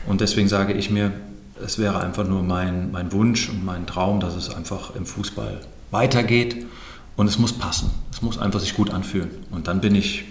und 0.06 0.20
deswegen 0.20 0.48
sage 0.48 0.72
ich 0.72 0.90
mir, 0.90 1.12
es 1.64 1.78
wäre 1.78 2.00
einfach 2.00 2.26
nur 2.26 2.42
mein, 2.42 2.90
mein 2.92 3.12
Wunsch 3.12 3.48
und 3.48 3.64
mein 3.64 3.86
Traum, 3.86 4.20
dass 4.20 4.34
es 4.34 4.54
einfach 4.54 4.94
im 4.94 5.06
Fußball 5.06 5.60
weitergeht 5.90 6.66
und 7.16 7.26
es 7.26 7.38
muss 7.38 7.52
passen. 7.52 7.90
Es 8.12 8.22
muss 8.22 8.38
einfach 8.38 8.60
sich 8.60 8.74
gut 8.74 8.90
anfühlen 8.90 9.30
und 9.50 9.68
dann 9.68 9.80
bin 9.80 9.94
ich, 9.94 10.24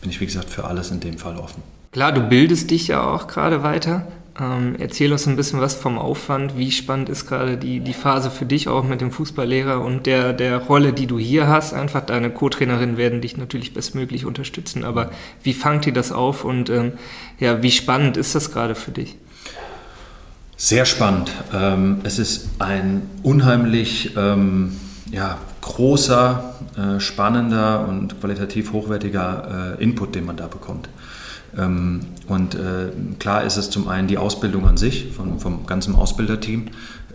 bin 0.00 0.10
ich 0.10 0.20
wie 0.20 0.26
gesagt, 0.26 0.50
für 0.50 0.64
alles 0.64 0.90
in 0.90 1.00
dem 1.00 1.18
Fall 1.18 1.36
offen. 1.36 1.62
Klar, 1.92 2.12
du 2.12 2.20
bildest 2.20 2.70
dich 2.70 2.88
ja 2.88 3.02
auch 3.02 3.26
gerade 3.26 3.62
weiter. 3.62 4.06
Ähm, 4.40 4.76
erzähl 4.78 5.12
uns 5.12 5.26
ein 5.26 5.36
bisschen 5.36 5.60
was 5.60 5.74
vom 5.74 5.98
Aufwand. 5.98 6.56
Wie 6.56 6.70
spannend 6.70 7.10
ist 7.10 7.26
gerade 7.26 7.58
die, 7.58 7.80
die 7.80 7.92
Phase 7.92 8.30
für 8.30 8.46
dich 8.46 8.68
auch 8.68 8.84
mit 8.84 9.00
dem 9.00 9.10
Fußballlehrer 9.10 9.80
und 9.80 10.06
der, 10.06 10.32
der 10.32 10.58
Rolle, 10.58 10.92
die 10.94 11.06
du 11.06 11.18
hier 11.18 11.46
hast? 11.46 11.74
Einfach 11.74 12.00
deine 12.00 12.30
Co-Trainerinnen 12.30 12.96
werden 12.96 13.20
dich 13.20 13.36
natürlich 13.36 13.74
bestmöglich 13.74 14.24
unterstützen, 14.24 14.84
aber 14.84 15.10
wie 15.42 15.52
fangt 15.52 15.86
ihr 15.86 15.92
das 15.92 16.10
auf 16.10 16.44
und 16.44 16.70
ähm, 16.70 16.92
ja, 17.38 17.62
wie 17.62 17.70
spannend 17.70 18.16
ist 18.16 18.34
das 18.34 18.50
gerade 18.50 18.74
für 18.74 18.92
dich? 18.92 19.16
Sehr 20.56 20.84
spannend. 20.84 21.32
Ähm, 21.54 22.00
es 22.04 22.18
ist 22.18 22.48
ein 22.58 23.02
unheimlich 23.22 24.16
ähm, 24.16 24.76
ja, 25.10 25.38
großer, 25.60 26.54
äh, 26.76 27.00
spannender 27.00 27.86
und 27.88 28.20
qualitativ 28.20 28.72
hochwertiger 28.72 29.76
äh, 29.78 29.82
Input, 29.82 30.14
den 30.14 30.24
man 30.24 30.36
da 30.36 30.46
bekommt. 30.46 30.88
Ähm, 31.58 32.00
und 32.28 32.54
äh, 32.54 32.90
klar 33.18 33.44
ist 33.44 33.56
es 33.56 33.70
zum 33.70 33.88
einen 33.88 34.08
die 34.08 34.18
Ausbildung 34.18 34.66
an 34.66 34.76
sich 34.76 35.12
vom, 35.12 35.40
vom 35.40 35.66
ganzen 35.66 35.94
Ausbilderteam, 35.94 36.68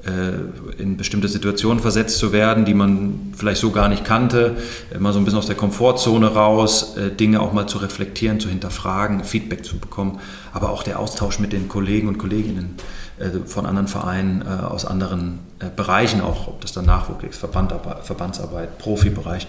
äh, 0.06 0.82
in 0.82 0.98
bestimmte 0.98 1.28
Situationen 1.28 1.82
versetzt 1.82 2.20
zu 2.20 2.32
werden, 2.32 2.64
die 2.64 2.76
man 2.76 3.34
vielleicht 3.36 3.60
so 3.60 3.72
gar 3.72 3.88
nicht 3.88 4.06
kannte, 4.06 4.56
mal 5.00 5.14
so 5.14 5.20
ein 5.20 5.26
bisschen 5.26 5.40
aus 5.40 5.48
der 5.48 5.56
Komfortzone 5.56 6.28
raus, 6.28 6.96
äh, 6.96 7.10
Dinge 7.10 7.40
auch 7.40 7.54
mal 7.54 7.66
zu 7.66 7.80
reflektieren, 7.80 8.40
zu 8.40 8.50
hinterfragen, 8.50 9.24
Feedback 9.24 9.66
zu 9.66 9.80
bekommen, 9.80 10.20
aber 10.54 10.70
auch 10.70 10.84
der 10.84 11.00
Austausch 11.00 11.40
mit 11.40 11.54
den 11.54 11.68
Kollegen 11.70 12.08
und 12.08 12.20
Kolleginnen 12.20 12.76
äh, 13.18 13.30
von 13.48 13.66
anderen 13.66 13.88
Vereinen 13.88 14.44
aus 14.44 14.86
anderen 14.86 15.40
Bereichen, 15.76 16.22
auch 16.22 16.48
ob 16.48 16.62
das 16.62 16.74
dann 16.74 16.86
Nachwuchs 16.86 17.24
ist, 17.24 17.38
Verbandsarbeit, 17.38 18.78
Profibereich. 18.78 19.48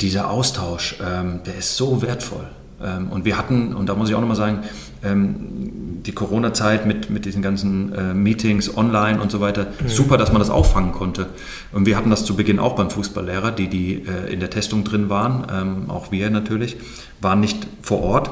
Dieser 0.00 0.30
Austausch, 0.30 0.96
ähm, 1.04 1.40
der 1.44 1.56
ist 1.56 1.76
so 1.76 2.00
wertvoll. 2.00 2.46
Ähm, 2.82 3.08
und 3.08 3.24
wir 3.24 3.38
hatten, 3.38 3.74
und 3.74 3.88
da 3.88 3.94
muss 3.94 4.08
ich 4.08 4.14
auch 4.14 4.20
nochmal 4.20 4.36
sagen, 4.36 4.60
ähm, 5.02 6.02
die 6.04 6.12
Corona-Zeit 6.12 6.86
mit, 6.86 7.10
mit 7.10 7.24
diesen 7.24 7.42
ganzen 7.42 7.92
äh, 7.92 8.14
Meetings 8.14 8.76
online 8.76 9.20
und 9.20 9.30
so 9.30 9.40
weiter, 9.40 9.66
mhm. 9.80 9.88
super, 9.88 10.18
dass 10.18 10.32
man 10.32 10.40
das 10.40 10.50
auffangen 10.50 10.92
konnte. 10.92 11.26
Und 11.72 11.86
wir 11.86 11.96
hatten 11.96 12.10
das 12.10 12.24
zu 12.24 12.36
Beginn 12.36 12.58
auch 12.58 12.76
beim 12.76 12.90
Fußballlehrer, 12.90 13.50
die, 13.50 13.68
die 13.68 14.04
äh, 14.06 14.32
in 14.32 14.40
der 14.40 14.50
Testung 14.50 14.84
drin 14.84 15.08
waren, 15.08 15.46
ähm, 15.52 15.90
auch 15.90 16.12
wir 16.12 16.30
natürlich, 16.30 16.76
waren 17.20 17.40
nicht 17.40 17.66
vor 17.82 18.02
Ort. 18.02 18.30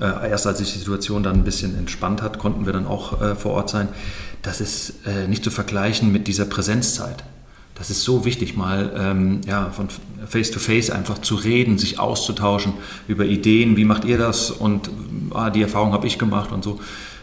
Äh, 0.00 0.30
erst 0.30 0.46
als 0.46 0.58
sich 0.58 0.72
die 0.72 0.78
Situation 0.78 1.22
dann 1.22 1.36
ein 1.36 1.44
bisschen 1.44 1.78
entspannt 1.78 2.22
hat, 2.22 2.38
konnten 2.38 2.66
wir 2.66 2.72
dann 2.72 2.86
auch 2.86 3.36
vor 3.36 3.52
Ort 3.52 3.70
sein. 3.70 3.88
Das 4.42 4.62
ist 4.62 4.94
nicht 5.28 5.44
zu 5.44 5.50
vergleichen 5.50 6.10
mit 6.10 6.26
dieser 6.26 6.46
Präsenzzeit 6.46 7.22
das 7.80 7.88
ist 7.88 8.02
so 8.02 8.26
wichtig, 8.26 8.56
mal 8.56 8.92
ähm, 8.94 9.40
ja, 9.46 9.70
von 9.70 9.88
Face 10.26 10.50
to 10.50 10.60
Face 10.60 10.90
einfach 10.90 11.16
zu 11.18 11.34
reden, 11.34 11.78
sich 11.78 11.98
auszutauschen 11.98 12.74
über 13.08 13.24
Ideen, 13.24 13.78
wie 13.78 13.86
macht 13.86 14.04
ihr 14.04 14.18
das 14.18 14.50
und 14.50 14.90
ah, 15.30 15.48
die 15.48 15.62
Erfahrung 15.62 15.94
habe 15.94 16.06
ich 16.06 16.18
gemacht 16.18 16.52
und 16.52 16.62
so 16.62 16.78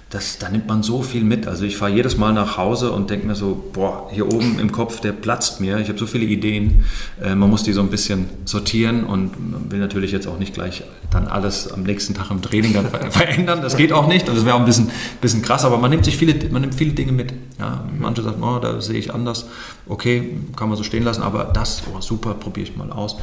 das, 0.10 0.38
da 0.38 0.48
nimmt 0.48 0.68
man 0.68 0.84
so 0.84 1.02
viel 1.02 1.24
mit. 1.24 1.48
Also 1.48 1.66
ich 1.66 1.76
fahre 1.76 1.92
jedes 1.92 2.18
Mal 2.18 2.32
nach 2.32 2.58
Hause 2.58 2.94
und 2.94 3.10
denke 3.10 3.28
mir 3.28 3.36
so, 3.36 3.62
boah, 3.74 4.08
hier 4.12 4.26
oben 4.26 4.58
im 4.58 4.72
Kopf, 4.72 5.02
der 5.02 5.12
platzt 5.12 5.60
mir. 5.60 5.80
Ich 5.80 5.90
habe 5.90 6.00
so 6.00 6.08
viele 6.08 6.24
Ideen. 6.24 6.86
Äh, 7.22 7.36
man 7.36 7.50
muss 7.50 7.64
die 7.64 7.74
so 7.74 7.82
ein 7.82 7.90
bisschen 7.90 8.30
sortieren 8.46 9.04
und 9.04 9.32
will 9.70 9.80
natürlich 9.80 10.14
jetzt 10.14 10.26
auch 10.26 10.40
nicht 10.40 10.54
gleich 10.54 10.84
dann 11.12 11.28
alles 11.28 11.72
am 11.72 11.84
nächsten 11.84 12.14
Tag 12.14 12.32
im 12.32 12.42
Training 12.42 12.74
dann 12.74 12.90
verändern. 13.12 13.62
Das 13.62 13.76
geht 13.76 13.92
auch 13.92 14.08
nicht. 14.08 14.30
Das 14.30 14.46
wäre 14.46 14.56
auch 14.56 14.60
ein 14.62 14.66
bisschen, 14.66 14.92
bisschen 15.20 15.42
krass, 15.42 15.66
aber 15.66 15.78
man 15.78 15.92
nimmt 15.92 16.06
sich 16.06 16.16
viele, 16.16 16.36
man 16.52 16.62
nimmt 16.62 16.76
viele 16.76 16.94
Dinge 16.94 17.12
mit. 17.12 17.34
Ja, 17.60 17.84
manche 17.98 18.24
sagen, 18.24 18.42
oh, 18.42 18.60
da 18.60 18.80
sehe 18.80 18.98
ich 18.98 19.14
anders. 19.14 19.48
Okay, 19.88 20.38
kann 20.56 20.70
man 20.70 20.78
so 20.78 20.84
stehen 20.84 21.04
lassen, 21.04 21.22
aber 21.22 21.46
das, 21.46 21.84
oh, 21.94 22.00
super, 22.00 22.34
probiere 22.34 22.70
ich 22.70 22.78
mal 22.78 22.92
aus. 22.94 23.18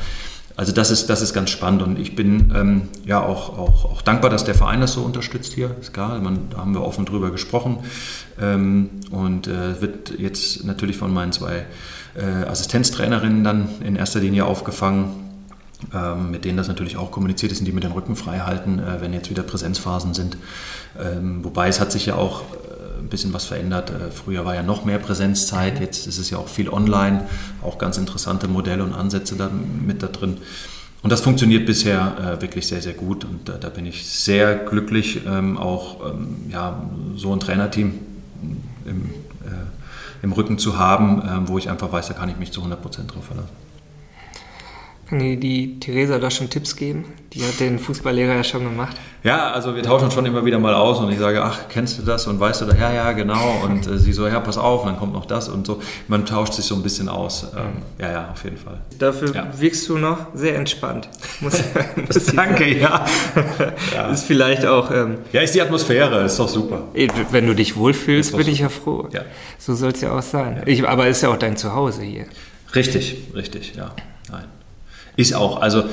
Also 0.57 0.73
das 0.73 0.93
ist, 0.93 1.11
das 1.11 1.21
ist 1.21 1.35
ganz 1.35 1.51
spannend 1.51 1.83
und 1.83 1.99
ich 1.99 2.14
bin 2.14 2.53
ähm, 2.55 2.83
ja 3.05 3.21
auch, 3.21 3.59
auch, 3.59 3.85
auch 3.87 4.03
dankbar, 4.03 4.31
dass 4.31 4.45
der 4.45 4.55
Verein 4.55 4.81
das 4.81 4.93
so 4.93 5.03
unterstützt 5.03 5.53
hier. 5.53 5.75
Ist 5.81 5.93
klar, 5.93 6.21
man, 6.21 6.49
da 6.51 6.59
haben 6.59 6.75
wir 6.75 6.83
offen 6.83 7.05
drüber 7.05 7.33
gesprochen 7.33 7.79
ähm, 8.40 8.90
und 9.11 9.49
äh, 9.49 9.81
wird 9.81 10.17
jetzt 10.17 10.64
natürlich 10.64 10.97
von 10.97 11.12
meinen 11.12 11.33
zwei 11.33 11.67
äh, 12.14 12.47
Assistenztrainerinnen 12.47 13.43
dann 13.43 13.69
in 13.85 13.97
erster 13.97 14.21
Linie 14.21 14.45
aufgefangen, 14.45 15.25
ähm, 15.93 16.31
mit 16.31 16.45
denen 16.45 16.57
das 16.57 16.69
natürlich 16.69 16.97
auch 16.97 17.11
kommuniziert 17.11 17.51
ist 17.51 17.59
und 17.59 17.64
die 17.64 17.73
mit 17.73 17.83
den 17.83 17.93
Rücken 17.93 18.14
frei 18.14 18.38
halten, 18.38 18.79
äh, 18.79 19.01
wenn 19.01 19.12
jetzt 19.12 19.31
wieder 19.31 19.43
Präsenzphasen 19.43 20.14
sind. 20.14 20.37
Ähm, 21.01 21.45
wobei 21.45 21.67
es 21.67 21.81
hat 21.81 21.90
sich 21.90 22.07
ja 22.07 22.14
auch 22.14 22.43
ein 22.98 23.09
bisschen 23.09 23.33
was 23.33 23.44
verändert. 23.44 23.90
Äh, 23.90 24.11
früher 24.11 24.44
war 24.44 24.54
ja 24.54 24.62
noch 24.62 24.85
mehr 24.85 24.98
Präsenzzeit, 24.98 25.80
jetzt 25.80 26.07
ist 26.07 26.18
es 26.18 26.30
ja 26.30 26.38
auch 26.38 26.48
viel 26.48 26.68
online, 26.68 27.26
auch 27.62 27.78
ganz 27.78 27.98
interessante 27.98 28.48
Modelle 28.48 28.85
und 28.85 28.92
Ansätze 28.92 29.37
da 29.37 29.50
mit 29.50 30.02
da 30.02 30.09
drin. 30.09 30.38
Und 31.02 31.11
das 31.11 31.20
funktioniert 31.20 31.66
bisher 31.66 32.38
äh, 32.38 32.42
wirklich 32.42 32.66
sehr, 32.66 32.80
sehr 32.80 32.94
gut 32.94 33.24
und 33.24 33.50
äh, 33.50 33.59
da 33.61 33.68
bin 33.68 33.85
ich 33.85 34.07
sehr 34.07 34.54
glücklich, 34.57 35.20
ähm, 35.26 35.59
auch 35.59 36.11
ähm, 36.11 36.46
ja, 36.50 36.83
so 37.14 37.33
ein 37.33 37.40
Trainerteam 37.40 37.98
im, 38.87 39.02
äh, 39.44 40.22
im 40.22 40.33
Rücken 40.33 40.59
zu 40.59 40.78
haben, 40.78 41.22
ähm, 41.28 41.48
wo 41.48 41.59
ich 41.59 41.68
einfach 41.68 41.92
weiß, 41.92 42.09
da 42.09 42.14
kann 42.14 42.30
ich 42.30 42.38
mich 42.38 42.52
zu 42.52 42.62
100% 42.62 43.07
drauf 43.07 43.24
verlassen. 43.26 43.50
Kann 45.09 45.19
die, 45.19 45.79
Theresa 45.81 46.19
da 46.19 46.31
schon 46.31 46.49
Tipps 46.49 46.77
geben? 46.77 47.05
Die 47.35 47.43
hat 47.43 47.61
den 47.61 47.79
Fußballlehrer 47.79 48.37
ja 48.37 48.45
schon 48.45 48.64
gemacht. 48.64 48.97
Ja, 49.23 49.51
also 49.51 49.75
wir 49.75 49.83
tauschen 49.83 50.11
schon 50.11 50.25
immer 50.25 50.45
wieder 50.45 50.59
mal 50.59 50.75
aus 50.75 50.99
und 50.99 51.11
ich 51.11 51.19
sage, 51.19 51.43
ach, 51.43 51.69
kennst 51.69 51.99
du 51.99 52.03
das 52.03 52.27
und 52.27 52.40
weißt 52.40 52.62
du 52.62 52.67
das? 52.67 52.79
Ja, 52.79 52.93
ja, 52.93 53.12
genau. 53.12 53.62
Und 53.64 53.87
äh, 53.87 53.99
sie 53.99 54.12
so, 54.12 54.27
ja, 54.27 54.38
pass 54.40 54.57
auf, 54.57 54.83
und 54.83 54.88
dann 54.88 54.99
kommt 54.99 55.12
noch 55.12 55.27
das 55.27 55.49
und 55.49 55.67
so. 55.67 55.81
Man 56.09 56.25
tauscht 56.25 56.55
sich 56.55 56.64
so 56.64 56.75
ein 56.75 56.83
bisschen 56.83 57.09
aus. 57.09 57.49
Ähm, 57.57 57.83
ja, 57.99 58.12
ja, 58.12 58.31
auf 58.33 58.45
jeden 58.45 58.57
Fall. 58.57 58.79
Dafür 58.99 59.35
ja. 59.35 59.49
wirkst 59.59 59.88
du 59.88 59.99
noch 59.99 60.19
sehr 60.35 60.57
entspannt. 60.57 61.09
Muss, 61.40 61.55
muss 61.97 62.27
Danke, 62.27 62.67
ja. 62.67 63.05
ja. 63.95 64.09
Ist 64.11 64.25
vielleicht 64.25 64.64
auch... 64.64 64.90
Ähm, 64.90 65.19
ja, 65.33 65.43
ist 65.43 65.55
die 65.55 65.62
Atmosphäre, 65.62 66.23
ist 66.23 66.38
doch 66.38 66.49
super. 66.49 66.85
Wenn 67.31 67.47
du 67.47 67.55
dich 67.55 67.77
wohlfühlst, 67.77 68.37
bin 68.37 68.49
ich 68.49 68.61
ja 68.61 68.69
froh. 68.69 69.09
Ja. 69.11 69.23
So 69.59 69.75
soll 69.75 69.93
es 69.93 70.01
ja 70.01 70.17
auch 70.17 70.23
sein. 70.23 70.62
Ich, 70.67 70.87
aber 70.87 71.09
ist 71.09 71.23
ja 71.23 71.31
auch 71.31 71.38
dein 71.38 71.57
Zuhause 71.57 72.03
hier. 72.03 72.27
Richtig, 72.75 73.17
richtig, 73.35 73.75
ja. 73.75 73.95
Ist 75.16 75.35
auch. 75.35 75.61
Also 75.61 75.85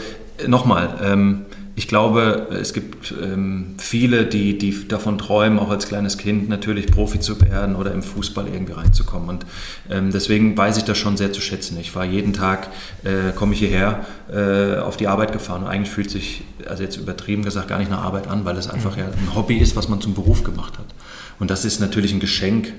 nochmal, 0.47 0.99
ähm, 1.03 1.45
ich 1.75 1.88
glaube, 1.88 2.47
es 2.51 2.73
gibt 2.73 3.13
ähm, 3.23 3.75
viele, 3.77 4.25
die, 4.25 4.57
die 4.57 4.88
davon 4.88 5.17
träumen, 5.17 5.57
auch 5.57 5.69
als 5.69 5.88
kleines 5.88 6.17
Kind 6.17 6.49
natürlich 6.49 6.88
Profi 6.88 7.19
zu 7.19 7.39
werden 7.39 7.75
oder 7.75 7.93
im 7.93 8.03
Fußball 8.03 8.47
irgendwie 8.47 8.73
reinzukommen. 8.73 9.29
Und 9.29 9.45
ähm, 9.89 10.12
deswegen 10.12 10.57
weiß 10.57 10.77
ich 10.77 10.84
das 10.84 10.97
schon 10.97 11.15
sehr 11.15 11.31
zu 11.31 11.39
schätzen. 11.39 11.77
Ich 11.79 11.95
war 11.95 12.03
jeden 12.03 12.34
Tag, 12.34 12.67
äh, 13.03 13.31
komme 13.34 13.53
ich 13.53 13.60
hierher, 13.60 14.05
äh, 14.31 14.79
auf 14.79 14.97
die 14.97 15.07
Arbeit 15.07 15.31
gefahren. 15.31 15.63
Und 15.63 15.69
eigentlich 15.69 15.89
fühlt 15.89 16.12
sich, 16.12 16.43
also 16.67 16.84
jetzt 16.84 16.97
übertrieben 16.97 17.43
gesagt, 17.43 17.69
gar 17.69 17.79
nicht 17.79 17.89
nach 17.89 18.03
Arbeit 18.03 18.27
an, 18.27 18.43
weil 18.43 18.57
es 18.57 18.69
einfach 18.69 18.95
mhm. 18.95 19.01
ja 19.01 19.05
ein 19.05 19.36
Hobby 19.36 19.57
ist, 19.57 19.75
was 19.75 19.88
man 19.88 20.01
zum 20.01 20.13
Beruf 20.13 20.43
gemacht 20.43 20.77
hat. 20.77 20.88
Und 21.39 21.49
das 21.49 21.63
ist 21.63 21.79
natürlich 21.79 22.13
ein 22.13 22.19
Geschenk 22.19 22.73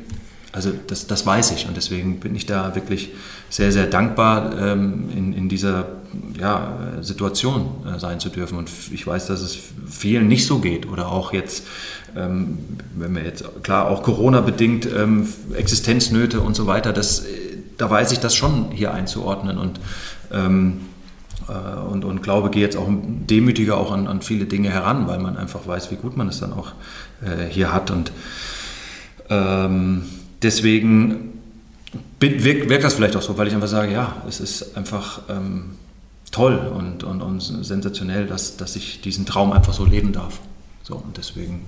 also 0.52 0.70
das, 0.86 1.06
das 1.06 1.24
weiß 1.24 1.52
ich 1.52 1.66
und 1.66 1.78
deswegen 1.78 2.20
bin 2.20 2.36
ich 2.36 2.44
da 2.44 2.74
wirklich 2.74 3.10
sehr, 3.52 3.70
sehr 3.70 3.86
dankbar, 3.86 4.58
ähm, 4.58 5.10
in, 5.14 5.34
in 5.34 5.48
dieser 5.50 5.84
ja, 6.40 6.72
Situation 7.02 7.66
äh, 7.84 7.98
sein 7.98 8.18
zu 8.18 8.30
dürfen. 8.30 8.56
Und 8.56 8.70
ich 8.90 9.06
weiß, 9.06 9.26
dass 9.26 9.42
es 9.42 9.58
vielen 9.90 10.26
nicht 10.26 10.46
so 10.46 10.58
geht 10.60 10.88
oder 10.88 11.12
auch 11.12 11.34
jetzt, 11.34 11.66
ähm, 12.16 12.58
wenn 12.96 13.14
wir 13.14 13.22
jetzt, 13.22 13.44
klar, 13.62 13.90
auch 13.90 14.02
Corona-bedingt, 14.02 14.88
ähm, 14.96 15.28
Existenznöte 15.54 16.40
und 16.40 16.56
so 16.56 16.66
weiter, 16.66 16.94
das, 16.94 17.26
äh, 17.26 17.58
da 17.76 17.90
weiß 17.90 18.12
ich 18.12 18.20
das 18.20 18.34
schon 18.34 18.70
hier 18.70 18.94
einzuordnen 18.94 19.58
und 19.58 19.80
äh, 20.30 21.80
und, 21.90 22.04
und 22.06 22.22
glaube, 22.22 22.48
gehe 22.48 22.62
jetzt 22.62 22.76
auch 22.76 22.88
demütiger 22.88 23.76
auch 23.76 23.92
an, 23.92 24.06
an 24.06 24.22
viele 24.22 24.46
Dinge 24.46 24.70
heran, 24.70 25.06
weil 25.08 25.18
man 25.18 25.36
einfach 25.36 25.66
weiß, 25.66 25.90
wie 25.90 25.96
gut 25.96 26.16
man 26.16 26.28
es 26.28 26.40
dann 26.40 26.54
auch 26.54 26.72
äh, 27.20 27.50
hier 27.50 27.70
hat. 27.70 27.90
Und 27.90 28.12
ähm, 29.28 30.04
deswegen 30.40 31.41
wirkt, 32.20 32.68
wirkt, 32.68 32.84
das 32.84 32.94
vielleicht 32.94 33.16
auch 33.16 33.22
so, 33.22 33.36
weil 33.38 33.48
ich 33.48 33.54
einfach 33.54 33.68
sage, 33.68 33.92
ja, 33.92 34.16
es 34.28 34.40
ist 34.40 34.76
einfach 34.76 35.22
ähm, 35.28 35.76
toll 36.30 36.58
und, 36.74 37.04
und, 37.04 37.22
und 37.22 37.40
sensationell, 37.40 38.26
dass, 38.26 38.56
dass 38.56 38.76
ich 38.76 39.00
diesen 39.00 39.26
Traum 39.26 39.52
einfach 39.52 39.72
so 39.72 39.84
leben 39.84 40.12
darf. 40.12 40.40
So, 40.82 40.94
und 40.94 41.16
deswegen, 41.16 41.64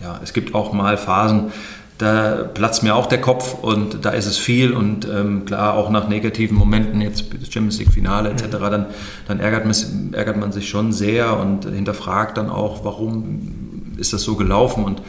ja, 0.00 0.20
es 0.22 0.32
gibt 0.32 0.54
auch 0.54 0.72
mal 0.72 0.96
Phasen, 0.96 1.52
da 1.98 2.42
platzt 2.42 2.82
mir 2.82 2.96
auch 2.96 3.06
der 3.06 3.20
Kopf 3.20 3.62
und 3.62 4.04
da 4.04 4.10
ist 4.10 4.26
es 4.26 4.36
viel 4.36 4.72
und 4.72 5.06
ähm, 5.08 5.44
klar, 5.44 5.74
auch 5.74 5.88
nach 5.88 6.08
negativen 6.08 6.56
Momenten, 6.56 7.00
jetzt 7.00 7.26
Champions 7.50 7.78
League 7.78 7.92
Finale 7.92 8.30
etc., 8.30 8.48
dann, 8.50 8.86
dann 9.28 9.40
ärgert, 9.40 9.64
man, 9.64 10.12
ärgert 10.12 10.36
man 10.36 10.52
sich 10.52 10.68
schon 10.68 10.92
sehr 10.92 11.38
und 11.38 11.64
hinterfragt 11.64 12.38
dann 12.38 12.50
auch, 12.50 12.84
warum 12.84 13.94
ist 13.98 14.12
das 14.12 14.22
so 14.22 14.34
gelaufen 14.34 14.84
und 14.84 15.02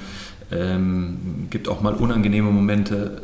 ähm, 0.52 1.48
gibt 1.50 1.68
auch 1.68 1.82
mal 1.82 1.94
unangenehme 1.94 2.52
Momente. 2.52 3.24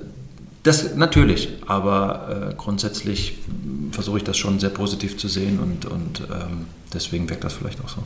Das 0.70 0.96
natürlich, 0.96 1.50
aber 1.66 2.52
äh, 2.52 2.54
grundsätzlich 2.56 3.40
versuche 3.90 4.18
ich 4.18 4.24
das 4.24 4.38
schon 4.38 4.60
sehr 4.60 4.70
positiv 4.70 5.18
zu 5.18 5.28
sehen 5.28 5.58
und, 5.58 5.88
und 5.88 6.22
ähm, 6.30 6.68
deswegen 6.94 7.28
wirkt 7.28 7.44
das 7.44 7.54
vielleicht 7.54 7.84
auch 7.84 7.90
so. 7.90 8.04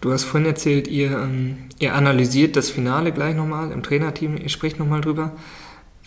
Du 0.00 0.10
hast 0.10 0.24
vorhin 0.24 0.48
erzählt, 0.48 0.88
ihr, 0.88 1.12
ähm, 1.12 1.58
ihr 1.78 1.94
analysiert 1.94 2.56
das 2.56 2.70
Finale 2.70 3.12
gleich 3.12 3.36
nochmal 3.36 3.70
im 3.70 3.84
Trainerteam, 3.84 4.36
ihr 4.36 4.48
spricht 4.48 4.80
nochmal 4.80 5.00
drüber. 5.00 5.30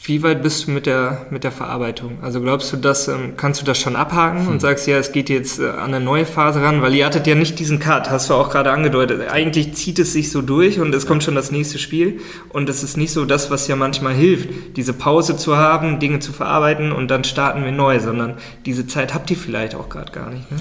Wie 0.03 0.21
weit 0.21 0.43
bist 0.43 0.67
du 0.67 0.71
mit 0.71 0.85
der, 0.85 1.25
mit 1.29 1.43
der 1.43 1.51
Verarbeitung? 1.51 2.19
Also 2.21 2.41
glaubst 2.41 2.71
du, 2.71 2.77
dass, 2.77 3.07
ähm, 3.07 3.33
kannst 3.37 3.61
du 3.61 3.65
das 3.65 3.79
schon 3.79 3.95
abhaken 3.95 4.41
hm. 4.41 4.47
und 4.49 4.59
sagst, 4.59 4.87
ja, 4.87 4.97
es 4.97 5.11
geht 5.11 5.29
jetzt 5.29 5.59
äh, 5.59 5.69
an 5.69 5.93
eine 5.93 5.99
neue 5.99 6.25
Phase 6.25 6.61
ran? 6.61 6.81
Weil 6.81 6.93
ihr 6.93 7.05
hattet 7.05 7.25
ja 7.27 7.33
nicht 7.33 7.57
diesen 7.59 7.79
Cut, 7.79 8.09
hast 8.09 8.29
du 8.29 8.33
auch 8.35 8.49
gerade 8.49 8.71
angedeutet. 8.71 9.29
Eigentlich 9.31 9.73
zieht 9.73 9.97
es 9.97 10.13
sich 10.13 10.31
so 10.31 10.41
durch 10.41 10.79
und 10.79 10.93
es 10.93 11.07
kommt 11.07 11.23
schon 11.23 11.33
das 11.33 11.51
nächste 11.51 11.79
Spiel. 11.79 12.19
Und 12.49 12.69
es 12.69 12.83
ist 12.83 12.97
nicht 12.97 13.13
so 13.13 13.25
das, 13.25 13.49
was 13.49 13.67
ja 13.67 13.75
manchmal 13.75 14.13
hilft, 14.13 14.77
diese 14.77 14.93
Pause 14.93 15.37
zu 15.37 15.57
haben, 15.57 15.99
Dinge 15.99 16.19
zu 16.19 16.33
verarbeiten 16.33 16.91
und 16.91 17.09
dann 17.09 17.23
starten 17.23 17.63
wir 17.63 17.71
neu, 17.71 17.99
sondern 17.99 18.35
diese 18.65 18.85
Zeit 18.85 19.13
habt 19.13 19.31
ihr 19.31 19.37
vielleicht 19.37 19.75
auch 19.75 19.89
gerade 19.89 20.11
gar 20.11 20.29
nicht. 20.29 20.51
Ne? 20.51 20.57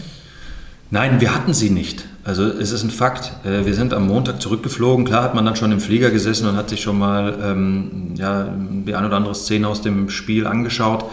Nein, 0.90 1.20
wir 1.20 1.34
hatten 1.34 1.54
sie 1.54 1.70
nicht. 1.70 2.04
Also 2.24 2.44
es 2.44 2.72
ist 2.72 2.82
ein 2.84 2.90
Fakt. 2.90 3.32
Äh, 3.44 3.66
wir 3.66 3.74
sind 3.74 3.92
am 3.92 4.06
Montag 4.06 4.40
zurückgeflogen. 4.40 5.04
Klar 5.04 5.22
hat 5.22 5.34
man 5.34 5.44
dann 5.44 5.56
schon 5.56 5.72
im 5.72 5.80
Flieger 5.80 6.10
gesessen 6.10 6.48
und 6.48 6.56
hat 6.56 6.70
sich 6.70 6.80
schon 6.80 6.98
mal 6.98 7.36
ähm, 7.42 8.14
ja, 8.16 8.48
die 8.86 8.94
ein 8.94 9.04
oder 9.04 9.16
andere 9.16 9.34
Szene 9.34 9.68
aus 9.68 9.82
dem 9.82 10.08
Spiel 10.08 10.46
angeschaut. 10.46 11.04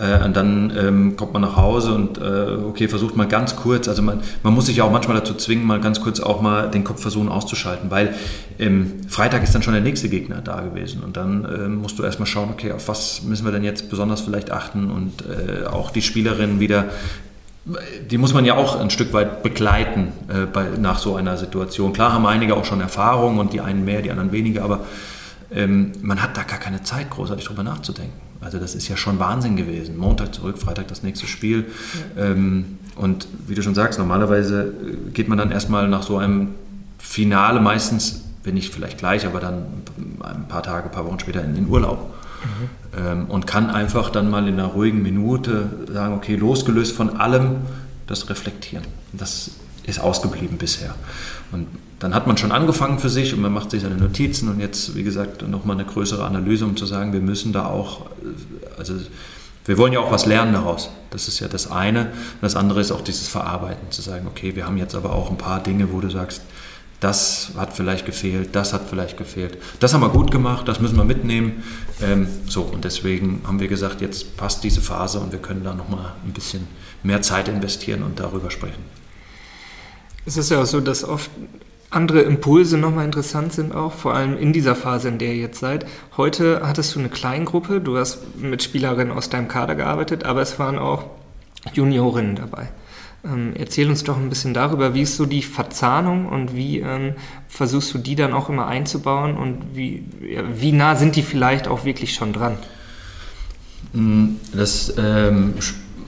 Äh, 0.00 0.24
und 0.24 0.36
dann 0.36 0.72
ähm, 0.76 1.16
kommt 1.16 1.32
man 1.32 1.42
nach 1.42 1.56
Hause 1.56 1.92
und 1.92 2.18
äh, 2.18 2.56
okay, 2.64 2.88
versucht 2.88 3.16
mal 3.16 3.26
ganz 3.26 3.56
kurz, 3.56 3.86
also 3.86 4.00
man, 4.00 4.20
man 4.42 4.54
muss 4.54 4.66
sich 4.66 4.76
ja 4.76 4.84
auch 4.84 4.90
manchmal 4.90 5.18
dazu 5.18 5.34
zwingen, 5.34 5.66
mal 5.66 5.80
ganz 5.80 6.00
kurz 6.00 6.20
auch 6.20 6.40
mal 6.40 6.70
den 6.70 6.84
Kopf 6.84 7.02
versuchen 7.02 7.28
auszuschalten, 7.28 7.90
weil 7.90 8.14
ähm, 8.58 9.00
Freitag 9.08 9.42
ist 9.42 9.54
dann 9.54 9.62
schon 9.62 9.74
der 9.74 9.82
nächste 9.82 10.08
Gegner 10.08 10.40
da 10.40 10.60
gewesen 10.60 11.02
und 11.02 11.18
dann 11.18 11.44
ähm, 11.44 11.74
musst 11.82 11.98
du 11.98 12.02
erstmal 12.02 12.26
schauen, 12.26 12.48
okay, 12.50 12.72
auf 12.72 12.88
was 12.88 13.22
müssen 13.24 13.44
wir 13.44 13.52
denn 13.52 13.64
jetzt 13.64 13.90
besonders 13.90 14.22
vielleicht 14.22 14.50
achten 14.50 14.90
und 14.90 15.24
äh, 15.26 15.66
auch 15.66 15.90
die 15.90 16.02
Spielerinnen 16.02 16.60
wieder 16.60 16.86
die 18.10 18.18
muss 18.18 18.34
man 18.34 18.44
ja 18.44 18.56
auch 18.56 18.80
ein 18.80 18.90
Stück 18.90 19.12
weit 19.12 19.42
begleiten 19.42 20.12
äh, 20.28 20.46
bei, 20.46 20.66
nach 20.78 20.98
so 20.98 21.16
einer 21.16 21.36
Situation. 21.36 21.92
Klar 21.92 22.12
haben 22.12 22.26
einige 22.26 22.56
auch 22.56 22.64
schon 22.64 22.80
Erfahrung 22.80 23.38
und 23.38 23.52
die 23.52 23.60
einen 23.60 23.84
mehr, 23.84 24.02
die 24.02 24.10
anderen 24.10 24.32
weniger, 24.32 24.62
aber 24.64 24.80
ähm, 25.52 25.92
man 26.00 26.22
hat 26.22 26.36
da 26.36 26.42
gar 26.42 26.58
keine 26.58 26.82
Zeit, 26.82 27.10
großartig 27.10 27.44
drüber 27.44 27.62
nachzudenken. 27.62 28.18
Also 28.40 28.58
das 28.58 28.74
ist 28.74 28.88
ja 28.88 28.96
schon 28.96 29.18
Wahnsinn 29.18 29.56
gewesen. 29.56 29.98
Montag 29.98 30.34
zurück, 30.34 30.58
Freitag 30.58 30.88
das 30.88 31.02
nächste 31.02 31.26
Spiel. 31.26 31.66
Ja. 32.16 32.24
Ähm, 32.24 32.78
und 32.96 33.26
wie 33.46 33.54
du 33.54 33.62
schon 33.62 33.74
sagst, 33.74 33.98
normalerweise 33.98 34.62
äh, 34.62 35.10
geht 35.10 35.28
man 35.28 35.38
dann 35.38 35.50
erstmal 35.50 35.88
nach 35.88 36.02
so 36.02 36.18
einem 36.18 36.48
Finale 36.98 37.60
meistens, 37.60 38.24
wenn 38.44 38.54
nicht 38.54 38.72
vielleicht 38.72 38.98
gleich, 38.98 39.26
aber 39.26 39.40
dann 39.40 39.64
ein 40.22 40.48
paar 40.48 40.62
Tage, 40.62 40.86
ein 40.86 40.92
paar 40.92 41.04
Wochen 41.04 41.20
später 41.20 41.44
in 41.44 41.54
den 41.54 41.68
Urlaub. 41.68 42.14
Mhm. 42.42 42.98
Ähm, 42.98 43.24
und 43.26 43.46
kann 43.46 43.70
einfach 43.70 44.10
dann 44.10 44.30
mal 44.30 44.46
in 44.48 44.54
einer 44.54 44.66
ruhigen 44.66 45.02
Minute 45.02 45.70
sagen, 45.92 46.14
okay, 46.14 46.36
losgelöst 46.36 46.94
von 46.94 47.16
allem, 47.18 47.56
das 48.06 48.28
reflektieren. 48.28 48.84
Das 49.12 49.52
ist 49.86 50.00
ausgeblieben 50.00 50.58
bisher. 50.58 50.94
Und 51.52 51.66
dann 51.98 52.14
hat 52.14 52.26
man 52.26 52.36
schon 52.36 52.50
angefangen 52.50 52.98
für 52.98 53.10
sich 53.10 53.34
und 53.34 53.40
man 53.40 53.52
macht 53.52 53.70
sich 53.70 53.82
seine 53.82 53.96
Notizen 53.96 54.48
und 54.48 54.58
jetzt, 54.58 54.94
wie 54.96 55.02
gesagt, 55.02 55.46
nochmal 55.46 55.76
eine 55.76 55.84
größere 55.84 56.24
Analyse, 56.24 56.64
um 56.64 56.76
zu 56.76 56.86
sagen, 56.86 57.12
wir 57.12 57.20
müssen 57.20 57.52
da 57.52 57.66
auch, 57.66 58.06
also 58.78 58.94
wir 59.66 59.76
wollen 59.76 59.92
ja 59.92 60.00
auch 60.00 60.10
was 60.10 60.24
lernen 60.24 60.54
daraus. 60.54 60.88
Das 61.10 61.28
ist 61.28 61.40
ja 61.40 61.48
das 61.48 61.70
eine. 61.70 62.10
Das 62.40 62.56
andere 62.56 62.80
ist 62.80 62.90
auch 62.90 63.02
dieses 63.02 63.28
Verarbeiten, 63.28 63.90
zu 63.90 64.00
sagen, 64.00 64.26
okay, 64.26 64.56
wir 64.56 64.66
haben 64.66 64.78
jetzt 64.78 64.94
aber 64.94 65.12
auch 65.12 65.30
ein 65.30 65.36
paar 65.36 65.62
Dinge, 65.62 65.92
wo 65.92 66.00
du 66.00 66.08
sagst, 66.08 66.42
das 67.00 67.52
hat 67.56 67.72
vielleicht 67.72 68.04
gefehlt, 68.04 68.54
das 68.54 68.72
hat 68.74 68.82
vielleicht 68.88 69.16
gefehlt. 69.16 69.56
Das 69.80 69.94
haben 69.94 70.02
wir 70.02 70.10
gut 70.10 70.30
gemacht, 70.30 70.68
das 70.68 70.80
müssen 70.80 70.96
wir 70.96 71.04
mitnehmen. 71.04 71.64
Ähm, 72.02 72.28
so, 72.46 72.62
und 72.62 72.84
deswegen 72.84 73.40
haben 73.46 73.58
wir 73.58 73.68
gesagt, 73.68 74.02
jetzt 74.02 74.36
passt 74.36 74.62
diese 74.62 74.82
Phase 74.82 75.18
und 75.18 75.32
wir 75.32 75.38
können 75.38 75.64
da 75.64 75.74
nochmal 75.74 76.12
ein 76.26 76.32
bisschen 76.32 76.68
mehr 77.02 77.22
Zeit 77.22 77.48
investieren 77.48 78.02
und 78.02 78.20
darüber 78.20 78.50
sprechen. 78.50 78.84
Es 80.26 80.36
ist 80.36 80.50
ja 80.50 80.60
auch 80.60 80.66
so, 80.66 80.80
dass 80.80 81.02
oft 81.02 81.30
andere 81.88 82.20
Impulse 82.20 82.76
nochmal 82.76 83.06
interessant 83.06 83.52
sind 83.52 83.74
auch, 83.74 83.92
vor 83.92 84.14
allem 84.14 84.36
in 84.36 84.52
dieser 84.52 84.76
Phase, 84.76 85.08
in 85.08 85.18
der 85.18 85.34
ihr 85.34 85.40
jetzt 85.40 85.58
seid. 85.58 85.86
Heute 86.16 86.60
hattest 86.62 86.94
du 86.94 87.00
eine 87.00 87.08
Kleingruppe, 87.08 87.80
du 87.80 87.96
hast 87.96 88.38
mit 88.38 88.62
Spielerinnen 88.62 89.12
aus 89.12 89.30
deinem 89.30 89.48
Kader 89.48 89.74
gearbeitet, 89.74 90.24
aber 90.24 90.42
es 90.42 90.58
waren 90.58 90.78
auch 90.78 91.06
Juniorinnen 91.72 92.36
dabei. 92.36 92.68
Ähm, 93.24 93.52
erzähl 93.54 93.88
uns 93.88 94.02
doch 94.02 94.16
ein 94.16 94.28
bisschen 94.28 94.54
darüber, 94.54 94.94
wie 94.94 95.02
ist 95.02 95.16
so 95.16 95.26
die 95.26 95.42
Verzahnung 95.42 96.26
und 96.26 96.54
wie 96.54 96.80
ähm, 96.80 97.14
versuchst 97.48 97.92
du 97.92 97.98
die 97.98 98.16
dann 98.16 98.32
auch 98.32 98.48
immer 98.48 98.66
einzubauen 98.66 99.36
und 99.36 99.74
wie, 99.74 100.04
wie 100.54 100.72
nah 100.72 100.96
sind 100.96 101.16
die 101.16 101.22
vielleicht 101.22 101.68
auch 101.68 101.84
wirklich 101.84 102.14
schon 102.14 102.32
dran? 102.32 102.56
Mm, 103.92 104.36
das 104.54 104.94
ähm, 104.96 105.54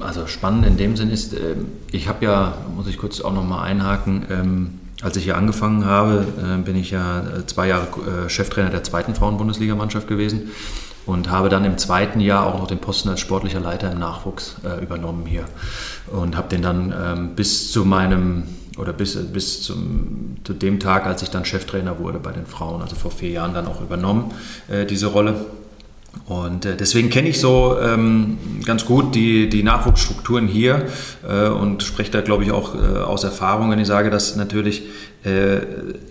also 0.01 0.27
spannend 0.27 0.67
in 0.67 0.77
dem 0.77 0.97
Sinn 0.97 1.11
ist, 1.11 1.35
äh, 1.35 1.57
ich 1.91 2.09
habe 2.09 2.25
ja, 2.25 2.57
muss 2.75 2.87
ich 2.87 2.97
kurz 2.97 3.21
auch 3.21 3.33
nochmal 3.33 3.69
einhaken, 3.69 4.27
ähm, 4.31 4.71
als 5.03 5.17
ich 5.17 5.25
hier 5.25 5.37
angefangen 5.37 5.85
habe, 5.85 6.27
äh, 6.41 6.63
bin 6.63 6.77
ich 6.77 6.93
ja 6.93 7.21
äh, 7.21 7.47
zwei 7.47 7.69
Jahre 7.69 7.89
äh, 8.27 8.29
Cheftrainer 8.31 8.71
der 8.71 8.85
zweiten 8.85 9.15
Frauenbundesligamannschaft 9.15 10.09
gewesen 10.09 10.51
und 11.07 11.31
habe 11.31 11.49
dann 11.49 11.65
im 11.65 11.79
zweiten 11.79 12.21
Jahr 12.21 12.47
auch 12.47 12.59
noch 12.59 12.67
den 12.67 12.79
Posten 12.79 13.09
als 13.09 13.21
sportlicher 13.21 13.61
Leiter 13.61 13.91
im 13.91 13.99
Nachwuchs 13.99 14.57
äh, 14.65 14.83
übernommen 14.83 15.27
hier 15.27 15.45
und 16.09 16.37
habe 16.37 16.49
den 16.49 16.63
dann 16.63 16.95
ähm, 16.97 17.35
bis 17.35 17.73
zu 17.73 17.85
meinem 17.85 18.45
oder 18.79 18.93
bis, 18.93 19.17
bis 19.33 19.63
zum, 19.63 20.37
zu 20.45 20.55
dem 20.55 20.81
Tag, 20.81 21.07
als 21.07 21.23
ich 21.23 21.31
dann 21.31 21.45
Cheftrainer 21.45 21.99
wurde 21.99 22.19
bei 22.19 22.33
den 22.33 22.47
Frauen, 22.47 22.81
also 22.81 22.97
vor 22.97 23.11
vier 23.11 23.31
Jahren 23.31 23.55
dann 23.55 23.67
auch 23.67 23.81
übernommen, 23.81 24.33
äh, 24.69 24.87
diese 24.87 25.07
Rolle. 25.07 25.35
Und 26.27 26.67
äh, 26.67 26.77
deswegen 26.77 27.11
kenne 27.11 27.29
ich 27.29 27.41
so 27.41 27.77
ähm, 27.81 28.39
ganz 28.65 28.85
gut 28.85 29.15
die, 29.15 29.49
die 29.49 29.63
Nachwuchsstrukturen 29.63 30.47
hier 30.47 30.87
äh, 31.29 31.49
und 31.49 31.83
spreche 31.83 32.11
da, 32.11 32.21
glaube 32.21 32.45
ich, 32.45 32.53
auch 32.53 32.75
äh, 32.75 32.99
aus 32.99 33.25
Erfahrung, 33.25 33.71
wenn 33.71 33.79
ich 33.79 33.89
sage, 33.89 34.09
dass 34.11 34.37
natürlich 34.37 34.83
äh, 35.25 35.61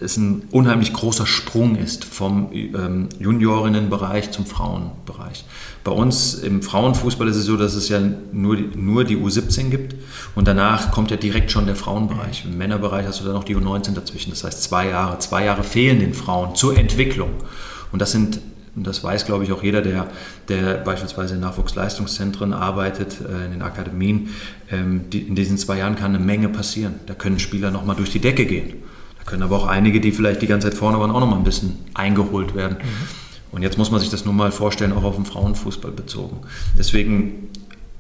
es 0.02 0.18
ein 0.18 0.44
unheimlich 0.52 0.94
großer 0.94 1.26
Sprung 1.26 1.76
ist 1.76 2.04
vom 2.04 2.50
ähm, 2.54 3.10
Juniorinnenbereich 3.20 4.32
zum 4.32 4.46
Frauenbereich. 4.46 5.46
Bei 5.84 5.92
uns 5.92 6.34
im 6.36 6.62
Frauenfußball 6.62 7.28
ist 7.28 7.38
es 7.38 7.46
so, 7.46 7.56
dass 7.56 7.76
es 7.76 7.88
ja 7.88 8.00
nur, 8.32 8.58
nur 8.76 9.04
die 9.04 9.18
U17 9.18 9.70
gibt 9.70 9.96
und 10.36 10.48
danach 10.48 10.92
kommt 10.92 11.12
ja 11.12 11.18
direkt 11.18 11.52
schon 11.52 11.66
der 11.66 11.76
Frauenbereich. 11.76 12.46
Im 12.46 12.58
Männerbereich 12.58 13.06
hast 13.06 13.22
du 13.22 13.26
dann 13.26 13.34
noch 13.34 13.44
die 13.44 13.56
U19 13.56 13.94
dazwischen. 13.94 14.32
Das 14.32 14.44
heißt, 14.44 14.64
zwei 14.64 14.90
Jahre, 14.90 15.20
zwei 15.20 15.46
Jahre 15.46 15.64
fehlen 15.64 16.00
den 16.00 16.14
Frauen 16.14 16.56
zur 16.56 16.78
Entwicklung. 16.78 17.32
Und 17.92 18.02
das 18.02 18.12
sind 18.12 18.40
und 18.76 18.88
das 18.88 19.04
weiß, 19.04 19.26
glaube 19.26 19.44
ich, 19.44 19.52
auch 19.52 19.64
jeder, 19.64 19.82
der, 19.82 20.08
der 20.48 20.76
beispielsweise 20.76 21.36
in 21.36 21.42
Nachwuchsleistungszentren 21.42 22.54
arbeitet, 22.54 23.18
äh, 23.20 23.46
in 23.46 23.52
den 23.52 23.62
Akademien. 23.62 24.30
Ähm, 24.72 25.02
in 25.12 25.36
diesen 25.36 25.58
zwei 25.58 25.80
Jahren 25.80 25.96
kann 25.96 26.16
eine 26.16 26.24
Menge 26.24 26.48
passieren. 26.48 26.96
Da 27.06 27.14
können 27.14 27.40
Spieler 27.40 27.70
nochmal 27.72 27.98
durch 27.98 28.12
die 28.12 28.20
Decke 28.20 28.46
gehen. 28.46 28.76
Da 29.20 29.26
können 29.26 29.44
aber 29.44 29.58
auch 29.58 29.68
einige, 29.68 30.00
die 30.00 30.12
vielleicht 30.12 30.42
die 30.42 30.48
ganze 30.48 30.70
Zeit 30.70 30.78
vorne 30.78 31.00
waren, 31.00 31.12
auch 31.12 31.20
nochmal 31.20 31.40
ein 31.40 31.44
bisschen 31.44 31.80
eingeholt 31.94 32.56
werden. 32.56 32.78
Mhm. 32.80 33.56
Und 33.56 33.62
jetzt 33.62 33.78
muss 33.78 33.92
man 33.92 34.00
sich 34.00 34.10
das 34.10 34.24
nur 34.24 34.34
mal 34.34 34.52
vorstellen, 34.52 34.94
auch 34.94 35.04
auf 35.04 35.16
den 35.16 35.26
Frauenfußball 35.26 35.92
bezogen. 35.92 36.38
Deswegen 36.78 37.50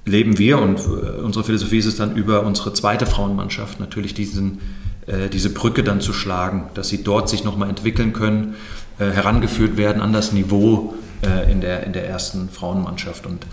leben 0.05 0.37
wir 0.37 0.57
und 0.59 0.79
äh, 0.79 1.21
unsere 1.21 1.43
Philosophie 1.43 1.79
ist 1.79 1.85
es 1.85 1.97
dann 1.97 2.15
über 2.15 2.43
unsere 2.43 2.73
zweite 2.73 3.05
Frauenmannschaft 3.05 3.81
natürlich 3.81 4.13
diesen, 4.13 4.59
äh, 5.05 5.27
diese 5.27 5.49
Brücke 5.49 5.83
dann 5.83 5.99
zu 5.99 6.13
schlagen, 6.13 6.69
dass 6.75 6.87
sie 6.87 7.03
dort 7.03 7.27
sich 7.27 7.43
nochmal 7.43 7.69
entwickeln 7.69 8.13
können 8.13 8.55
herangeführt 8.97 9.77
werden 9.77 10.01
an 10.01 10.13
das 10.13 10.31
Niveau 10.31 10.93
äh, 11.23 11.51
in, 11.51 11.61
der, 11.61 11.83
in 11.83 11.93
der 11.93 12.07
ersten 12.07 12.49
Frauenmannschaft. 12.49 13.25
Und 13.25 13.45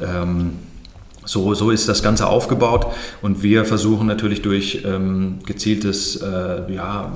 ähm, 0.00 0.58
so, 1.24 1.54
so 1.54 1.70
ist 1.70 1.88
das 1.88 2.02
Ganze 2.02 2.26
aufgebaut 2.26 2.86
und 3.22 3.42
wir 3.42 3.64
versuchen 3.64 4.06
natürlich 4.06 4.42
durch 4.42 4.82
ähm, 4.84 5.40
gezieltes 5.44 6.16
äh, 6.16 6.72
ja, 6.72 7.12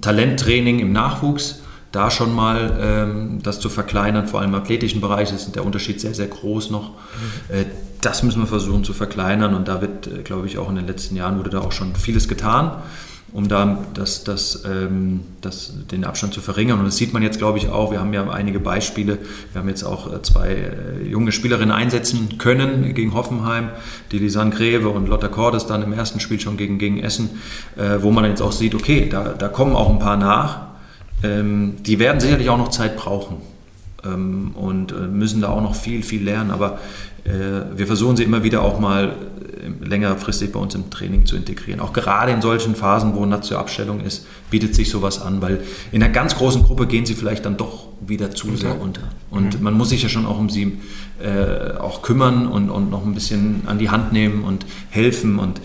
Talenttraining 0.00 0.80
im 0.80 0.92
Nachwuchs 0.92 1.60
da 1.90 2.10
schon 2.10 2.34
mal 2.34 2.76
ähm, 2.80 3.38
das 3.42 3.60
zu 3.60 3.68
verkleinern, 3.68 4.26
vor 4.26 4.40
allem 4.40 4.50
im 4.50 4.60
athletischen 4.60 5.00
Bereich 5.00 5.32
ist 5.32 5.54
der 5.54 5.64
Unterschied 5.64 6.00
sehr, 6.00 6.12
sehr 6.12 6.26
groß 6.26 6.70
noch. 6.70 6.90
Mhm. 6.90 7.54
Äh, 7.54 7.64
das 8.00 8.22
müssen 8.24 8.40
wir 8.40 8.46
versuchen 8.46 8.82
zu 8.82 8.92
verkleinern 8.92 9.54
und 9.54 9.68
da 9.68 9.80
wird, 9.80 10.08
äh, 10.08 10.22
glaube 10.22 10.48
ich, 10.48 10.58
auch 10.58 10.68
in 10.68 10.74
den 10.74 10.88
letzten 10.88 11.14
Jahren 11.14 11.38
wurde 11.38 11.50
da 11.50 11.60
auch 11.60 11.72
schon 11.72 11.94
vieles 11.94 12.26
getan 12.26 12.72
um 13.34 13.48
da 13.48 13.78
das, 13.94 14.22
das, 14.22 14.62
ähm, 14.64 15.22
das, 15.40 15.72
den 15.90 16.04
Abstand 16.04 16.32
zu 16.32 16.40
verringern. 16.40 16.78
Und 16.78 16.84
das 16.84 16.96
sieht 16.96 17.12
man 17.12 17.20
jetzt, 17.20 17.38
glaube 17.38 17.58
ich, 17.58 17.68
auch. 17.68 17.90
Wir 17.90 17.98
haben 17.98 18.14
ja 18.14 18.30
einige 18.30 18.60
Beispiele. 18.60 19.18
Wir 19.52 19.60
haben 19.60 19.68
jetzt 19.68 19.82
auch 19.82 20.10
äh, 20.10 20.22
zwei 20.22 20.50
äh, 20.50 21.04
junge 21.04 21.32
Spielerinnen 21.32 21.72
einsetzen 21.72 22.38
können 22.38 22.94
gegen 22.94 23.12
Hoffenheim, 23.12 23.70
die 24.12 24.20
Lisanne 24.20 24.52
Greve 24.52 24.88
und 24.88 25.08
Lotta 25.08 25.26
Cordes 25.26 25.66
dann 25.66 25.82
im 25.82 25.92
ersten 25.92 26.20
Spiel 26.20 26.38
schon 26.38 26.56
gegen, 26.56 26.78
gegen 26.78 27.00
Essen, 27.00 27.28
äh, 27.76 28.02
wo 28.02 28.12
man 28.12 28.24
jetzt 28.24 28.40
auch 28.40 28.52
sieht, 28.52 28.72
okay, 28.72 29.08
da, 29.10 29.34
da 29.36 29.48
kommen 29.48 29.74
auch 29.74 29.90
ein 29.90 29.98
paar 29.98 30.16
nach. 30.16 30.68
Ähm, 31.24 31.74
die 31.80 31.98
werden 31.98 32.20
sicherlich 32.20 32.48
auch 32.50 32.58
noch 32.58 32.68
Zeit 32.68 32.96
brauchen 32.96 33.38
ähm, 34.04 34.52
und 34.54 34.92
äh, 34.92 35.08
müssen 35.08 35.40
da 35.40 35.48
auch 35.48 35.60
noch 35.60 35.74
viel, 35.74 36.04
viel 36.04 36.22
lernen. 36.22 36.52
Aber 36.52 36.78
wir 37.24 37.86
versuchen 37.86 38.16
sie 38.16 38.24
immer 38.24 38.42
wieder 38.42 38.62
auch 38.62 38.78
mal 38.78 39.16
längerfristig 39.80 40.52
bei 40.52 40.60
uns 40.60 40.74
im 40.74 40.90
Training 40.90 41.26
zu 41.26 41.36
integrieren. 41.36 41.80
Auch 41.80 41.92
gerade 41.92 42.32
in 42.32 42.42
solchen 42.42 42.74
Phasen, 42.74 43.14
wo 43.14 43.24
Nat 43.24 43.44
zur 43.44 43.58
Abstellung 43.58 44.00
ist, 44.00 44.26
bietet 44.50 44.74
sich 44.74 44.90
sowas 44.90 45.20
an, 45.20 45.40
weil 45.40 45.60
in 45.92 46.02
einer 46.02 46.12
ganz 46.12 46.36
großen 46.36 46.62
Gruppe 46.62 46.86
gehen 46.86 47.06
sie 47.06 47.14
vielleicht 47.14 47.44
dann 47.44 47.56
doch 47.56 47.88
wieder 48.06 48.30
zu 48.30 48.48
okay. 48.48 48.56
sehr 48.56 48.80
unter. 48.80 49.02
Und 49.30 49.58
mhm. 49.58 49.64
man 49.64 49.74
muss 49.74 49.90
sich 49.90 50.02
ja 50.02 50.08
schon 50.08 50.26
auch 50.26 50.38
um 50.38 50.50
sie 50.50 50.78
äh, 51.22 51.76
auch 51.78 52.02
kümmern 52.02 52.46
und, 52.46 52.70
und 52.70 52.90
noch 52.90 53.04
ein 53.04 53.14
bisschen 53.14 53.62
an 53.66 53.78
die 53.78 53.90
Hand 53.90 54.12
nehmen 54.12 54.44
und 54.44 54.66
helfen 54.90 55.38
und 55.38 55.60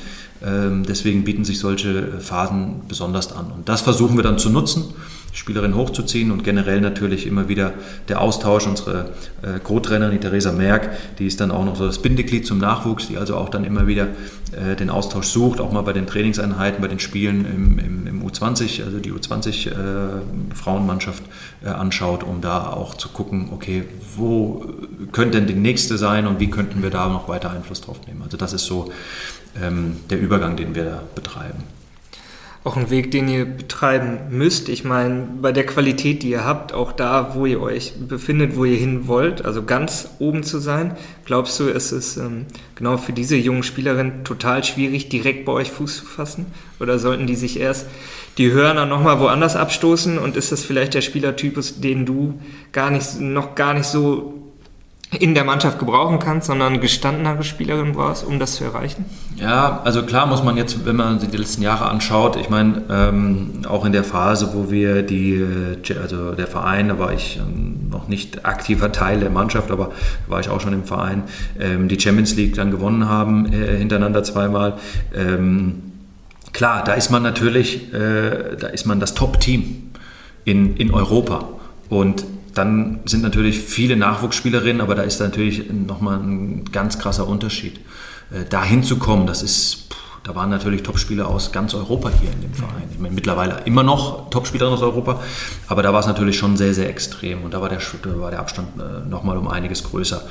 ähm, 0.46 0.84
deswegen 0.88 1.24
bieten 1.26 1.44
sich 1.44 1.60
solche 1.60 2.20
Phasen 2.20 2.82
besonders 2.88 3.34
an. 3.34 3.52
Und 3.52 3.68
das 3.68 3.82
versuchen 3.82 4.16
wir 4.16 4.24
dann 4.24 4.40
zu 4.40 4.50
nutzen 4.50 4.94
Spielerin 5.34 5.76
hochzuziehen 5.76 6.32
und 6.32 6.44
generell 6.44 6.82
natürlich 6.82 7.28
immer 7.28 7.48
wieder 7.48 7.74
der 8.08 8.22
Austausch. 8.22 8.68
Unsere 8.68 9.12
äh, 9.42 9.60
Co-Trainerin, 9.64 10.14
die 10.14 10.20
Theresa 10.20 10.52
Merck, 10.52 10.90
die 11.18 11.28
ist 11.28 11.40
dann 11.40 11.52
auch 11.52 11.66
noch 11.66 11.76
so 11.76 11.86
das 11.86 12.02
Bindeglied 12.02 12.46
zum 12.46 12.58
Nachwuchs, 12.58 13.08
die 13.08 13.18
also 13.18 13.36
auch 13.36 13.50
dann 13.50 13.64
immer 13.64 13.88
wieder 13.88 14.08
äh, 14.52 14.76
den 14.76 14.90
Austausch 14.90 15.28
sucht, 15.28 15.62
auch 15.62 15.72
mal 15.72 15.82
bei 15.82 15.94
den 15.94 16.08
Trainingseinheiten, 16.08 16.82
bei 16.82 16.88
den 16.88 17.00
Spielen 17.00 17.46
im, 17.46 17.80
im, 17.80 18.08
im 18.08 18.28
U20, 18.28 18.84
also 18.84 19.00
die 19.00 19.12
U20 19.12 19.70
äh, 19.70 19.74
äh, 21.64 21.68
anschaut, 21.68 22.24
um 22.24 22.42
da 22.42 22.68
auch 22.68 22.96
zu 22.96 23.10
gucken, 23.10 23.50
okay, 23.52 23.84
wo 24.16 24.66
könnte 25.12 25.38
denn 25.38 25.48
die 25.48 25.54
nächste 25.54 25.98
sein 25.98 26.28
und 26.28 26.40
wie 26.40 26.50
könnten 26.50 26.82
wir 26.82 26.90
da 26.90 27.08
noch 27.08 27.28
weiter 27.28 27.52
Einfluss 27.52 27.82
drauf 27.82 28.00
nehmen. 28.08 28.22
Also 28.24 28.38
das 28.38 28.54
ist 28.54 28.66
so 28.66 28.92
ähm, 29.62 29.98
der 30.10 30.20
Übergang, 30.20 30.56
den 30.56 30.76
wir 30.76 30.86
da 30.86 31.04
betreiben. 31.16 31.64
Auch 32.64 32.76
ein 32.76 32.90
Weg, 32.90 33.12
den 33.12 33.30
ihr 33.30 33.46
betreiben 33.46 34.18
müsst. 34.30 34.68
Ich 34.68 34.84
meine, 34.84 35.28
bei 35.42 35.54
der 35.54 35.66
Qualität, 35.66 36.24
die 36.24 36.32
ihr 36.32 36.44
habt, 36.44 36.74
auch 36.74 36.92
da, 36.92 37.34
wo 37.34 37.46
ihr 37.46 37.62
euch 37.62 37.94
befindet, 38.08 38.58
wo 38.58 38.66
ihr 38.66 38.78
hin 38.78 39.08
wollt, 39.08 39.46
also 39.46 39.64
ganz 39.64 40.10
oben 40.20 40.44
zu 40.44 40.60
sein, 40.60 40.98
glaubst 41.26 41.58
du, 41.60 41.68
ist 41.68 41.94
es 41.94 42.18
ähm, 42.18 42.48
genau 42.76 42.98
für 42.98 43.14
diese 43.14 43.38
jungen 43.38 43.64
Spielerinnen 43.64 44.26
total 44.26 44.64
schwierig, 44.66 45.08
direkt 45.08 45.46
bei 45.46 45.54
euch 45.54 45.72
Fuß 45.72 45.98
zu 46.00 46.06
fassen? 46.06 46.48
Oder 46.82 47.00
sollten 47.00 47.28
die 47.28 47.36
sich 47.36 47.60
erst 47.60 47.88
die 48.38 48.52
Hörner 48.52 48.86
nochmal 48.86 49.20
woanders 49.20 49.56
abstoßen 49.56 50.18
und 50.18 50.36
ist 50.36 50.52
das 50.52 50.64
vielleicht 50.64 50.94
der 50.94 51.02
Spielertypus, 51.02 51.80
den 51.80 52.06
du 52.06 52.40
gar 52.74 52.92
nicht, 52.92 53.20
noch 53.22 53.56
gar 53.56 53.74
nicht 53.74 53.88
so 53.88 54.39
in 55.18 55.34
der 55.34 55.44
Mannschaft 55.44 55.80
gebrauchen 55.80 56.20
kannst, 56.20 56.48
sondern 56.48 56.82
gestandenere 56.82 57.44
Spielerin 57.44 57.96
warst, 57.96 58.24
um 58.24 58.38
das 58.38 58.56
zu 58.56 58.64
erreichen? 58.64 59.06
Ja, 59.38 59.82
also 59.84 60.04
klar 60.04 60.28
muss 60.28 60.44
man 60.44 60.56
jetzt, 60.56 60.86
wenn 60.86 60.96
man 60.96 61.20
sich 61.20 61.30
die 61.30 61.38
letzten 61.38 61.64
Jahre 61.64 61.86
anschaut, 61.86 62.36
ich 62.36 62.50
meine, 62.50 62.84
ähm, 62.92 63.62
auch 63.68 63.86
in 63.86 63.92
der 63.92 64.04
Phase, 64.04 64.52
wo 64.54 64.70
wir 64.70 65.02
die, 65.02 65.34
äh, 65.34 65.98
also 66.00 66.34
der 66.34 66.46
Verein, 66.46 66.90
da 66.90 67.00
war 67.00 67.12
ich 67.12 67.38
ähm, 67.38 67.90
noch 67.90 68.08
nicht 68.08 68.46
aktiver 68.46 68.92
Teil 68.92 69.20
der 69.20 69.32
Mannschaft, 69.32 69.72
aber 69.72 69.92
war 70.28 70.42
ich 70.42 70.50
auch 70.50 70.62
schon 70.62 70.74
im 70.74 70.84
Verein, 70.84 71.24
ähm, 71.60 71.88
die 71.88 72.00
Champions 72.00 72.36
League 72.36 72.54
dann 72.54 72.70
gewonnen 72.70 73.10
haben, 73.10 73.52
äh, 73.52 73.78
hintereinander 73.78 74.22
zweimal. 74.22 74.76
Ähm, 75.16 75.82
klar, 76.54 76.84
da 76.84 76.94
ist 76.94 77.10
man 77.10 77.24
natürlich, 77.24 77.92
äh, 77.94 78.58
da 78.60 78.68
ist 78.68 78.86
man 78.86 79.00
das 79.00 79.16
Top-Team 79.16 79.92
in, 80.46 80.76
in 80.78 80.94
Europa. 80.94 81.50
Und 81.90 82.26
dann 82.54 83.00
sind 83.06 83.22
natürlich 83.22 83.60
viele 83.60 83.96
Nachwuchsspielerinnen, 83.96 84.82
aber 84.82 84.96
da 84.96 85.04
ist 85.04 85.20
natürlich 85.20 85.72
nochmal 85.72 86.20
ein 86.20 86.66
ganz 86.72 87.00
krasser 87.00 87.28
Unterschied. 87.28 87.80
Äh, 88.32 88.46
da 88.50 88.64
hinzukommen, 88.64 89.28
das 89.28 89.44
ist, 89.44 89.88
da 90.24 90.36
waren 90.36 90.50
natürlich 90.50 90.84
Topspieler 90.84 91.28
aus 91.28 91.52
ganz 91.52 91.74
Europa 91.74 92.12
hier 92.20 92.32
in 92.32 92.42
dem 92.42 92.54
Verein. 92.54 92.88
Ich 92.92 93.00
meine, 93.00 93.14
mittlerweile 93.14 93.62
immer 93.66 93.84
noch 93.84 94.30
Topspieler 94.30 94.68
aus 94.68 94.82
Europa, 94.82 95.22
aber 95.68 95.84
da 95.84 95.94
war 95.94 96.00
es 96.00 96.08
natürlich 96.08 96.38
schon 96.38 96.58
sehr, 96.58 96.74
sehr 96.74 96.90
extrem 96.90 97.44
und 97.44 97.54
da 97.54 97.62
war 97.62 97.70
der, 97.70 97.80
da 98.04 98.20
war 98.20 98.32
der 98.32 98.40
Abstand 98.40 98.70
äh, 98.80 99.08
nochmal 99.10 99.38
um 99.38 99.48
einiges 99.48 99.84
größer. 99.84 100.24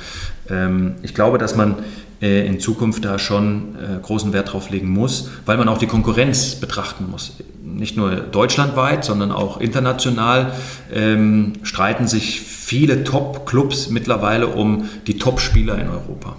Ähm, 0.49 0.95
ich 1.01 1.13
glaube, 1.13 1.37
dass 1.37 1.55
man 1.55 1.77
in 2.21 2.59
Zukunft 2.59 3.05
da 3.05 3.17
schon 3.17 3.75
großen 4.01 4.33
Wert 4.33 4.51
drauf 4.51 4.69
legen 4.69 4.89
muss, 4.89 5.29
weil 5.45 5.57
man 5.57 5.69
auch 5.69 5.77
die 5.77 5.87
Konkurrenz 5.87 6.55
betrachten 6.55 7.09
muss 7.09 7.33
nicht 7.79 7.97
nur 7.97 8.15
deutschlandweit, 8.15 9.03
sondern 9.05 9.31
auch 9.31 9.59
international 9.59 10.53
ähm, 10.93 11.53
streiten 11.63 12.07
sich 12.07 12.41
viele 12.41 13.03
Top-Clubs 13.03 13.89
mittlerweile 13.89 14.47
um 14.47 14.89
die 15.07 15.17
Top-Spieler 15.17 15.77
in 15.79 15.89
Europa. 15.89 16.35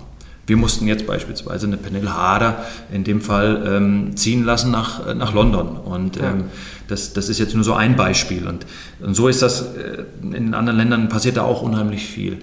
Wir 0.46 0.56
mussten 0.56 0.88
jetzt 0.88 1.06
beispielsweise 1.06 1.66
eine 1.66 1.76
Penel 1.76 2.12
Harder 2.12 2.64
in 2.92 3.04
dem 3.04 3.20
Fall 3.20 3.62
ähm, 3.66 4.16
ziehen 4.16 4.44
lassen 4.44 4.72
nach, 4.72 5.14
nach 5.14 5.32
London. 5.32 5.76
Und 5.76 6.16
ja. 6.16 6.30
ähm, 6.30 6.44
das, 6.88 7.12
das 7.12 7.28
ist 7.28 7.38
jetzt 7.38 7.54
nur 7.54 7.62
so 7.62 7.74
ein 7.74 7.94
Beispiel. 7.94 8.48
Und, 8.48 8.66
und 9.00 9.14
so 9.14 9.28
ist 9.28 9.42
das, 9.42 9.62
äh, 9.76 10.04
in 10.22 10.54
anderen 10.54 10.76
Ländern 10.76 11.08
passiert 11.08 11.36
da 11.36 11.42
auch 11.42 11.62
unheimlich 11.62 12.04
viel. 12.04 12.38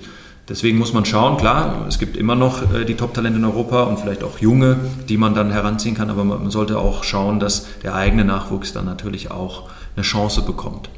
Deswegen 0.50 0.78
muss 0.78 0.94
man 0.94 1.04
schauen, 1.04 1.36
klar, 1.38 1.86
es 1.90 2.00
gibt 2.00 2.16
immer 2.16 2.36
noch 2.36 2.74
äh, 2.74 2.86
die 2.86 2.96
Top-Talente 2.96 3.38
in 3.38 3.46
Europa 3.46 3.84
und 3.84 4.00
vielleicht 4.00 4.24
auch 4.24 4.40
junge, 4.40 4.78
die 5.10 5.18
man 5.18 5.34
dann 5.34 5.52
heranziehen 5.52 5.96
kann, 5.96 6.10
aber 6.10 6.24
man 6.24 6.50
sollte 6.52 6.80
auch 6.80 7.04
schauen, 7.04 7.40
dass 7.40 7.68
der 7.84 7.96
eigene 7.96 8.24
Nachwuchs 8.24 8.72
dann 8.72 8.86
natürlich 8.86 9.30
auch 9.30 9.70
eine 9.96 10.04
Chance 10.04 10.44
bekommt. 10.44 10.90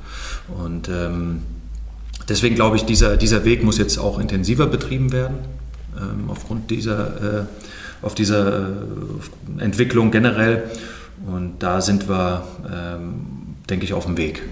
Und 0.64 0.88
ähm, 0.89 1.41
deswegen 2.28 2.56
glaube 2.56 2.76
ich, 2.76 2.86
dieser, 2.86 3.18
dieser 3.18 3.43
Weg 3.43 3.64
muss 3.64 3.80
jetzt 3.80 3.97
auch 3.97 4.20
intensiver 4.20 4.68
betrieben 4.68 5.12
werden, 5.12 5.38
ähm, 5.97 6.30
aufgrund 6.30 6.70
dieser, 6.70 7.39
äh, 7.39 7.45
auf 8.04 8.14
dieser 8.14 8.70
äh, 8.70 8.72
Entwicklung 9.58 10.12
generell. 10.12 10.70
Und 11.26 11.56
da 11.60 11.82
sind 11.82 12.08
wir, 12.08 12.43
ähm, 12.72 13.56
denke 13.68 13.86
ich, 13.86 13.93
auf 13.93 14.06
dem 14.06 14.18
Weg. 14.18 14.43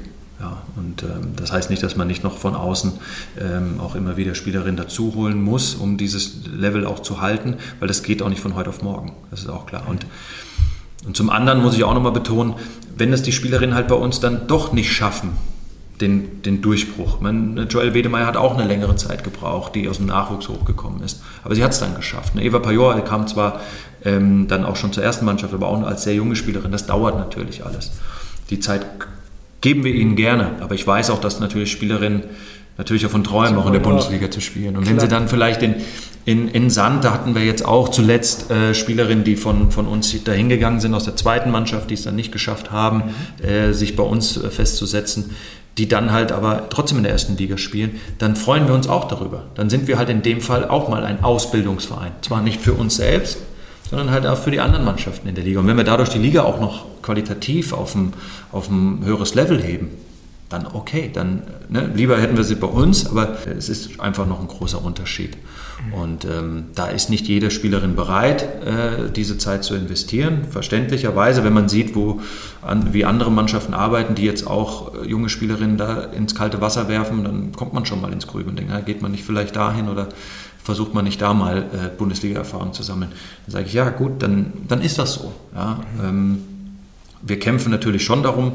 Und 0.77 1.03
ähm, 1.03 1.33
das 1.35 1.51
heißt 1.51 1.69
nicht, 1.69 1.81
dass 1.81 1.95
man 1.95 2.07
nicht 2.07 2.23
noch 2.23 2.37
von 2.37 2.55
außen 2.55 2.93
ähm, 3.41 3.79
auch 3.79 3.95
immer 3.95 4.15
wieder 4.15 4.35
Spielerinnen 4.35 4.77
dazu 4.77 5.13
holen 5.15 5.41
muss, 5.41 5.73
um 5.73 5.97
dieses 5.97 6.45
Level 6.45 6.85
auch 6.85 6.99
zu 6.99 7.19
halten, 7.19 7.55
weil 7.79 7.87
das 7.87 8.03
geht 8.03 8.21
auch 8.21 8.29
nicht 8.29 8.41
von 8.41 8.55
heute 8.55 8.69
auf 8.69 8.83
morgen. 8.83 9.13
Das 9.31 9.41
ist 9.41 9.49
auch 9.49 9.65
klar. 9.65 9.83
Und, 9.89 10.05
und 11.05 11.17
zum 11.17 11.29
anderen 11.29 11.61
muss 11.61 11.75
ich 11.75 11.83
auch 11.83 11.93
nochmal 11.93 12.11
betonen, 12.11 12.53
wenn 12.95 13.11
das 13.11 13.23
die 13.23 13.31
Spielerinnen 13.31 13.75
halt 13.75 13.87
bei 13.87 13.95
uns 13.95 14.19
dann 14.19 14.47
doch 14.47 14.71
nicht 14.71 14.91
schaffen, 14.91 15.31
den, 15.99 16.43
den 16.43 16.61
Durchbruch. 16.61 17.21
meine, 17.21 17.63
Joel 17.63 17.95
Wedemeyer 17.95 18.27
hat 18.27 18.37
auch 18.37 18.55
eine 18.55 18.67
längere 18.67 18.95
Zeit 18.95 19.23
gebraucht, 19.23 19.73
die 19.73 19.89
aus 19.89 19.97
dem 19.97 20.05
Nachwuchs 20.05 20.47
hochgekommen 20.47 21.01
ist. 21.01 21.23
Aber 21.43 21.55
sie 21.55 21.63
hat 21.63 21.71
es 21.71 21.79
dann 21.79 21.95
geschafft. 21.95 22.35
Ne? 22.35 22.43
Eva 22.43 22.59
Pajor 22.59 22.99
kam 23.01 23.27
zwar 23.27 23.61
ähm, 24.05 24.47
dann 24.47 24.63
auch 24.63 24.75
schon 24.75 24.93
zur 24.93 25.03
ersten 25.03 25.25
Mannschaft, 25.25 25.55
aber 25.55 25.67
auch 25.67 25.81
als 25.81 26.03
sehr 26.03 26.13
junge 26.13 26.35
Spielerin. 26.35 26.71
Das 26.71 26.85
dauert 26.85 27.17
natürlich 27.17 27.65
alles. 27.65 27.93
Die 28.51 28.59
Zeit 28.59 28.85
geben 29.61 29.83
wir 29.83 29.93
ihnen 29.93 30.15
gerne. 30.15 30.51
Aber 30.59 30.75
ich 30.75 30.85
weiß 30.85 31.09
auch, 31.09 31.19
dass 31.19 31.39
natürlich 31.39 31.71
Spielerinnen 31.71 32.23
natürlich 32.77 33.01
davon 33.01 33.23
träumen, 33.23 33.57
auch 33.57 33.65
in 33.65 33.73
der 33.73 33.79
Bundesliga 33.79 34.29
zu 34.29 34.39
spielen. 34.39 34.77
Und 34.77 34.83
Klar. 34.83 34.95
wenn 34.95 34.99
sie 34.99 35.07
dann 35.07 35.27
vielleicht 35.27 35.63
in, 35.63 35.75
in, 36.25 36.47
in 36.47 36.69
Sand, 36.69 37.03
da 37.03 37.13
hatten 37.13 37.33
wir 37.33 37.43
jetzt 37.43 37.65
auch 37.65 37.89
zuletzt 37.89 38.51
äh, 38.51 38.73
Spielerinnen, 38.73 39.23
die 39.23 39.35
von, 39.35 39.71
von 39.71 39.87
uns 39.87 40.23
dahin 40.23 40.49
gegangen 40.49 40.79
sind 40.79 40.93
aus 40.93 41.05
der 41.05 41.15
zweiten 41.15 41.49
Mannschaft, 41.49 41.89
die 41.89 41.95
es 41.95 42.03
dann 42.03 42.15
nicht 42.15 42.31
geschafft 42.31 42.71
haben, 42.71 43.03
mhm. 43.41 43.47
äh, 43.47 43.73
sich 43.73 43.95
bei 43.95 44.03
uns 44.03 44.37
äh, 44.37 44.49
festzusetzen, 44.49 45.31
die 45.77 45.87
dann 45.87 46.11
halt 46.11 46.31
aber 46.31 46.69
trotzdem 46.69 46.97
in 46.97 47.03
der 47.03 47.13
ersten 47.13 47.37
Liga 47.37 47.57
spielen, 47.57 47.99
dann 48.17 48.35
freuen 48.35 48.67
wir 48.67 48.73
uns 48.73 48.87
auch 48.87 49.07
darüber. 49.07 49.45
Dann 49.55 49.69
sind 49.69 49.87
wir 49.87 49.97
halt 49.97 50.09
in 50.09 50.21
dem 50.21 50.41
Fall 50.41 50.67
auch 50.67 50.89
mal 50.89 51.03
ein 51.03 51.23
Ausbildungsverein. 51.23 52.11
Zwar 52.21 52.41
nicht 52.41 52.61
für 52.61 52.73
uns 52.73 52.97
selbst, 52.97 53.39
sondern 53.89 54.11
halt 54.11 54.25
auch 54.25 54.37
für 54.37 54.51
die 54.51 54.59
anderen 54.59 54.85
Mannschaften 54.85 55.27
in 55.27 55.35
der 55.35 55.43
Liga. 55.43 55.59
Und 55.59 55.67
wenn 55.67 55.77
wir 55.77 55.83
dadurch 55.83 56.09
die 56.09 56.19
Liga 56.19 56.43
auch 56.43 56.59
noch 56.59 56.85
qualitativ 57.01 57.73
auf 57.73 57.95
ein, 57.95 58.13
auf 58.51 58.69
ein 58.69 59.03
höheres 59.03 59.35
Level 59.35 59.61
heben, 59.61 59.89
dann 60.49 60.65
okay, 60.65 61.09
dann 61.13 61.43
ne, 61.67 61.91
lieber 61.93 62.17
hätten 62.17 62.37
wir 62.37 62.43
sie 62.43 62.55
bei 62.55 62.67
uns, 62.67 63.09
aber 63.09 63.37
es 63.45 63.67
ist 63.67 63.99
einfach 63.99 64.25
noch 64.25 64.39
ein 64.39 64.47
großer 64.47 64.83
Unterschied. 64.83 65.37
Und 65.91 66.25
ähm, 66.25 66.65
da 66.73 66.87
ist 66.87 67.09
nicht 67.09 67.27
jede 67.27 67.51
Spielerin 67.51 67.95
bereit, 67.95 68.43
äh, 68.65 69.11
diese 69.15 69.37
Zeit 69.37 69.63
zu 69.63 69.75
investieren. 69.75 70.45
Verständlicherweise, 70.49 71.43
wenn 71.43 71.53
man 71.53 71.69
sieht, 71.69 71.95
wo, 71.95 72.21
an, 72.61 72.93
wie 72.93 73.05
andere 73.05 73.31
Mannschaften 73.31 73.73
arbeiten, 73.73 74.15
die 74.15 74.23
jetzt 74.23 74.47
auch 74.47 74.95
äh, 74.95 75.07
junge 75.07 75.29
Spielerinnen 75.29 75.77
da 75.77 76.01
ins 76.01 76.33
kalte 76.33 76.61
Wasser 76.61 76.87
werfen, 76.87 77.23
dann 77.23 77.51
kommt 77.51 77.73
man 77.73 77.85
schon 77.85 78.01
mal 78.01 78.11
ins 78.11 78.25
Grüben 78.25 78.49
und 78.49 78.55
denkt, 78.57 78.71
na, 78.73 78.81
geht 78.81 79.01
man 79.01 79.11
nicht 79.11 79.23
vielleicht 79.23 79.55
dahin 79.55 79.87
oder 79.87 80.09
versucht 80.63 80.93
man 80.93 81.05
nicht 81.05 81.21
da 81.21 81.33
mal 81.33 81.59
äh, 81.59 81.97
Bundesliga-Erfahrung 81.97 82.73
zu 82.73 82.83
sammeln. 82.83 83.11
Dann 83.45 83.51
sage 83.51 83.65
ich, 83.65 83.73
ja 83.73 83.89
gut, 83.89 84.21
dann, 84.21 84.53
dann 84.67 84.81
ist 84.81 84.99
das 84.99 85.13
so. 85.13 85.33
Ja. 85.55 85.79
Ähm, 86.03 86.39
wir 87.21 87.39
kämpfen 87.39 87.71
natürlich 87.71 88.03
schon 88.03 88.23
darum, 88.23 88.53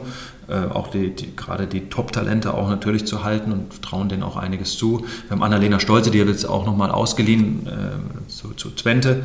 äh, 0.48 0.54
auch 0.72 0.88
die, 0.88 1.10
die, 1.10 1.34
gerade 1.36 1.66
die 1.66 1.88
Top-Talente 1.88 2.52
auch 2.54 2.68
natürlich 2.68 3.06
zu 3.06 3.24
halten 3.24 3.52
und 3.52 3.82
trauen 3.82 4.08
denen 4.08 4.22
auch 4.22 4.36
einiges 4.36 4.76
zu. 4.76 5.04
Wir 5.28 5.30
haben 5.30 5.42
Annalena 5.42 5.80
Stolze, 5.80 6.10
die 6.10 6.20
hat 6.20 6.28
jetzt 6.28 6.44
auch 6.44 6.66
nochmal 6.66 6.90
ausgeliehen 6.90 7.66
äh, 7.66 8.30
zu, 8.30 8.52
zu 8.54 8.70
Twente, 8.70 9.22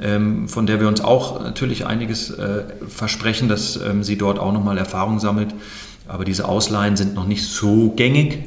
ähm, 0.00 0.48
von 0.48 0.66
der 0.66 0.80
wir 0.80 0.88
uns 0.88 1.00
auch 1.00 1.42
natürlich 1.42 1.86
einiges 1.86 2.30
äh, 2.30 2.64
versprechen, 2.88 3.48
dass 3.48 3.76
ähm, 3.76 4.04
sie 4.04 4.16
dort 4.16 4.38
auch 4.38 4.52
nochmal 4.52 4.78
Erfahrung 4.78 5.18
sammelt. 5.18 5.54
Aber 6.08 6.24
diese 6.24 6.48
Ausleihen 6.48 6.96
sind 6.96 7.14
noch 7.14 7.26
nicht 7.26 7.44
so 7.44 7.90
gängig. 7.90 8.38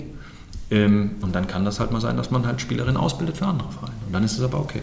Ähm, 0.73 1.11
und 1.21 1.35
dann 1.35 1.47
kann 1.47 1.65
das 1.65 1.79
halt 1.79 1.91
mal 1.91 2.01
sein, 2.01 2.17
dass 2.17 2.31
man 2.31 2.47
halt 2.47 2.59
Spielerinnen 2.59 2.97
ausbildet 2.97 3.37
für 3.37 3.45
andere 3.45 3.71
Vereine. 3.71 3.93
Und 4.07 4.13
dann 4.13 4.23
ist 4.23 4.37
es 4.37 4.41
aber 4.43 4.59
okay. 4.59 4.81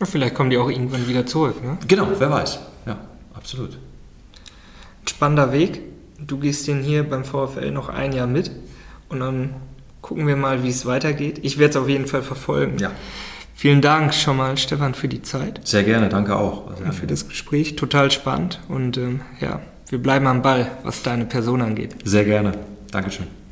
Ja, 0.00 0.06
vielleicht 0.06 0.34
kommen 0.34 0.50
die 0.50 0.58
auch 0.58 0.68
irgendwann 0.68 1.08
wieder 1.08 1.24
zurück. 1.24 1.62
Ne? 1.64 1.78
Genau, 1.88 2.08
wer 2.18 2.30
weiß. 2.30 2.58
Ja, 2.86 2.98
absolut. 3.34 3.72
Ein 3.72 5.08
spannender 5.08 5.52
Weg. 5.52 5.80
Du 6.18 6.38
gehst 6.38 6.66
den 6.68 6.82
hier 6.82 7.08
beim 7.08 7.24
VfL 7.24 7.70
noch 7.70 7.88
ein 7.88 8.12
Jahr 8.12 8.26
mit 8.26 8.50
und 9.08 9.20
dann 9.20 9.54
gucken 10.02 10.26
wir 10.26 10.36
mal, 10.36 10.62
wie 10.62 10.68
es 10.68 10.84
weitergeht. 10.84 11.38
Ich 11.42 11.58
werde 11.58 11.70
es 11.70 11.76
auf 11.76 11.88
jeden 11.88 12.06
Fall 12.06 12.22
verfolgen. 12.22 12.78
Ja. 12.78 12.90
Vielen 13.54 13.80
Dank 13.80 14.12
schon 14.12 14.36
mal, 14.36 14.58
Stefan, 14.58 14.94
für 14.94 15.08
die 15.08 15.22
Zeit. 15.22 15.60
Sehr 15.64 15.84
gerne, 15.84 16.08
danke 16.08 16.36
auch. 16.36 16.76
Sehr 16.76 16.92
für 16.92 17.06
das 17.06 17.28
Gespräch, 17.28 17.76
total 17.76 18.10
spannend. 18.10 18.60
Und 18.68 18.98
ähm, 18.98 19.20
ja, 19.40 19.60
wir 19.88 20.02
bleiben 20.02 20.26
am 20.26 20.42
Ball, 20.42 20.70
was 20.82 21.02
deine 21.02 21.24
Person 21.24 21.62
angeht. 21.62 21.94
Sehr 22.04 22.24
gerne. 22.24 22.52
Dankeschön. 22.90 23.43